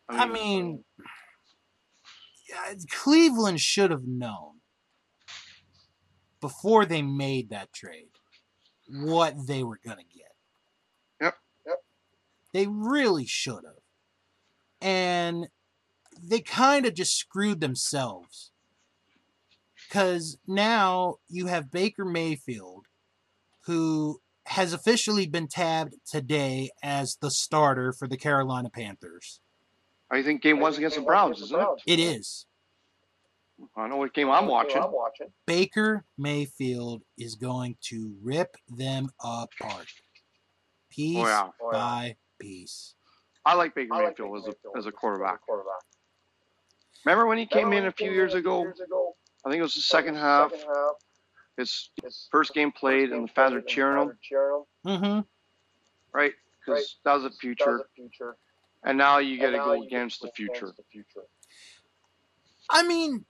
[0.08, 0.84] I mean,
[2.48, 4.60] yeah, Cleveland should have known
[6.40, 8.08] before they made that trade
[8.88, 10.32] what they were going to get.
[11.20, 11.34] Yep.
[11.66, 11.76] Yep.
[12.52, 13.81] They really should have.
[14.82, 15.48] And
[16.22, 18.50] they kind of just screwed themselves.
[19.88, 22.86] Because now you have Baker Mayfield,
[23.66, 29.40] who has officially been tabbed today as the starter for the Carolina Panthers.
[30.10, 31.68] Oh, I think game one's against the Browns, isn't it?
[31.86, 32.46] It is.
[33.76, 34.82] I know what game I'm watching.
[34.82, 35.28] I'm watching.
[35.46, 39.86] Baker Mayfield is going to rip them apart.
[40.90, 41.78] Piece Oh yeah, Oh, yeah.
[41.78, 42.94] by piece.
[43.44, 45.40] I like Baker I like Mayfield as Baker a as a quarterback.
[45.42, 45.82] quarterback.
[47.04, 48.62] Remember when he came Remember in a few came years in a few ago?
[48.62, 49.16] years ago?
[49.44, 50.50] I think it was the second half.
[50.52, 50.94] Second half.
[51.56, 54.02] His His first game played, first and game the fans played were and cheering fans
[54.02, 55.02] him, were cheering him.
[55.02, 55.20] Mm-hmm.
[56.16, 56.32] right?
[56.64, 56.86] Because Right.
[57.04, 57.72] that was the That future.
[57.72, 58.36] was the future.
[58.84, 60.52] And now you got to go against the future.
[60.66, 61.26] against the future.
[62.70, 63.24] I mean,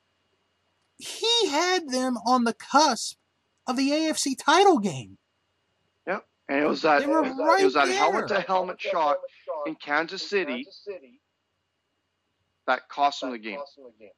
[0.98, 3.16] he had them on the cusp
[3.66, 5.18] of the AFC title game.
[6.48, 9.16] And it was that They were it was uh, that helmet to helmet shot
[9.66, 10.66] in Kansas City
[12.66, 13.58] that cost them the game.
[13.58, 14.10] cost them the game.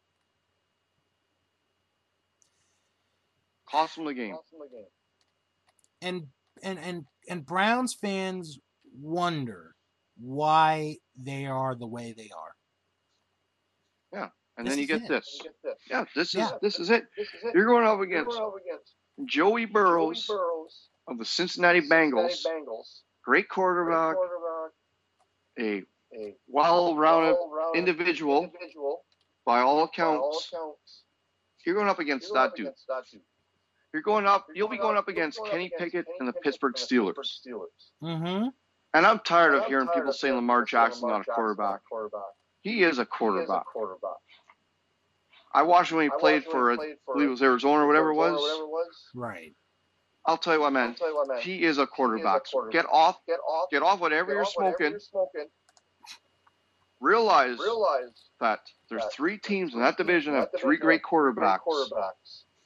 [3.71, 4.35] Cost him the game.
[4.35, 4.87] Cost him the game.
[6.03, 6.27] And
[6.63, 8.59] and and and Browns fans
[9.01, 9.75] wonder
[10.19, 12.55] why they are the way they are.
[14.13, 15.09] Yeah, and This then you get it.
[15.09, 15.39] this.
[15.39, 15.79] You get this.
[15.91, 16.51] Yeah, this is Yeah.
[16.63, 17.05] this is it.
[17.17, 17.55] This is it.
[17.55, 18.95] You're going up You're against going up against
[19.25, 24.73] Joey Burrows Joey Burrows of the Cincinnati Bengals, Cincinnati Bengals, great great quarterback, quarterback,
[25.61, 25.83] a
[26.17, 29.05] a well-rounded well-rounded individual individual
[29.45, 30.49] by all by all accounts.
[30.53, 31.03] accounts.
[31.67, 32.67] You're going up You're against going that up dude.
[32.67, 33.21] against that dude.
[33.93, 34.47] You're going up.
[34.49, 36.89] You're You'll be going up against going Kenny against Pickett Kenny and the Pittsburgh and
[36.89, 37.15] Steelers.
[37.47, 37.67] Steelers.
[38.03, 38.49] Mm-hmm.
[38.95, 41.81] And I'm tired of hearing people saying Lamar Jackson's not a quarterback.
[42.61, 43.65] He is a quarterback.
[45.53, 46.77] I watched him when he played for, I
[47.13, 48.41] believe it was Arizona or whatever it was.
[49.15, 49.55] Right.
[50.27, 50.97] I'll tell you what, man.
[51.41, 52.47] He is a quarterback.
[52.47, 53.19] So get off,
[53.71, 54.99] get off whatever you're smoking.
[57.01, 57.59] Realize
[58.41, 61.59] that there's three teams in that division that have three great quarterbacks,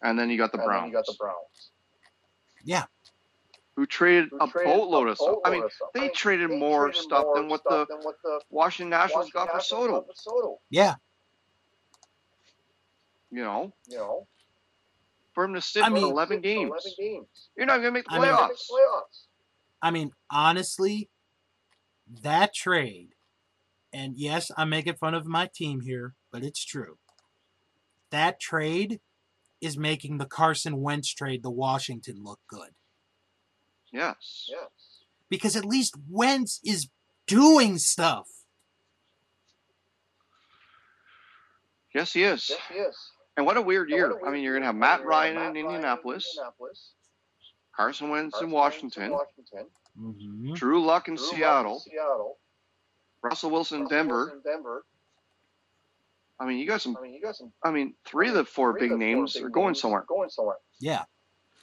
[0.02, 0.94] and then you got the Browns,
[2.64, 2.84] Yeah.
[3.74, 5.38] who traded a boatload of stuff.
[5.44, 5.64] I mean,
[5.94, 7.86] they traded more stuff than what the
[8.50, 10.60] Washington Nationals got for Soto.
[10.70, 10.94] Yeah.
[13.30, 14.26] You know, You know,
[15.38, 16.72] for him to sit I for mean- 11 games,
[17.56, 19.26] you're not gonna make the I mean- playoffs.
[19.80, 21.10] I mean, honestly,
[22.08, 23.14] that trade,
[23.92, 26.98] and yes, I'm making fun of my team here, but it's true.
[28.10, 29.00] That trade
[29.60, 32.74] is making the Carson Wentz trade to Washington look good.
[33.92, 34.48] Yes.
[34.48, 35.04] Yes.
[35.28, 36.88] Because at least Wentz is
[37.28, 38.28] doing stuff.
[41.94, 42.50] Yes, he is.
[42.50, 43.12] Yes, he is.
[43.38, 44.08] And what a weird year.
[44.12, 44.74] what a I mean, weird you're gonna year.
[44.74, 46.92] have I mean, you're gonna have Ryan in Matt Ryan in Indianapolis, Indianapolis,
[47.74, 49.66] Carson Wentz in Carson Wentz Washington, Washington,
[49.98, 50.54] Mm-hmm.
[50.54, 52.36] Drew Lock in Drew Lock Seattle, Seattle,
[53.22, 54.16] Russell Wilson in Russell Denver.
[54.18, 54.84] Wilson in Denver.
[56.40, 56.96] I mean, you got some.
[56.96, 57.52] I mean, you got some.
[57.64, 59.80] I mean, three of the four big of the four names big are going names
[59.80, 61.04] somewhere, Going somewhere, Yeah.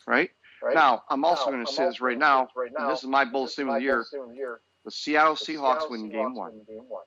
[0.07, 0.29] right?
[0.61, 0.75] right?
[0.75, 2.43] Now, I'm also going to say this right now.
[2.45, 2.89] this right and now.
[2.89, 3.99] this is my bold statement of the year.
[4.01, 4.59] of the year.
[4.83, 5.45] The Seattle The Seahawks
[5.81, 6.53] Seattle win Seahawks game one.
[6.53, 7.03] win Game one.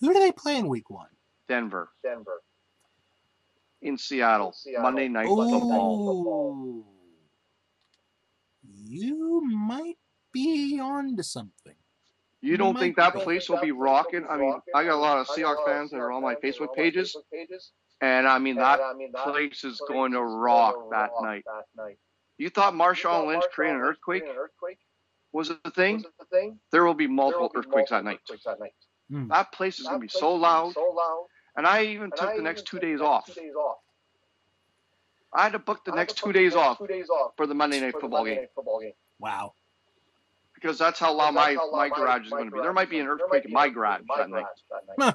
[0.00, 1.08] Who do they play in week one?
[1.48, 2.40] Denver Denver.
[3.82, 4.82] In Seattle, Seattle.
[4.82, 6.84] Monday Night Football.
[8.62, 9.98] You might
[10.32, 11.74] be on to something.
[12.42, 14.24] You don't think that place will be that place will rocking?
[14.28, 14.72] I mean, rocking?
[14.74, 17.20] I got a lot of I Seahawks fans that are on my Facebook that are
[17.20, 20.24] on my pages, and I mean that I mean, that place is going to is
[20.24, 21.44] going rock that rock night.
[21.46, 21.98] that night.
[22.38, 24.78] You thought You Marshawn Lynch created an Lynch earthquake created an earthquake?
[25.32, 26.00] was it the thing?
[26.00, 26.58] it the thing?
[26.72, 28.20] There will be multiple will be earthquakes that night.
[28.22, 28.72] earthquakes that night.
[29.10, 29.28] Hmm.
[29.28, 30.72] That place is going to be so is gonna loud.
[31.64, 31.80] So loud.
[31.80, 33.26] And I even And took I the even next two days off.
[33.26, 33.78] Two days off.
[35.34, 37.08] I had to book the I next two book the days next off Two days
[37.10, 38.92] off for the Monday Night for the Football Monday game Night Football game.
[39.20, 39.54] Wow.
[40.54, 42.60] because that's how loud my how loud my garage is going to be.
[42.60, 44.46] There might be an earthquake in my garage earthquake that in night.
[44.46, 45.12] garage that Huh.
[45.12, 45.14] night.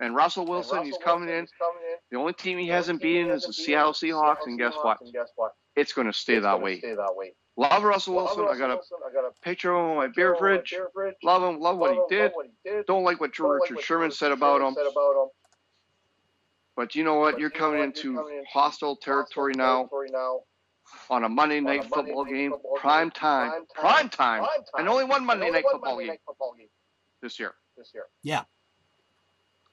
[0.00, 1.48] And Russell And Wilson, Russell he's coming Wilson in.
[1.58, 1.98] coming in.
[2.10, 4.98] The only team he The hasn't beaten is the Seattle is Seahawks, and guess what?
[5.00, 5.52] And guess what?
[5.76, 6.78] It's going to stay It's that gonna way.
[6.78, 7.32] Stay that way.
[7.60, 8.44] Love Russell Love Wilson.
[8.54, 8.98] I got a Wilson.
[9.06, 10.74] I got a picture of him on my beer of him on my fridge.
[10.94, 11.14] fridge.
[11.22, 11.60] Love him.
[11.60, 12.22] Love what he him, did.
[12.22, 12.86] love what he did.
[12.86, 14.72] Don't like what Don't like Richard what Sherman Richard said about him.
[14.72, 15.28] About him.
[16.76, 17.32] But you know what?
[17.32, 17.86] But You're you know coming what?
[17.88, 20.40] into You're coming into hostile territory now Territory now.
[21.10, 23.64] on a Monday on a night Monday football night game, football prime game, time, prime
[23.74, 24.62] prime time, Prime time.
[24.78, 26.68] and only one Monday only night one football Monday game night football game
[27.20, 27.52] this year.
[27.76, 28.04] this year.
[28.22, 28.44] Yeah.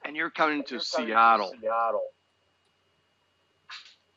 [0.04, 1.54] And you're coming to Seattle.
[1.58, 2.02] Seattle.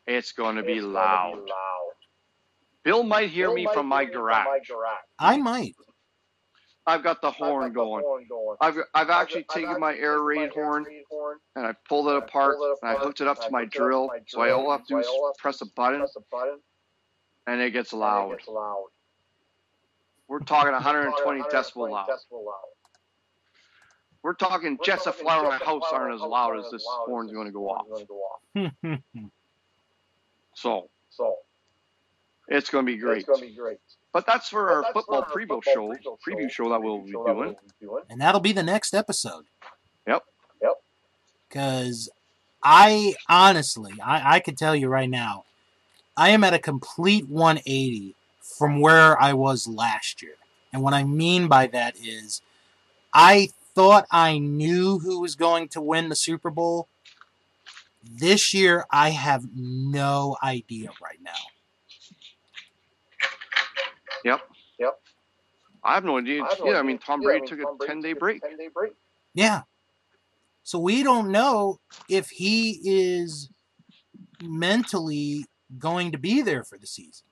[0.08, 1.40] It's going to be It's loud.
[2.84, 2.98] Be loud.
[2.98, 4.44] Bill might hear Bill me might from my hear me garage.
[4.44, 5.04] From my garage.
[5.20, 5.76] I might.
[6.88, 8.04] I've got the I've got horn the going.
[8.04, 8.58] horn going.
[8.62, 11.66] I've I've actually I've taken my actually air raid my air horn raid horn and
[11.66, 13.62] I pulled it and I apart pulled it and I hooked it up to my
[13.62, 14.10] hooked it up to drill.
[14.28, 16.00] So I drill, all have to do I is have to press a do button
[16.00, 16.60] Press a button.
[17.48, 18.32] and it gets and loud.
[18.34, 18.88] It gets loud.
[20.28, 22.08] We're talking We're 120 decibel loud.
[22.08, 22.70] decibel loud.
[24.24, 26.72] We're talking We're jets of talking flower in my house aren't as loud as aren't
[26.72, 27.88] this as loud as horn's this going to go horn's off.
[27.90, 28.42] gonna go off.
[30.54, 31.38] So So
[32.52, 33.20] it's going to be great.
[33.20, 33.78] it's gonna be great.
[34.14, 36.70] But that's for But our that's football for our preview football show, preview preview show
[36.70, 37.46] that we'll preview be show that doing.
[37.48, 38.04] we'll be doing.
[38.10, 39.46] and that'll be the next episode.
[40.08, 40.24] Yep.
[40.62, 40.74] Yep.
[41.50, 42.10] Because
[42.64, 45.46] I honestly, I, I can tell you right now,
[46.18, 50.36] I am at a complete 180 from where I was last year.
[50.74, 52.42] And what I mean by that is,
[53.14, 56.88] I thought I knew who was going to win the Super Bowl.
[58.04, 61.32] This year, I have no idea right now.
[65.84, 66.44] I have no idea.
[66.44, 67.94] I have no yeah, I mean, Tom Yeah, Brady I mean, took Tom a Brady
[67.94, 68.42] 10 day break.
[68.42, 68.94] 10 day break.
[69.34, 69.62] Yeah.
[70.64, 73.50] So we don't know if he is
[74.44, 75.46] mentally
[75.78, 77.26] going to be there for the season.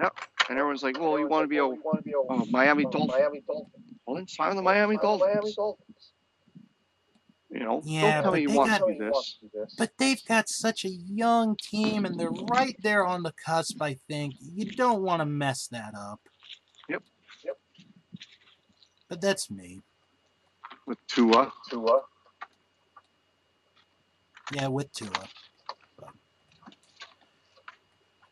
[0.00, 0.16] Yep.
[0.50, 2.46] And everyone's like, well, you want to be a You want to be a oh,
[2.50, 3.08] Miami Dolphin.
[3.08, 3.82] Miami Dolphin.
[4.06, 6.12] Well, then sign the Miami Sign the Miami Dolphins.
[7.58, 7.90] Dolphins.
[7.90, 8.96] You know, Yeah, don't tell but me you they want got- to do Tell me
[9.06, 9.34] you want this.
[9.34, 9.74] to do this.
[9.78, 13.94] But they've got such a young team and they're right there on the cusp, I
[13.94, 14.34] think.
[14.40, 16.20] You don't want to mess that up.
[16.88, 17.02] Yep.
[17.44, 17.58] Yep.
[19.08, 19.82] But that's me.
[20.86, 21.52] With Tua.
[21.70, 22.02] Tua.
[24.52, 25.10] Yeah, with Tua.
[25.98, 26.10] But-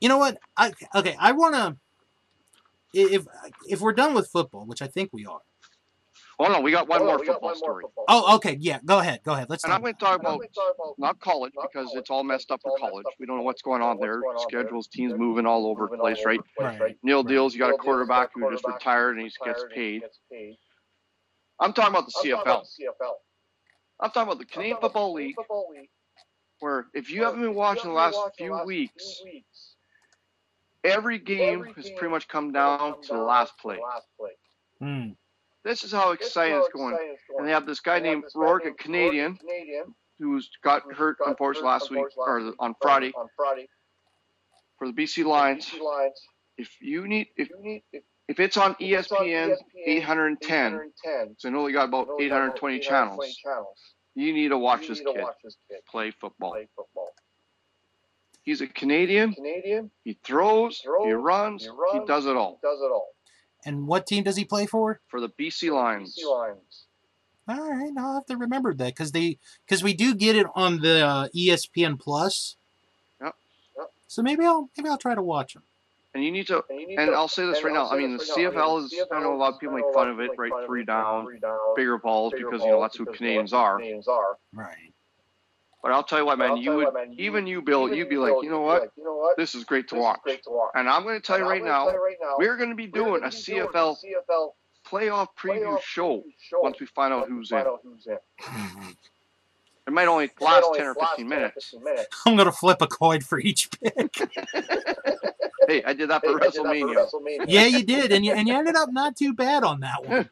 [0.00, 0.38] You know what?
[0.56, 1.76] I okay, I want to
[2.92, 3.26] if
[3.66, 5.40] if we're done with football, which I think we are.
[6.42, 7.84] Well, no, we got one more football story.
[8.08, 8.56] Oh, okay.
[8.58, 9.20] Yeah, go ahead.
[9.22, 9.48] Go ahead.
[9.48, 9.76] Let's And talk.
[9.76, 13.06] I'm going to talk about not college because it's all messed up for college.
[13.20, 14.20] We don't know what's going on there.
[14.38, 16.40] Schedules, teams moving all over the place, right?
[16.58, 16.96] Right.
[17.04, 20.02] NIL Deals, you got a quarterback who just retired and he gets paid.
[21.60, 22.64] I'm talking about the CFL.
[24.00, 25.36] I'm talking about the Canadian Football League,
[26.58, 29.22] where if you haven't been watching the last few weeks,
[30.82, 33.78] every game has pretty much come down to the last play.
[35.64, 36.96] This is how exciting it's going.
[37.38, 39.38] And they have this guy named Rourke, a Canadian,
[40.18, 43.12] who's got hurt unfortunately last week or on Friday
[44.78, 45.70] for the BC Lions.
[46.58, 47.48] If you need, if
[48.28, 49.56] if it's on ESPN
[49.86, 50.80] 810,
[51.36, 53.38] so I know they got about 820 channels.
[54.14, 55.24] You need to watch this kid
[55.88, 56.56] play football.
[58.42, 59.34] He's a Canadian.
[59.34, 59.90] Canadian.
[60.04, 63.08] He throws, he runs, he he does it all Does it all.
[63.64, 65.00] And what team does he play for?
[65.08, 66.16] for the BC Lions.
[66.18, 66.84] BC Lions.
[67.48, 70.80] All right, I'll have to remember that because they because we do get it on
[70.80, 72.56] the uh, ESPN Plus.
[73.20, 73.34] Yep.
[73.76, 73.90] Yep.
[74.06, 75.62] So maybe I'll maybe I'll try to watch them.
[76.14, 76.62] And you need to.
[76.68, 77.86] And, need And to- I'll say this right now.
[77.86, 78.52] I'll I mean, the this right.
[78.52, 78.90] CFL I mean, is.
[78.90, 80.52] the I know a lot of people make fun of it, right?
[80.66, 81.26] Three down,
[81.74, 83.78] bigger balls bigger because you know that's who Canadians are.
[83.78, 84.36] Canadians are.
[84.52, 84.91] Right.
[85.82, 86.56] But I'll tell you what, man.
[86.58, 87.86] You would what, man, you- even you, Bill.
[87.86, 88.80] even You'd be you, like, you know you'd be what?
[88.82, 89.36] like, You know what?
[89.36, 90.20] This is great to This is watch.
[90.22, 90.70] great to watch.
[90.74, 92.70] And I'm going to tell you right gonna now, tell you right now, we're going
[92.70, 94.48] to be doing a be doing CFL CFL
[94.88, 97.58] playoff preview playoff show preview show once we find out who's in.
[97.58, 98.18] out who's in.
[99.88, 101.70] It might only It might last only 10 or last 15 10 or minutes.
[101.72, 102.06] 15 minutes.
[102.26, 104.14] I'm gonna flip a coin for each pick.
[105.68, 107.46] Hey, I did that Hey, for I did that for WrestleMania.
[107.48, 110.28] yeah, you did, and you and you ended up not too bad on that one.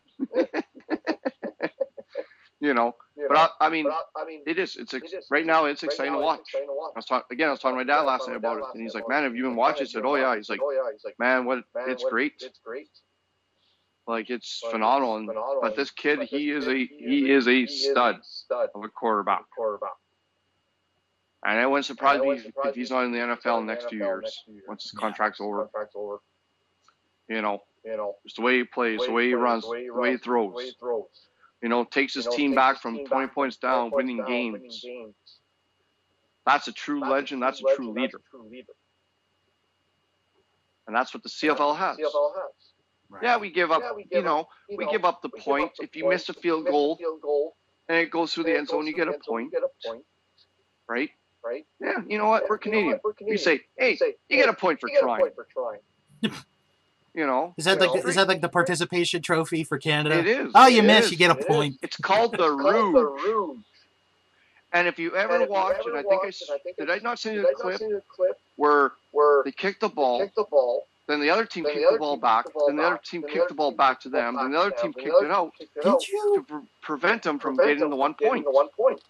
[2.60, 4.76] You know, You but I, I mean, but I, I mean, it is.
[4.76, 5.26] It's it is.
[5.30, 5.66] right now.
[5.66, 6.40] It's right exciting now to it's watch.
[6.40, 6.92] exciting to watch.
[6.94, 7.48] I was talking again.
[7.48, 9.36] I was talking to my dad last night about it, and he's like, "Man, have
[9.36, 11.58] you been watching?" I said, "Oh yeah." He's like, "Oh yeah." He's like, "Man, what?
[11.74, 12.32] "Man, It's what- great.
[12.40, 12.88] It's great.
[14.06, 15.60] Like it's Like, phenomenal." And, phenomenal.
[15.62, 18.70] but this kid, But he this is a he is a he is stud stud
[18.74, 19.90] of a quarterback, quarterback.
[21.44, 24.00] and it wouldn't surprise me if, he's not in the NFL in the next few
[24.00, 24.64] NFL years next few years.
[24.68, 25.64] once his contract's over.
[25.64, 26.18] Contract's over.
[27.28, 29.82] You know, You know, just the way he plays, the way he runs, the way
[29.82, 31.26] he the way he runs, throws.
[31.62, 31.84] The way he throws.
[31.84, 33.56] You know, takes his You know, team takes back his from team 20 back points
[33.56, 34.80] down, 20 winning points down, winning games.
[34.84, 35.14] games.
[36.46, 37.42] That's a true legend.
[37.42, 38.72] That's a true legend, leader, That's a true leader.
[40.86, 41.96] and that's what the CFL has.
[41.98, 42.52] CFL has.
[43.10, 43.22] Right.
[43.24, 43.82] Yeah, we give up.
[43.82, 45.64] Yeah, we You give know, You we know, give up the point.
[45.66, 46.14] up the If you point.
[46.14, 47.56] miss a field goal field goal,
[47.88, 50.04] and it goes through the end zone, you get a point, get a point,
[50.88, 51.10] right?
[51.44, 51.66] right?
[51.80, 52.44] Yeah, you know what?
[52.44, 52.90] Yeah, We're you know Canadian.
[52.92, 53.00] what?
[53.04, 53.38] We're We Canadian.
[53.38, 55.80] say, hey, You say, you get a hey, you get a point for trying.
[57.14, 60.18] You know, Is that like the, is that like the participation trophy for Canada?
[60.18, 60.52] it is.
[60.54, 61.12] Oh, you It miss, is.
[61.12, 61.46] you get a It is.
[61.46, 61.76] point.
[61.82, 63.22] It's called the It's called the Rouge.
[63.26, 63.58] Rouge.
[64.72, 66.76] And if you And ever you watch, ever and I think I, and I think
[66.76, 69.88] did I- not send you the clip see the clip where where they kicked the
[69.88, 72.50] ball, kicked the ball, then the other team then kicked the the ball back, the
[72.52, 74.92] ball then the other team kicked the ball back to them, then the other team
[74.92, 76.34] kicked it out team kicked it Did out you?
[76.36, 78.44] to pre- prevent them from prevent getting them the one getting point.
[78.44, 79.00] the one point.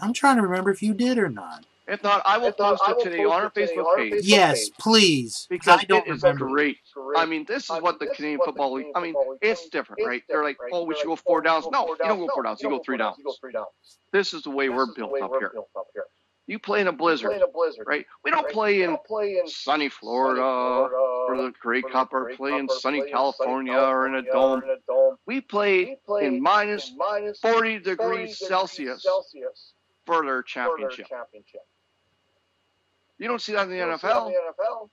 [0.00, 1.64] I'm trying to remember if you did or not.
[1.88, 3.96] If not, I will If post I it will today post on our Facebook on
[4.10, 5.46] page Yes, please.
[5.48, 6.46] because I don't it is remember.
[6.46, 6.76] great.
[6.94, 7.18] Great.
[7.18, 8.86] I mean, this is I what the is Canadian what Football League.
[8.94, 10.22] I mean, it's different, right?
[10.28, 11.64] They're like, different, oh, we should go like, four oh, downs.
[11.72, 12.62] No, go you don't go four downs.
[12.62, 13.16] You go three downs.
[13.18, 13.66] You go.
[14.12, 15.50] This is the way we're built up here.
[15.54, 16.04] built up here.
[16.46, 17.86] You play in a blizzard, in a blizzard.
[17.86, 18.06] right?
[18.24, 18.52] We don't right?
[18.52, 22.36] play We in don't play in sunny sunny Florida or the Grey Cup or Grey
[22.36, 24.62] play in sunny play in California or in a dome.
[24.62, 25.16] in a dome.
[25.26, 29.74] We play We play in minus in minus 40 40 degrees Celsius Celsius
[30.06, 31.06] for their for their championship.
[33.18, 33.22] Championship.
[33.22, 34.90] You don't see that in the You don't see that NFL in the NFL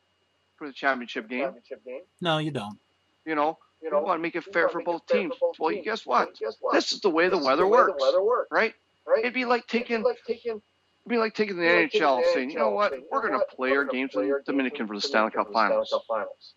[0.57, 1.41] for the championship game.
[1.43, 2.01] championship game.
[2.21, 2.77] No, you don't.
[3.25, 5.33] You know, You we know, want to make it fair for both teams.
[5.35, 5.85] for both Well, teams.
[5.85, 6.37] guess Well, what?
[6.39, 6.73] guess what?
[6.73, 8.73] This is the way the weather the way works, The weather works, right?
[9.07, 9.19] right?
[9.19, 10.61] It'd be like It'd be taking like taking It'd
[11.09, 12.91] be like taking the It'd be like taking NHL the saying, you know NHL what,
[12.91, 14.37] saying, you we're know going to what, play we're our gonna games play in our
[14.37, 15.89] games Dominican in for the Stanley Dominican Cup for the Stanley Finals.
[15.91, 16.53] Cup Finals.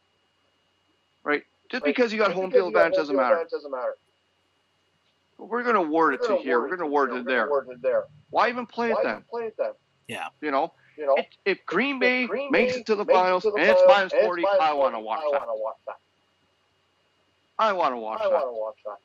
[1.24, 1.42] Right?
[1.70, 1.94] Just Right?
[1.94, 3.34] because you got home field advantage doesn't matter.
[3.34, 3.94] advantage Doesn't matter.
[5.38, 6.60] We're going to award it to here.
[6.60, 7.46] We're going to it award it there.
[7.46, 8.04] award it there.
[8.30, 9.12] Why even play it Why then?
[9.12, 9.72] even play it then?
[10.40, 13.04] You know, You know, if, if Green Bay If Green makes Bay it to the
[13.04, 14.94] makes it finals to the and it's finals minus and it's 40, minus I want
[14.94, 15.38] to 40, watch I that.
[15.38, 15.96] want to watch that.
[17.60, 18.30] I want to watch that.
[18.32, 18.96] want to watch that.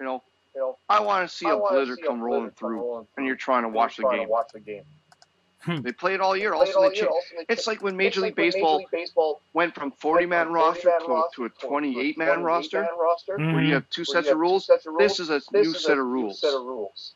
[0.00, 0.22] You know,
[0.54, 2.68] You know, I want to see I a blizzard see a come rolling blizzard come
[2.70, 4.30] through, rolling and you're through, trying to and watch you're the trying to game.
[4.30, 5.82] Watch the game.
[5.82, 6.52] They play it all year.
[6.52, 8.78] Also, all they year, also they it's cha- like when Major League like Baseball Major
[8.80, 12.88] League Baseball went from 40 man roster to, roster to a 28 man 28-man roster,
[13.00, 13.54] roster, Mhm.
[13.54, 14.66] where you have two sets you of have two rules.
[14.66, 15.02] sets of rules.
[15.10, 17.14] This is a This new is set a of new rules, set of rules,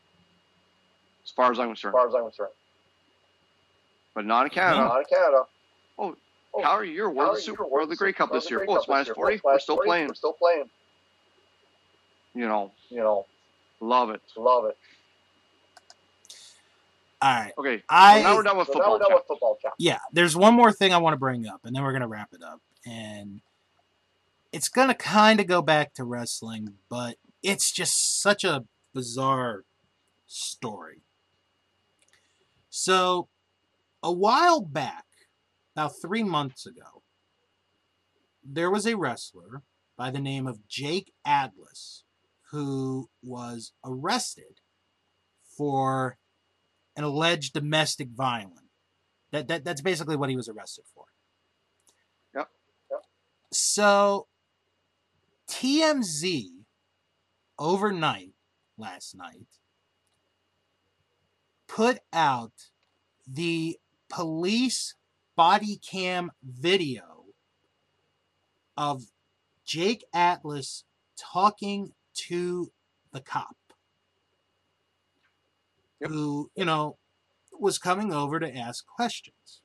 [1.26, 2.52] as far as I'm as far as I'm concerned.
[4.18, 4.78] But not in Canada.
[4.82, 5.42] Not in Canada.
[5.96, 6.16] Oh,
[6.52, 8.66] Oh, Calgary, you're World, the Super or the Grey Cup this year.
[8.68, 9.40] Oh, it's minus 40.
[9.44, 10.08] We're still playing.
[10.08, 10.64] We're still playing.
[12.34, 13.26] You know, You know,
[13.78, 14.20] love it.
[14.36, 14.76] love it.
[17.22, 17.52] All right.
[17.58, 18.92] Okay, I so now we're done with So now football.
[18.94, 19.72] we're done with football chat.
[19.78, 22.30] yeah, there's one more thing I want to bring up, and then we're gonna wrap
[22.32, 22.60] it up.
[22.84, 23.40] And
[24.50, 29.62] it's gonna kind of go back to wrestling, but it's just such a bizarre
[30.26, 31.02] story.
[32.68, 33.28] So,
[34.02, 35.04] a while back,
[35.74, 37.02] about three months ago,
[38.42, 39.62] there was a wrestler
[39.96, 42.04] by the name of Jake Atlas
[42.50, 44.60] who was arrested
[45.56, 46.16] for
[46.96, 48.62] an alleged domestic violence.
[49.30, 51.04] That, that that's basically what he was arrested for.
[52.34, 52.48] Yep,
[52.90, 53.00] yep.
[53.52, 54.26] So
[55.50, 56.46] TMZ
[57.58, 58.32] overnight
[58.78, 59.46] last night
[61.66, 62.52] put out
[63.26, 63.78] the
[64.08, 64.94] police
[65.36, 67.24] body cam video
[68.76, 69.04] of
[69.64, 70.84] Jake Atlas
[71.16, 72.72] talking to
[73.12, 73.56] the cop
[76.00, 76.10] Yep.
[76.10, 76.96] who, you know,
[77.58, 79.62] was coming over to ask questions.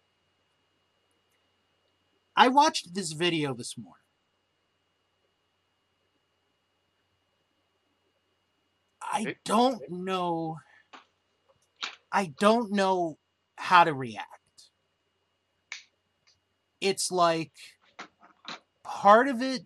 [2.36, 4.00] I watched this video this morning.
[9.02, 10.58] I don't know.
[12.12, 13.20] I don't know
[13.56, 14.33] how to react.
[16.84, 17.52] It's like
[18.84, 19.64] part of it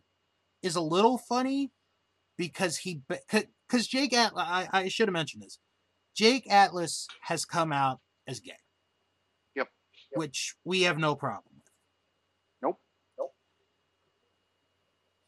[0.62, 1.72] is a little funny
[2.38, 5.58] because he because Jake Atlas I, I should have mentioned this.
[6.14, 8.54] Jake Atlas has come out as gay.
[9.56, 9.68] Yep.
[10.12, 10.20] Yep.
[10.20, 11.72] Which we have no problem with.
[12.62, 12.80] Nope.
[13.18, 13.34] Nope.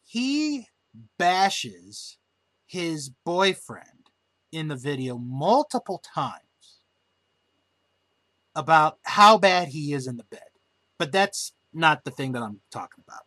[0.05, 0.67] He
[1.17, 2.17] bashes
[2.67, 4.11] his boyfriend
[4.51, 6.43] in the video multiple times
[8.55, 10.41] about how bad he is in the bed.
[10.99, 13.23] But that's not the thing that I'm talking about.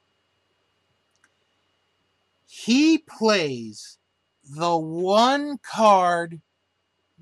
[2.46, 3.98] He plays
[4.44, 6.40] the one card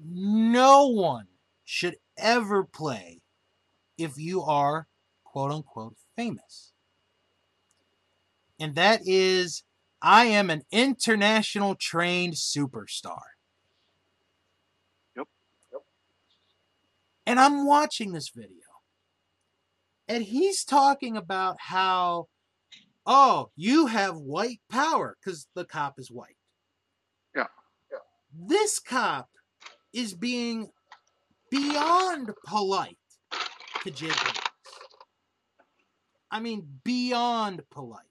[0.02, 1.26] no one
[1.64, 3.20] should ever play
[3.98, 4.88] if you are
[5.24, 6.72] quote unquote famous.
[8.59, 9.62] And that is
[10.02, 13.20] I am an international trained superstar.
[15.16, 15.28] Yep.
[15.72, 15.82] Yep.
[17.26, 18.59] And I'm watching this video.
[20.10, 22.26] And he's talking about how,
[23.06, 26.34] oh, you have white power because the cop is white.
[27.32, 27.46] Yeah.
[27.92, 27.98] Yeah.
[28.34, 29.28] This cop
[29.92, 30.70] is being
[31.48, 32.98] beyond polite
[33.84, 34.36] to Jake Atlas.
[36.28, 38.02] I mean, beyond polite.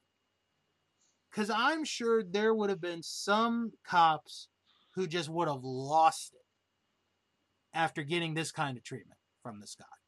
[1.30, 4.48] Because I'm sure there would have been some cops
[4.96, 9.99] who just would have lost it after getting this kind of treatment from this guy.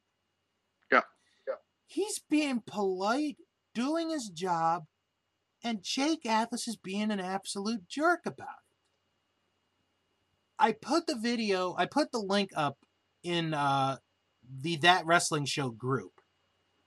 [1.92, 3.36] He's being polite,
[3.74, 4.84] doing his job,
[5.62, 8.72] and Jake Atlas is being an absolute jerk about it.
[10.58, 12.78] I put the video, I put the link up
[13.22, 13.98] in uh,
[14.62, 16.22] the That Wrestling Show group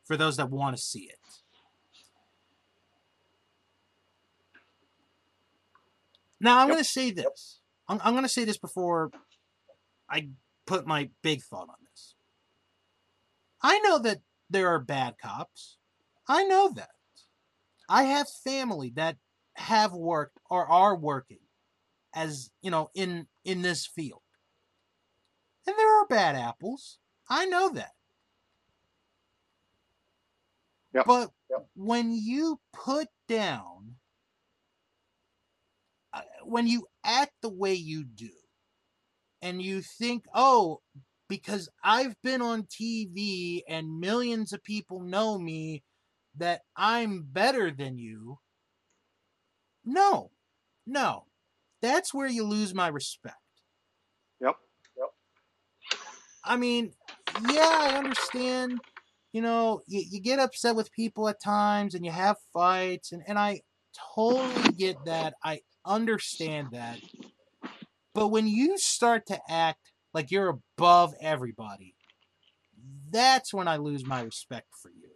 [0.06, 1.20] for those that want to see it.
[6.40, 6.76] Now, I'm Yep.
[6.78, 7.60] going to say this.
[7.88, 9.12] I'm, I'm going to say this before
[10.10, 10.30] I
[10.66, 12.16] put my big thought on this.
[13.62, 14.22] I know that
[14.56, 15.76] there are bad cops.
[16.30, 16.92] I know that.
[17.90, 19.18] I have family that
[19.56, 21.42] have worked or are working
[22.16, 24.22] as, you know, in in this field.
[25.68, 27.00] And there are bad apples.
[27.30, 27.92] I know that.
[30.94, 31.06] Yep.
[31.06, 31.68] But Yep.
[31.76, 33.98] when you put down
[36.14, 38.32] uh, when you act the way you do
[39.42, 40.80] and you think, oh,
[41.28, 45.84] because I've been on TV and millions of people know me,
[46.38, 48.40] that I'm better than you.
[49.84, 50.32] No,
[50.86, 51.26] no.
[51.82, 53.36] That's where you lose my respect.
[54.42, 54.56] Yep.
[54.98, 55.08] Yep.
[56.44, 56.92] I mean,
[57.50, 58.80] yeah, I understand.
[59.34, 63.22] You know, you, you get upset with people at times and you have fights, and,
[63.28, 63.62] and I
[64.16, 65.36] totally get that.
[65.44, 67.00] I understand that.
[68.14, 71.94] But when you start to act like you're above everybody,
[73.12, 75.10] that's when I lose my respect for you.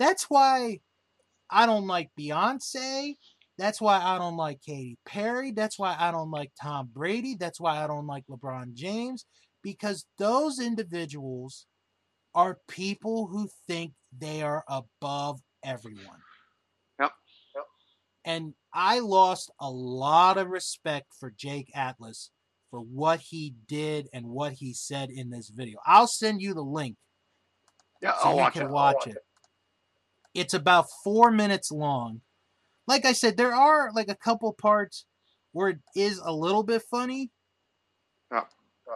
[0.00, 0.80] That's why
[1.48, 3.14] I don't like Beyonce.
[3.56, 5.52] That's why I don't like Katy Perry.
[5.52, 7.36] That's why I don't like Tom Brady.
[7.38, 9.24] That's why I don't like LeBron James.
[9.62, 11.66] Because those individuals
[12.34, 16.20] are people who think they are above everyone.
[17.00, 17.12] Yep.
[17.54, 17.64] Yep.
[18.24, 22.30] And I lost a lot of respect for Jake Atlas
[22.70, 25.78] for what he did and what he said in this video.
[25.86, 26.96] I'll send you the link
[28.02, 28.70] Yeah, so I'll you watch can it.
[28.70, 29.18] watch watch it.
[30.34, 32.20] It's about four minutes long.
[32.86, 35.04] Like I said, there are like a couple parts
[35.52, 37.30] where it is a little bit funny.
[38.30, 38.44] Yeah.
[38.86, 38.94] Yeah.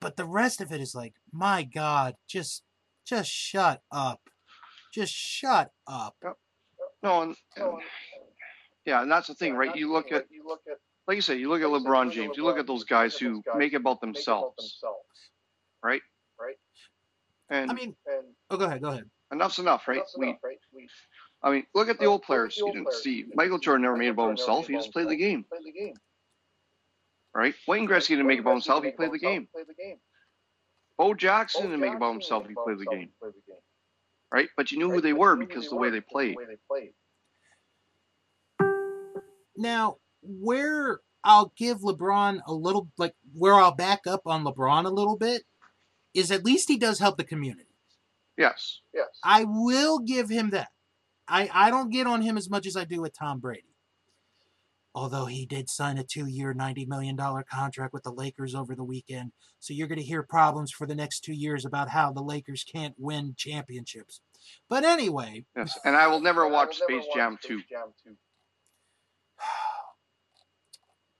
[0.00, 2.62] But the rest of it is like, my God, just
[3.04, 4.20] just shut up.
[4.92, 6.16] Just shut up.
[6.22, 6.36] Yep.
[7.02, 7.72] No, and, and
[8.84, 9.74] yeah, and that's the thing, right?
[9.74, 10.78] You look at, you look at
[11.10, 12.36] like you say, you look at LeBron James.
[12.36, 14.78] You look at those guys who make it about themselves,
[15.82, 16.00] right?
[16.40, 16.54] Right.
[17.48, 19.10] And I mean, And oh, go ahead, go ahead.
[19.32, 19.96] enough's enough, right?
[19.98, 20.58] that's We, enough, right?
[20.72, 20.88] We
[21.42, 22.54] I mean, look at the Look old players.
[22.54, 24.68] the You didn't see Michael Jordan never made it about himself.
[24.68, 25.94] He just played the game, play the game.
[27.34, 27.56] right?
[27.66, 28.84] Wayne Gretzky didn't make it about himself.
[28.84, 29.48] He played the game.
[29.52, 29.96] Play the game.
[30.96, 32.46] Bo Jackson didn't make it about himself.
[32.46, 33.60] He played the game, played the game.
[34.32, 34.48] right?
[34.56, 35.02] But you knew who Right?
[35.02, 36.34] they were because who the they way were they because played.
[36.34, 36.92] The way they played.
[39.56, 44.90] Now, where I'll give LeBron a little, like, where I'll back up on LeBron a
[44.90, 45.42] little bit
[46.14, 47.66] is at least he does help the community.
[48.36, 48.80] Yes.
[48.94, 49.08] Yes.
[49.22, 50.68] I will give him that.
[51.28, 53.64] I, I don't get on him as much as I do with Tom Brady.
[54.92, 58.82] Although he did sign a two year, $90 million contract with the Lakers over the
[58.82, 59.30] weekend.
[59.60, 62.64] So you're going to hear problems for the next two years about how the Lakers
[62.64, 64.20] can't win championships.
[64.68, 65.78] But anyway, Yes.
[65.84, 68.16] And I will never I watch will never Space watch Jam Space Jam 2.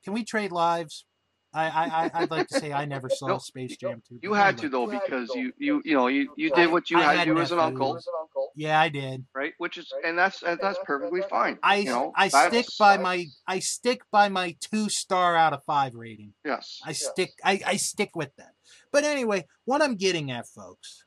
[0.05, 1.05] Can we trade lives?
[1.53, 4.21] I, I, I'd like to say I never saw No, Space Jam 2.
[4.23, 6.99] You had to though to, because you you you know you you did what you
[6.99, 8.53] I had to do as an uncle, As an uncle.
[8.55, 9.25] Yeah, I did.
[9.35, 9.53] right?
[9.59, 11.59] Which is and that's and that's perfectly fine.
[11.63, 15.65] I, You know, I stick by my I stick by my two star out of
[15.65, 16.35] five rating.
[16.45, 16.81] Yes.
[16.85, 18.53] I stick I, I stick with that.
[18.93, 21.05] But anyway, what I'm getting at, folks,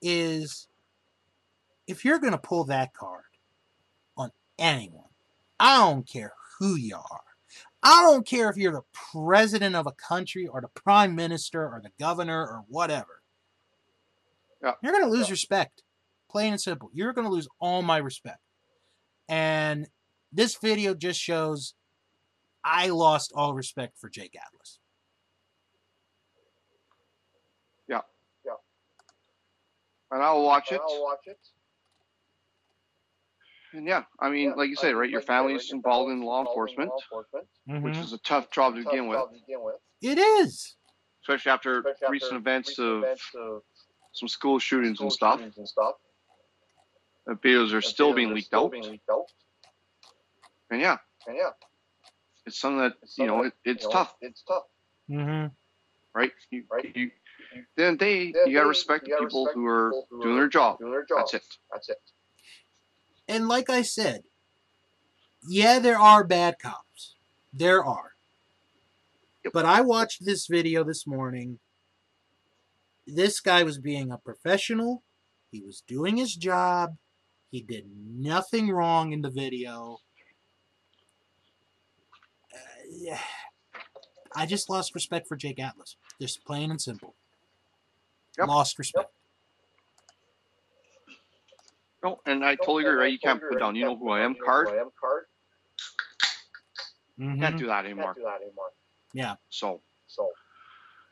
[0.00, 0.66] is
[1.86, 3.24] if you're gonna pull that card
[4.16, 5.10] on anyone,
[5.60, 7.20] I don't care who you are.
[7.88, 8.82] I don't care if you're the
[9.12, 13.22] president of a country or the prime minister or the governor or whatever.
[14.60, 14.72] Yeah.
[14.82, 15.34] You're gonna lose Yeah.
[15.34, 15.84] respect.
[16.28, 16.90] Plain and simple.
[16.92, 18.40] You're gonna lose all my respect.
[19.28, 19.88] And
[20.32, 21.74] this video just shows
[22.64, 24.80] I lost all respect for Jake Atlas.
[27.86, 28.00] Yeah.
[28.44, 28.54] Yeah.
[30.10, 30.82] And I'll watch And it.
[30.82, 31.38] I'll watch it.
[33.76, 35.10] And yeah, I mean, Yeah, like you I said, right?
[35.10, 37.96] Your like you said, family's right, involved in law involved in enforcement, law enforcement, which
[37.98, 39.76] is a tough job to tough begin with, to begin with.
[40.02, 40.76] It is.
[41.22, 43.62] especially after especially recent after events recent of events of
[44.12, 45.38] some school shootings school and stuff.
[45.40, 45.94] shootings and stuff.
[47.26, 49.26] The videos are The still videos being are leaked still out, being leaked out.
[50.70, 50.96] and yeah,
[51.26, 51.50] And yeah,
[52.46, 54.62] it's something that it's you know something it, it's you know, tough, It's tough.
[55.10, 55.46] Mm-hmm.
[56.14, 56.32] right?
[56.50, 56.96] You, Right.
[56.96, 57.10] you,
[57.76, 59.92] then they Then you gotta respect the gotta people who are
[60.22, 60.78] doing their job.
[60.78, 61.18] Doing their job.
[61.18, 61.44] That's it.
[61.72, 61.98] That's it.
[63.28, 64.22] And like I said,
[65.48, 67.14] yeah, there are bad cops.
[67.52, 68.12] There are.
[69.52, 71.58] But I watched this video this morning.
[73.06, 75.02] This guy was being a professional.
[75.50, 76.96] He was doing his job.
[77.50, 80.00] He did nothing wrong in the video.
[82.52, 82.58] Uh,
[82.90, 83.20] yeah.
[84.34, 85.96] I just lost respect for Jake Atlas.
[86.20, 87.14] Just plain and simple.
[88.38, 88.48] Yep.
[88.48, 89.10] Lost respect.
[92.06, 92.94] No, and I totally agree.
[92.94, 93.12] Right?
[93.12, 93.74] You can't put down.
[93.74, 94.36] You know who I am.
[94.44, 94.68] Card.
[94.68, 95.24] I am card.
[97.18, 97.40] Mhm.
[97.40, 98.14] Can't do that Can't anymore.
[98.14, 98.70] do that anymore.
[99.50, 100.30] So So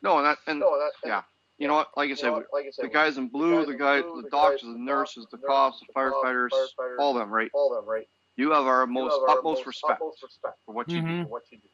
[0.03, 1.23] no, and that and no, that, yeah,
[1.59, 1.89] you know what?
[1.97, 2.45] Like I You said, know?
[2.53, 4.73] Like I said, the guys in blue, the in guys, blue, the guys, doctors, the
[4.75, 7.51] the nurses, the cops, the cops, firefighters, firefighters, all of them, right?
[7.55, 8.07] all of them, right?
[8.37, 11.23] You have our most have our utmost most respect utmost respect for what you Mhm.
[11.25, 11.69] for what you do.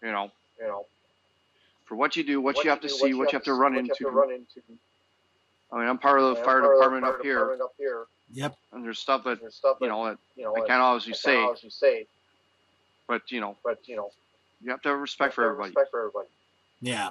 [0.00, 0.06] do.
[0.08, 0.86] You know, You know,
[1.84, 3.74] for what you do, what, you have to do, see, what you have to run
[3.74, 4.04] what you have into.
[4.04, 4.78] to run into.
[5.72, 7.62] I mean, I'm part of the fire part of the department fire up here, department
[7.62, 8.06] up here.
[8.32, 8.56] Yep.
[8.72, 11.16] and there's stuff that There's stuff you know that you know, I can't obviously I
[11.16, 12.06] say, obviously say,
[13.08, 14.10] but you know, but you know,
[14.62, 16.28] you have to have respect for everybody, Respect for everybody.
[16.80, 17.10] Yeah.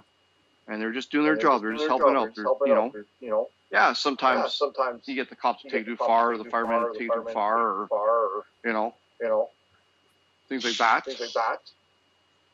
[0.68, 1.62] and they're just doing their job.
[1.62, 2.34] They're just helping out.
[2.36, 3.88] They're They're, helping you know, you know, yeah.
[3.88, 6.92] yeah, Sometimes sometimes you get the cops to take get too far, or the firemen
[6.92, 9.50] to take too far, or too far, or you know, you know,
[10.48, 11.06] things like that.
[11.06, 11.60] things like that.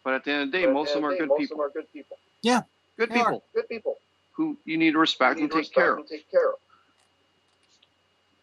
[0.03, 1.41] But at the end of the day, most of them are good people.
[1.41, 2.17] of them are good people.
[2.41, 2.61] Yeah.
[2.97, 3.97] Good people Good people.
[4.33, 6.55] who you need to respect and take care of, respect and take care of.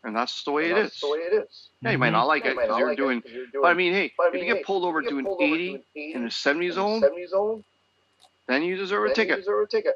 [0.05, 1.01] And that's the way And it that's is.
[1.01, 1.71] the way it is.
[1.83, 2.13] Yeah, you might mm-hmm.
[2.13, 4.13] not like Yeah, it might because not you're like it you're But I mean, hey,
[4.17, 5.69] but I if mean, you get hey, pulled over you get doing pulled over 80
[5.69, 7.65] doing 80 in the 70 in the zone, 70 zone,
[8.49, 9.95] then you deserve a then you ticket, deserve a ticket.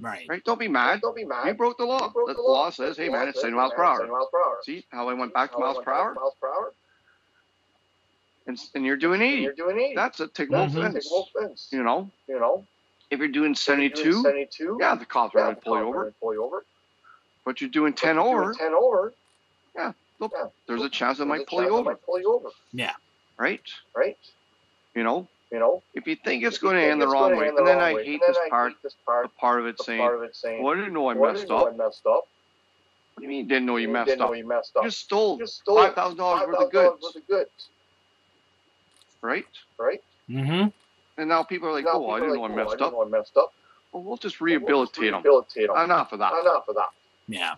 [0.00, 0.26] Right.
[0.28, 0.44] right?
[0.44, 1.00] Don't be mad.
[1.02, 1.46] Don't be mad.
[1.48, 2.08] You broke the law.
[2.12, 2.70] Broke the the law law.
[2.70, 4.06] says, The hey law man, it's says, 70 miles per hour.
[4.08, 4.58] miles per hour.
[4.62, 6.72] See how I went back to miles went per back hour, Miles per hour.
[8.46, 9.42] and, and you're doing And 80.
[9.42, 9.94] you're doing 80.
[9.96, 11.14] That's a tickable That's That's a offense.
[11.14, 11.68] offense.
[11.72, 12.66] You know, You know,
[13.10, 15.76] if you're doing If you're doing 72, 72, yeah, the cops are going to pull
[15.76, 16.04] you the cops are over.
[16.04, 16.64] gonna pull you over.
[17.48, 19.14] But you're doing But 10 you're doing over, 10 over.
[20.18, 22.50] look, yeah, there's a chance they there's might pull you over, pull you over.
[22.74, 22.92] Yeah.
[23.38, 23.62] Right?
[23.96, 24.18] Right.
[24.94, 25.82] You know, You know.
[25.94, 28.36] if you think it's going to end the wrong way, and then I hate this
[28.50, 29.22] part, this part.
[29.24, 31.32] the part of it saying, part of it well, I didn't know I "Well, I
[31.32, 31.72] messed didn't know up.
[31.72, 32.12] I messed up.
[32.12, 32.28] What
[33.16, 34.28] do you mean you didn't know you You messed didn't up?
[34.28, 34.84] know you messed You up.
[34.84, 37.68] just stole You just stole $5,000 worth of goods, worth of goods.
[39.22, 39.46] right?
[39.78, 40.02] Right.
[40.28, 40.68] Mm-hmm.
[41.16, 42.70] And now people are like, Now oh, I didn't are know like, I "Oh, messed
[42.72, 42.92] didn't up.
[42.92, 43.54] know I messed up.
[43.92, 45.22] Well, we'll just We'll just rehabilitate them.
[45.22, 45.78] Rehabilitate them.
[45.78, 46.32] Enough of that.
[46.42, 46.90] Enough of that.
[47.28, 47.54] Yeah.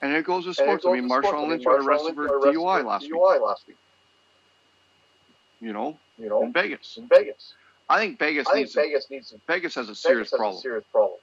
[0.00, 0.86] And it goes with And it sports.
[0.86, 3.12] I mean, with Marshawn Lynch got arrested for got DUI last week.
[3.12, 3.76] DUI last week.
[5.60, 6.96] You know, You know, in Vegas.
[6.96, 7.54] in Vegas.
[7.90, 8.74] I think Vegas I think needs.
[8.74, 9.40] Vegas needs to.
[9.48, 11.18] Vegas has a serious Vegas has a problem serious problem.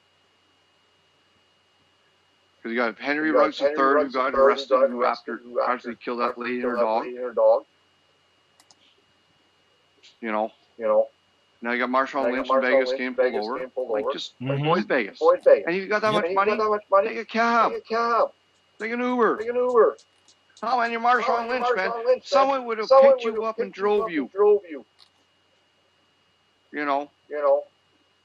[2.57, 5.37] because you got Henry You got Ruggs III, who got III, arrested, got who after
[5.37, 7.03] who after actually killed that lady and her dog.
[7.03, 7.63] lady and her dog.
[10.21, 11.07] You know, You know,
[11.65, 13.33] now you got Now Marshawn you got Lynch in Marshawn Vegas Lynch getting in pulled
[13.33, 13.53] Vegas over.
[13.55, 14.13] getting pulled Like over.
[14.13, 14.61] just Mhm.
[14.61, 15.21] avoid Vegas.
[15.21, 15.63] Avoid Vegas.
[15.67, 16.23] And you got that Yep.
[16.23, 18.27] much money, you got that much money, take a cab, take a cab,
[18.79, 19.37] take an Uber.
[19.37, 19.97] take an Uber.
[20.63, 21.91] Oh, and you're Marshawn Oh, Lynch, Marshawn man.
[21.91, 22.23] Lynch, man.
[22.23, 24.21] Someone would have Someone picked you would've up and picked you drove up you.
[24.21, 24.85] and Drove you.
[26.71, 27.63] You know, You know,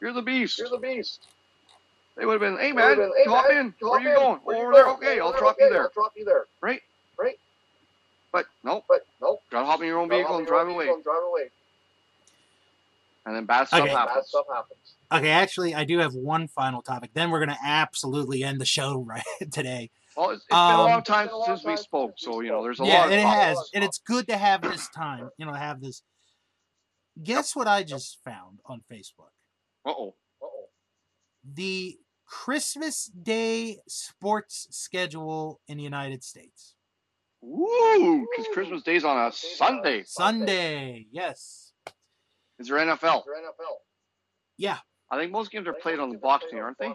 [0.01, 0.59] you're the beast.
[0.59, 1.27] you're the beast.
[2.17, 3.75] They would have been, hey man, would've been, hey, hop man, in.
[3.83, 4.15] hop Where you in.
[4.15, 4.41] going?
[4.45, 4.85] Where you Over there.
[4.85, 4.97] going?
[4.97, 5.67] Okay, I'll drop there.
[5.69, 5.83] you there.
[5.85, 6.47] I'll drop you there.
[6.61, 6.81] Right?
[7.19, 7.37] Right.
[8.33, 10.89] But nope, But no, gotta hop in your own vehicle and drive away.
[10.89, 11.51] and Drive away.
[13.27, 13.93] And then bad stuff Okay.
[13.93, 14.29] Bad happens.
[14.29, 14.97] stuff happens.
[15.13, 17.11] Okay, actually, I do have one final topic.
[17.15, 19.23] Then we're going to absolutely end the show right
[19.53, 19.91] today.
[20.17, 22.33] Well, it's, it's been Um, a long time a long since we spoke, since we
[22.35, 23.13] so you know, there's a yeah, lot.
[23.13, 25.29] and Of it has, of and it's good to have this time.
[25.39, 26.03] You know, have this.
[27.23, 29.31] Guess what I just found on Facebook?
[29.85, 30.15] Uh oh.
[30.43, 30.67] Uh-oh.
[31.55, 36.75] The Christmas Day sports schedule in the United States.
[37.43, 38.27] Woo!
[38.37, 40.05] Because Christmas Day's on a Sunday.
[40.05, 41.70] Sunday, yes.
[42.61, 43.25] Is there NFL?
[43.27, 43.79] Your NFL.
[44.59, 44.79] Yeah,
[45.11, 46.95] I think most games are played on the Boxing Day, aren't they?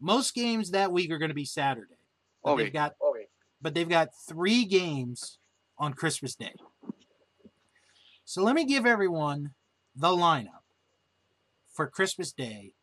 [0.00, 1.94] Most games that week are going to be Saturday.
[2.42, 2.64] But Okay.
[2.64, 3.28] they've got Okay.
[3.60, 5.38] but they've got three games
[5.78, 6.54] on Christmas Day.
[8.24, 9.54] So let me give everyone
[9.94, 10.62] the lineup
[11.72, 12.74] for Christmas Day.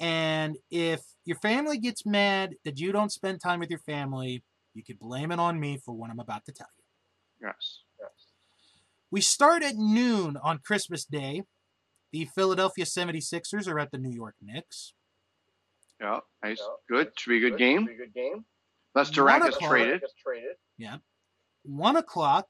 [0.00, 4.82] And if your family gets mad that you don't spend time with your family, you
[4.84, 7.48] can blame it on me for what I'm about to tell you.
[7.48, 7.80] Yes.
[9.14, 9.16] Yes.
[9.16, 11.42] We start at noon on Christmas Day.
[12.12, 14.92] The Philadelphia 76ers are at the New York Knicks.
[16.00, 16.18] Yeah.
[16.42, 16.58] Nice.
[16.60, 16.74] Yeah.
[16.96, 17.12] Good.
[17.18, 17.82] Should be a good game.
[17.86, 18.44] Should be a good game.
[18.94, 19.70] Unless Durant One gets o'clock.
[19.70, 20.56] traded.
[20.78, 20.96] Yeah.
[21.62, 22.46] One o'clock,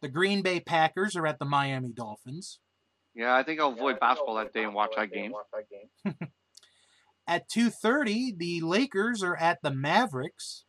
[0.00, 2.60] the Green Bay Packers are at the Miami Dolphins.
[3.14, 5.32] Yeah, I think I'll avoid Yeah, basketball that day and watch that game.
[5.32, 6.30] Watch that game.
[7.26, 10.64] At 2:30, the Lakers are at the Mavericks.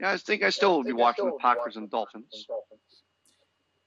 [0.00, 2.44] Yeah, I think I still will be watching the Packers and the Dolphins.
[2.46, 2.80] Dolphins.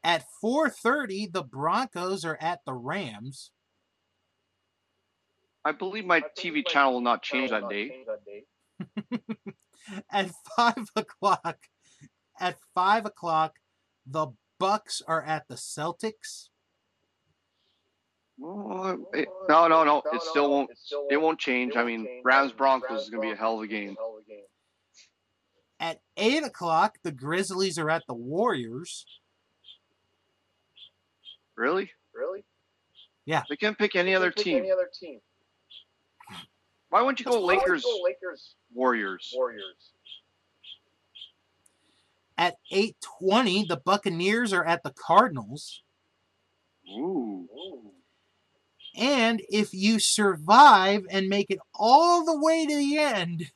[0.04, 3.52] At 4:30, the Broncos are at the Rams.
[5.66, 7.90] I believe my TV channel will not change that day.
[7.90, 8.46] change that day.
[10.12, 11.58] At 5 o'clock,
[12.40, 13.56] at 5 o'clock,
[14.06, 14.28] the
[14.60, 16.50] Bucks are at the Celtics.
[18.42, 20.02] Oh, it- no, no, no.
[20.14, 20.70] It still won't.
[21.10, 21.76] It won't change.
[21.76, 23.96] I mean, Rams Broncos is going to be a hell of a game.
[23.98, 24.44] Hell of a game.
[25.80, 29.06] At 8 o'clock, the Grizzlies are at the Warriors.
[31.60, 31.92] Really?
[32.16, 32.46] Really?
[33.26, 33.44] Yeah.
[33.50, 34.58] They can't pick any other Pick team.
[34.60, 35.20] Any other team?
[36.90, 39.30] Why wouldn't you go Why Lakers, go Lakers, Warriors?
[39.36, 39.92] Warriors.
[42.38, 45.84] At 8:20, the Buccaneers are at the Cardinals.
[46.90, 47.50] Ooh.
[47.54, 47.92] Ooh.
[48.96, 53.52] And if you survive and make it all the way to the end,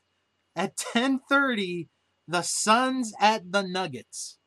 [0.57, 1.87] at 10:30,
[2.27, 4.39] the Suns at the Nuggets.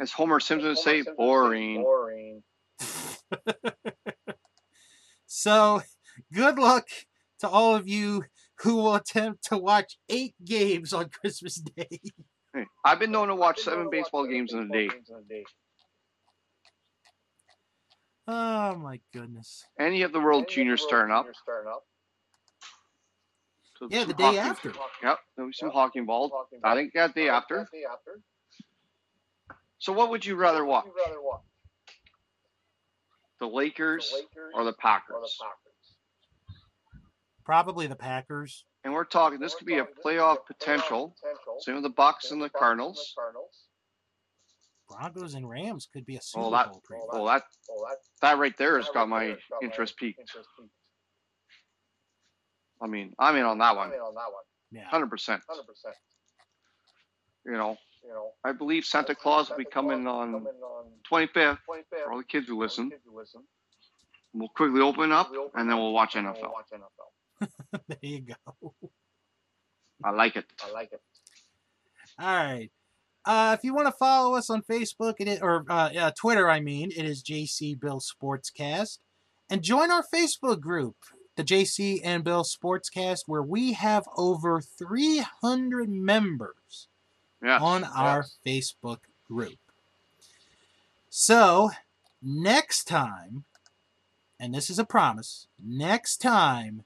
[0.00, 1.82] As Homer Simpson would say, Simpson boring.
[1.82, 2.42] Boring.
[5.32, 5.80] So,
[6.32, 6.88] good luck
[7.38, 8.24] to all of you
[8.62, 12.00] who will attempt to watch eight games on Christmas Day.
[12.52, 14.58] Hey, I've been known to watch I've seven known to watch baseball seven games in
[14.58, 14.88] a baseball day.
[14.96, 15.44] games in a day.
[18.26, 19.64] Oh my goodness.
[19.78, 21.24] And you have the World And Junior the World starting up.
[21.26, 21.82] Junior starting up.
[23.78, 24.72] So Yeah, the day hockey- after.
[25.02, 25.74] Yep, there'll be some Yep.
[25.74, 26.34] hockey involved.
[26.64, 27.58] I think that day after.
[27.58, 28.20] that day after.
[29.80, 30.84] So what would you rather watch?
[30.86, 31.40] You rather watch?
[33.40, 35.38] The The Lakers Lakers or the or the Packers?
[35.40, 36.56] Packers?
[37.44, 38.64] Probably the Packers.
[38.84, 41.14] And we're talking this We're could be a talking- this playoff a potential.
[41.20, 41.56] potential.
[41.60, 43.12] Same with the Bucks and the with Bucks Cardinals.
[43.16, 43.64] Cardinals.
[44.88, 47.08] Broncos and Rams could be a Super Oh, that- Bowl preview.
[47.12, 49.96] Well, that Oh, that, that right there has got my there has got my interest
[49.96, 50.20] peaked.
[50.20, 50.72] interest peaked.
[52.82, 53.84] I mean, I'm in on that one.
[53.86, 54.44] I'm one, in on that one.
[54.72, 54.84] Yeah.
[54.88, 55.42] hundred percent.
[55.48, 55.94] Hundred percent.
[57.46, 58.30] You know, You know.
[58.44, 61.84] I believe Santa Claus will be coming on coming on 25th 25th.
[62.04, 62.90] for all the kids who listen.
[62.90, 63.42] Kids who listen.
[64.32, 66.36] We'll quickly open up We open and then we'll watch NFL.
[66.40, 67.80] we'll watch NFL.
[67.88, 68.74] there you go.
[70.04, 70.44] I like it.
[70.64, 71.00] I like it.
[72.18, 72.70] All right.
[73.24, 76.48] Uh, if you want to follow us on Facebook, it is, or uh, uh, Twitter,
[76.48, 78.98] I mean, it is JC Bill Sportscast,
[79.50, 80.96] and join our Facebook group,
[81.36, 86.54] the JC and Bill Sportscast, where we have over 300 members
[87.42, 88.24] On our.
[88.46, 89.58] Facebook group.
[91.08, 91.70] So
[92.22, 93.44] next time,
[94.38, 96.84] and this is a promise, next time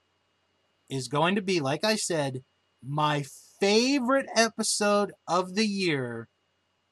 [0.89, 2.43] is going to be, like I said,
[2.83, 3.25] my
[3.61, 6.29] favorite episode of the year,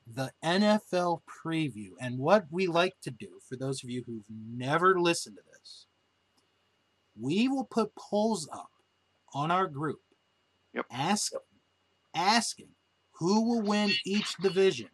[0.07, 1.91] the NFL preview.
[2.01, 5.87] And what we like to do, for those of you who've never listened to this,
[7.19, 8.71] we will put polls up
[9.35, 10.01] on our group
[10.75, 10.87] Yep.
[10.91, 11.33] ask,
[12.15, 12.69] asking
[13.23, 14.89] who will win each division.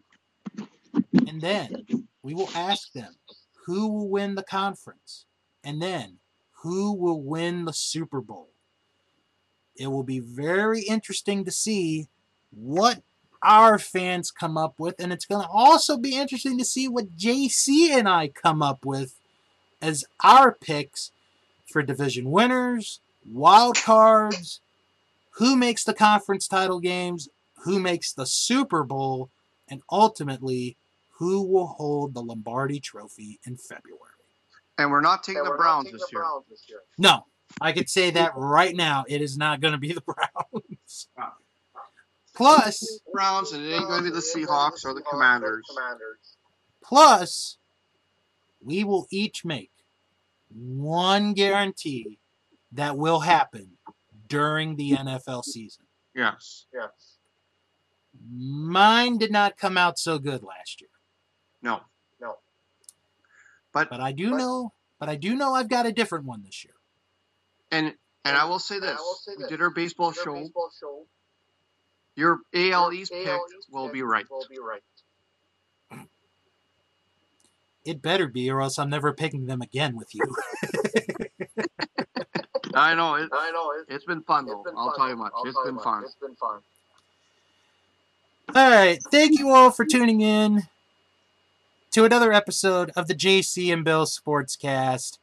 [1.27, 1.87] And then
[2.23, 3.15] we will ask them
[3.65, 5.25] who will win the conference.
[5.65, 6.19] And then
[6.63, 8.51] who will win the Super Bowl.
[9.77, 12.09] It will be very interesting to see
[12.51, 13.01] what
[13.43, 14.97] our fans come up with.
[14.99, 18.85] And it's going to also be interesting to see what JC and I come up
[18.85, 19.15] with
[19.81, 21.13] as our picks
[21.67, 24.61] for division winners, wild cards,
[25.37, 27.29] who makes the conference title games,
[27.65, 29.31] who makes the Super Bowl,
[29.69, 30.77] and ultimately
[31.19, 33.99] who will hold the Lombardi Trophy in February.
[34.79, 36.23] And we're not taking the we're not Browns taking this the year.
[36.23, 36.79] Browns this year.
[36.97, 37.25] No,
[37.61, 39.05] I could say that right now.
[39.09, 41.09] It is not going to be the Browns.
[42.35, 45.67] Plus, Browns, and it ain't going to be the Seahawks or the Commanders.
[45.69, 46.37] Commanders.
[46.85, 47.59] plus,
[48.63, 49.73] we will each make
[50.55, 52.21] one guarantee
[52.73, 53.73] that will happen
[54.29, 55.85] during the NFL season.
[56.15, 56.67] Yes.
[56.73, 57.08] Yes.
[58.31, 60.91] Mine did not come out so good last year,
[61.63, 61.81] No.
[62.21, 62.35] No.
[63.73, 66.65] But but I do know, but I do know I've got a different one this
[66.65, 66.75] year.
[67.71, 67.95] and
[68.25, 69.51] and I will say And I this: will say we this.
[69.51, 70.35] did our baseball Your show.
[70.35, 71.07] baseball show.
[72.17, 73.41] Your AL East your pick
[73.71, 74.27] will be right.
[74.29, 74.83] Will be right.
[77.85, 80.23] It better be, or else I'm never picking them again with you.
[82.75, 83.31] I know it.
[83.33, 83.73] I know.
[83.81, 84.63] It's, It's been fun it's though.
[84.65, 84.97] been I'll fun.
[84.99, 85.33] tell you much.
[85.35, 85.85] I'll It's tell you been much.
[85.85, 86.03] fun.
[86.05, 86.61] It's been fun.
[88.55, 88.99] All right.
[89.11, 90.63] Thank you all for tuning in
[91.91, 95.19] to another episode of the JC and Bill Sportscast.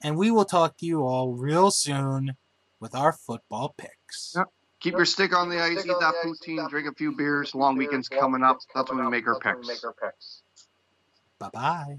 [0.00, 2.36] And we will talk to you all real soon
[2.78, 4.34] with our football picks.
[4.36, 4.46] Yep.
[4.80, 7.16] Keep your stick on the ice, eat that the ice, eat poutine, drink a few
[7.16, 7.52] beers.
[7.52, 8.58] Long weekend's coming up.
[8.58, 9.82] weekend's That's when we make our That's when we picks.
[9.82, 10.42] make our picks.
[11.40, 11.98] Bye bye.